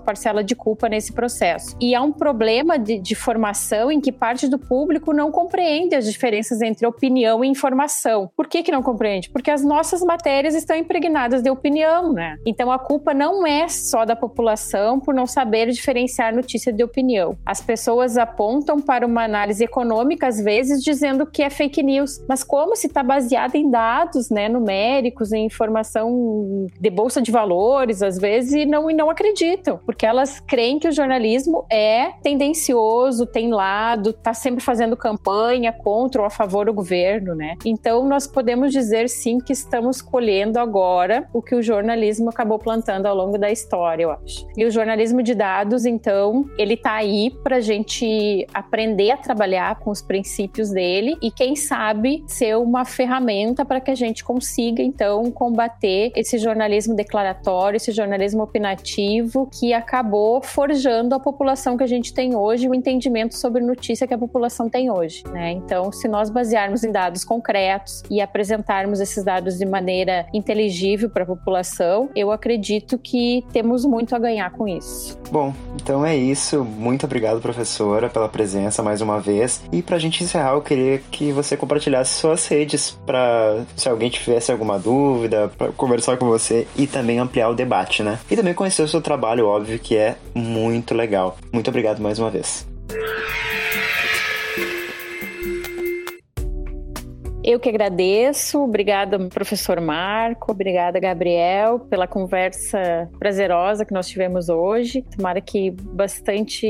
parcela 0.00 0.42
de 0.42 0.54
culpa 0.54 0.88
nesse 0.88 1.12
processo. 1.12 1.76
E 1.80 1.94
há 1.94 2.02
um 2.02 2.12
problema 2.12 2.78
de, 2.78 2.98
de 2.98 3.14
formação 3.14 3.90
em 3.90 4.00
que 4.00 4.10
parte 4.10 4.48
do 4.48 4.58
público 4.58 5.12
não 5.12 5.30
compreende 5.30 5.94
as 5.94 6.10
diferenças 6.10 6.60
entre 6.60 6.86
opinião 6.86 7.44
e 7.44 7.48
informação. 7.48 8.30
Por 8.36 8.46
que 8.46 8.62
que 8.62 8.72
não 8.72 8.82
compreende? 8.82 9.30
Porque 9.30 9.50
as 9.50 9.64
nossas 9.64 10.02
matérias 10.02 10.54
estão 10.54 10.76
impregnadas 10.76 11.42
de 11.42 11.50
opinião, 11.50 12.12
né? 12.12 12.36
Então 12.46 12.57
a 12.66 12.78
culpa 12.78 13.14
não 13.14 13.46
é 13.46 13.68
só 13.68 14.04
da 14.04 14.16
população 14.16 14.98
por 14.98 15.14
não 15.14 15.26
saber 15.26 15.70
diferenciar 15.70 16.34
notícia 16.34 16.72
de 16.72 16.82
opinião. 16.82 17.36
As 17.44 17.60
pessoas 17.60 18.16
apontam 18.16 18.80
para 18.80 19.06
uma 19.06 19.24
análise 19.24 19.62
econômica 19.62 20.26
às 20.26 20.40
vezes 20.40 20.82
dizendo 20.82 21.26
que 21.26 21.42
é 21.42 21.50
fake 21.50 21.82
news, 21.82 22.24
mas 22.28 22.42
como 22.42 22.74
se 22.74 22.86
está 22.86 23.02
baseada 23.02 23.56
em 23.56 23.70
dados, 23.70 24.30
né, 24.30 24.48
numéricos, 24.48 25.32
em 25.32 25.46
informação 25.46 26.66
de 26.80 26.90
bolsa 26.90 27.20
de 27.20 27.30
valores, 27.30 28.02
às 28.02 28.18
vezes 28.18 28.52
e 28.52 28.66
não 28.66 28.90
e 28.90 28.94
não 28.94 29.10
acreditam, 29.10 29.78
porque 29.84 30.06
elas 30.06 30.40
creem 30.40 30.78
que 30.78 30.88
o 30.88 30.92
jornalismo 30.92 31.66
é 31.70 32.12
tendencioso, 32.22 33.26
tem 33.26 33.52
lado, 33.52 34.10
está 34.10 34.32
sempre 34.32 34.64
fazendo 34.64 34.96
campanha 34.96 35.72
contra 35.72 36.22
ou 36.22 36.26
a 36.26 36.30
favor 36.30 36.66
do 36.66 36.72
governo, 36.72 37.34
né? 37.34 37.56
Então 37.64 38.04
nós 38.04 38.26
podemos 38.26 38.72
dizer 38.72 39.08
sim 39.08 39.38
que 39.38 39.52
estamos 39.52 40.00
colhendo 40.00 40.58
agora 40.58 41.28
o 41.32 41.42
que 41.42 41.54
o 41.54 41.62
jornalismo 41.62 42.30
acabou 42.30 42.47
acabou 42.48 42.58
plantando 42.58 43.06
ao 43.06 43.14
longo 43.14 43.36
da 43.36 43.50
história, 43.50 44.04
eu 44.04 44.10
acho. 44.10 44.46
E 44.56 44.64
o 44.64 44.70
jornalismo 44.70 45.22
de 45.22 45.34
dados, 45.34 45.84
então, 45.84 46.48
ele 46.56 46.76
tá 46.76 46.94
aí 46.94 47.30
para 47.30 47.56
a 47.56 47.60
gente 47.60 48.46
aprender 48.54 49.10
a 49.10 49.16
trabalhar 49.16 49.78
com 49.78 49.90
os 49.90 50.00
princípios 50.00 50.70
dele 50.70 51.16
e, 51.20 51.30
quem 51.30 51.54
sabe, 51.54 52.24
ser 52.26 52.56
uma 52.56 52.84
ferramenta 52.84 53.64
para 53.64 53.80
que 53.80 53.90
a 53.90 53.94
gente 53.94 54.24
consiga, 54.24 54.82
então, 54.82 55.30
combater 55.30 56.10
esse 56.16 56.38
jornalismo 56.38 56.94
declaratório, 56.94 57.76
esse 57.76 57.92
jornalismo 57.92 58.42
opinativo 58.42 59.48
que 59.52 59.74
acabou 59.74 60.42
forjando 60.42 61.14
a 61.14 61.20
população 61.20 61.76
que 61.76 61.84
a 61.84 61.88
gente 61.88 62.14
tem 62.14 62.34
hoje, 62.34 62.68
o 62.68 62.74
entendimento 62.74 63.36
sobre 63.36 63.62
notícia 63.62 64.06
que 64.06 64.14
a 64.14 64.18
população 64.18 64.70
tem 64.70 64.90
hoje, 64.90 65.22
né? 65.32 65.52
Então, 65.52 65.92
se 65.92 66.08
nós 66.08 66.30
basearmos 66.30 66.82
em 66.82 66.90
dados 66.90 67.24
concretos 67.24 68.02
e 68.10 68.20
apresentarmos 68.20 69.00
esses 69.00 69.22
dados 69.22 69.58
de 69.58 69.66
maneira 69.66 70.26
inteligível 70.32 71.10
para 71.10 71.24
a 71.24 71.26
população, 71.26 72.08
eu 72.14 72.30
acredito 72.38 72.96
que 72.96 73.44
temos 73.52 73.84
muito 73.84 74.14
a 74.14 74.18
ganhar 74.18 74.50
com 74.52 74.66
isso. 74.66 75.18
Bom, 75.30 75.52
então 75.74 76.06
é 76.06 76.16
isso. 76.16 76.64
Muito 76.64 77.04
obrigado, 77.04 77.40
professora, 77.40 78.08
pela 78.08 78.28
presença 78.28 78.82
mais 78.82 79.00
uma 79.00 79.20
vez. 79.20 79.62
E 79.72 79.82
para 79.82 79.96
a 79.96 79.98
gente 79.98 80.22
encerrar, 80.24 80.52
eu 80.52 80.62
queria 80.62 80.98
que 81.10 81.32
você 81.32 81.56
compartilhasse 81.56 82.14
suas 82.14 82.46
redes 82.46 82.98
para 83.04 83.64
se 83.76 83.88
alguém 83.88 84.08
tivesse 84.08 84.50
alguma 84.50 84.78
dúvida, 84.78 85.50
para 85.58 85.72
conversar 85.72 86.16
com 86.16 86.26
você 86.26 86.66
e 86.76 86.86
também 86.86 87.18
ampliar 87.18 87.48
o 87.50 87.54
debate, 87.54 88.02
né? 88.02 88.18
E 88.30 88.36
também 88.36 88.54
conhecer 88.54 88.82
o 88.82 88.88
seu 88.88 89.02
trabalho, 89.02 89.46
óbvio, 89.46 89.78
que 89.78 89.96
é 89.96 90.16
muito 90.34 90.94
legal. 90.94 91.36
Muito 91.52 91.68
obrigado 91.68 92.00
mais 92.00 92.18
uma 92.18 92.30
vez. 92.30 92.66
Eu 97.48 97.58
que 97.58 97.68
agradeço, 97.70 98.62
obrigada, 98.62 99.18
professor 99.30 99.80
Marco, 99.80 100.52
obrigada, 100.52 101.00
Gabriel, 101.00 101.80
pela 101.80 102.06
conversa 102.06 103.08
prazerosa 103.18 103.86
que 103.86 103.94
nós 103.94 104.06
tivemos 104.06 104.50
hoje. 104.50 105.02
Tomara 105.16 105.40
que 105.40 105.70
bastante 105.70 106.66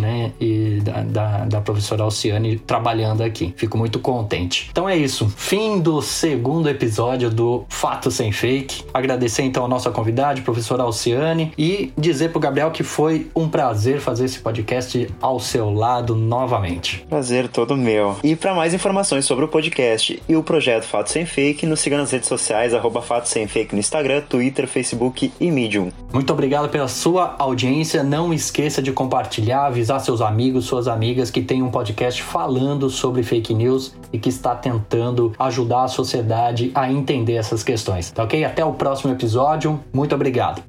né? 0.00 0.32
E 0.40 0.80
da, 0.82 1.02
da, 1.02 1.44
da 1.44 1.60
professora 1.60 2.02
Alciane 2.02 2.58
trabalhando 2.58 3.22
aqui. 3.22 3.52
Fico 3.56 3.76
muito 3.76 3.98
contente. 3.98 4.68
Então 4.70 4.88
é 4.88 4.96
isso. 4.96 5.28
Fim 5.36 5.80
do 5.80 6.00
segundo 6.00 6.68
episódio 6.70 7.30
do 7.30 7.64
Fato 7.68 8.10
Sem 8.10 8.32
Fake. 8.32 8.84
Agradecer 8.92 9.42
então 9.42 9.64
a 9.64 9.68
nossa 9.68 9.90
convidada, 9.90 10.40
professora 10.42 10.82
Alciane, 10.82 11.52
e 11.56 11.92
dizer 11.96 12.30
pro 12.30 12.40
Gabriel 12.40 12.70
que 12.70 12.82
foi 12.82 13.30
um 13.34 13.48
prazer 13.48 14.00
fazer 14.00 14.24
esse 14.24 14.38
podcast 14.38 15.08
ao 15.20 15.40
seu 15.40 15.70
lado 15.72 16.14
novamente. 16.14 17.04
Prazer 17.08 17.48
todo 17.48 17.76
meu. 17.76 18.16
E 18.22 18.34
para 18.36 18.54
mais 18.54 18.74
informações 18.74 19.24
sobre 19.24 19.44
o 19.44 19.48
podcast 19.48 20.22
e 20.28 20.36
o 20.36 20.42
projeto 20.42 20.84
Fato 20.84 21.10
Sem 21.10 21.26
Fake, 21.26 21.66
nos 21.66 21.80
siga 21.80 21.96
nas 21.96 22.10
redes 22.10 22.28
sociais, 22.28 22.74
arroba 22.74 23.02
Fato 23.02 23.26
Sem 23.26 23.46
Fake 23.46 23.74
no 23.74 23.80
Instagram, 23.80 24.22
Twitter, 24.22 24.66
Facebook 24.66 25.32
e 25.40 25.50
Medium. 25.50 25.90
Muito 26.12 26.32
obrigado 26.32 26.68
pela 26.68 26.88
sua 26.88 27.34
audiência. 27.38 28.02
Não 28.02 28.32
esqueça 28.32 28.82
de 28.82 28.92
compartilhar, 28.92 29.66
avisar 29.66 30.00
seus 30.00 30.20
amigos, 30.20 30.64
suas 30.64 30.88
amigas 30.88 31.30
que 31.30 31.40
tem 31.40 31.62
um 31.62 31.70
podcast 31.70 32.22
falando 32.22 32.90
sobre 32.90 33.22
fake 33.22 33.54
news 33.54 33.94
e 34.12 34.18
que 34.18 34.28
está 34.28 34.54
tentando 34.54 35.32
ajudar 35.38 35.84
a 35.84 35.88
sociedade 35.88 36.70
a 36.74 36.90
entender 36.90 37.34
essas 37.34 37.62
questões. 37.62 38.10
Tá 38.10 38.24
ok? 38.24 38.44
Até 38.44 38.64
o 38.64 38.72
próximo 38.72 39.12
episódio. 39.12 39.80
Muito 39.92 40.14
obrigado. 40.14 40.62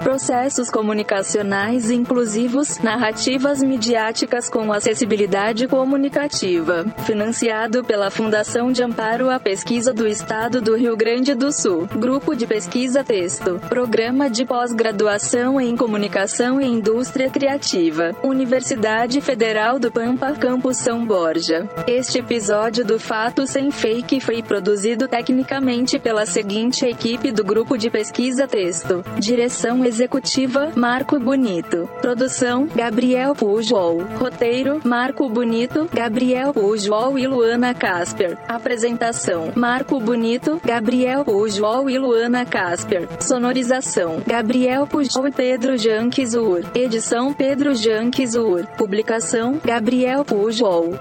Processos 0.00 0.70
comunicacionais 0.70 1.90
inclusivos, 1.90 2.78
narrativas 2.78 3.62
midiáticas 3.62 4.48
com 4.48 4.72
acessibilidade 4.72 5.66
comunicativa. 5.66 6.86
Financiado 7.04 7.84
pela 7.84 8.10
Fundação 8.10 8.70
de 8.72 8.82
Amparo 8.82 9.28
à 9.28 9.38
Pesquisa 9.38 9.92
do 9.92 10.06
Estado 10.06 10.60
do 10.60 10.76
Rio 10.76 10.96
Grande 10.96 11.34
do 11.34 11.52
Sul. 11.52 11.86
Grupo 11.86 12.34
de 12.34 12.46
Pesquisa 12.46 13.02
Texto. 13.02 13.60
Programa 13.68 14.30
de 14.30 14.44
Pós-Graduação 14.44 15.60
em 15.60 15.76
Comunicação 15.76 16.60
e 16.60 16.66
Indústria 16.66 17.28
Criativa. 17.28 18.14
Universidade 18.22 19.20
Federal 19.20 19.78
do 19.78 19.90
Pampa, 19.90 20.32
Campus 20.32 20.76
São 20.76 21.04
Borja. 21.04 21.68
Este 21.86 22.18
episódio 22.18 22.84
do 22.84 22.98
Fato 22.98 23.46
Sem 23.46 23.70
Fake 23.70 24.20
foi 24.20 24.42
produzido 24.42 25.08
tecnicamente 25.08 25.98
pela 25.98 26.24
seguinte 26.24 26.86
equipe 26.86 27.32
do 27.32 27.44
Grupo 27.44 27.76
de 27.76 27.90
Pesquisa 27.90 28.46
Texto. 28.46 29.04
Direção 29.18 29.84
Executiva, 29.88 30.70
Marco 30.76 31.18
Bonito. 31.18 31.88
Produção, 32.02 32.66
Gabriel 32.66 33.34
Pujol. 33.34 34.02
Roteiro, 34.18 34.82
Marco 34.84 35.30
Bonito, 35.30 35.88
Gabriel 35.90 36.52
Pujol 36.52 37.18
e 37.18 37.26
Luana 37.26 37.72
Casper. 37.72 38.36
Apresentação, 38.46 39.50
Marco 39.56 39.98
Bonito, 39.98 40.60
Gabriel 40.62 41.24
Pujol 41.24 41.88
e 41.88 41.98
Luana 41.98 42.44
Casper. 42.44 43.08
Sonorização, 43.18 44.22
Gabriel 44.26 44.86
Pujol 44.86 45.28
e 45.28 45.32
Pedro 45.32 45.78
Janquizur. 45.78 46.64
Edição 46.74 47.32
Pedro 47.32 47.74
Janquizur. 47.74 48.66
Publicação, 48.76 49.58
Gabriel 49.64 50.22
Pujol. 50.22 50.98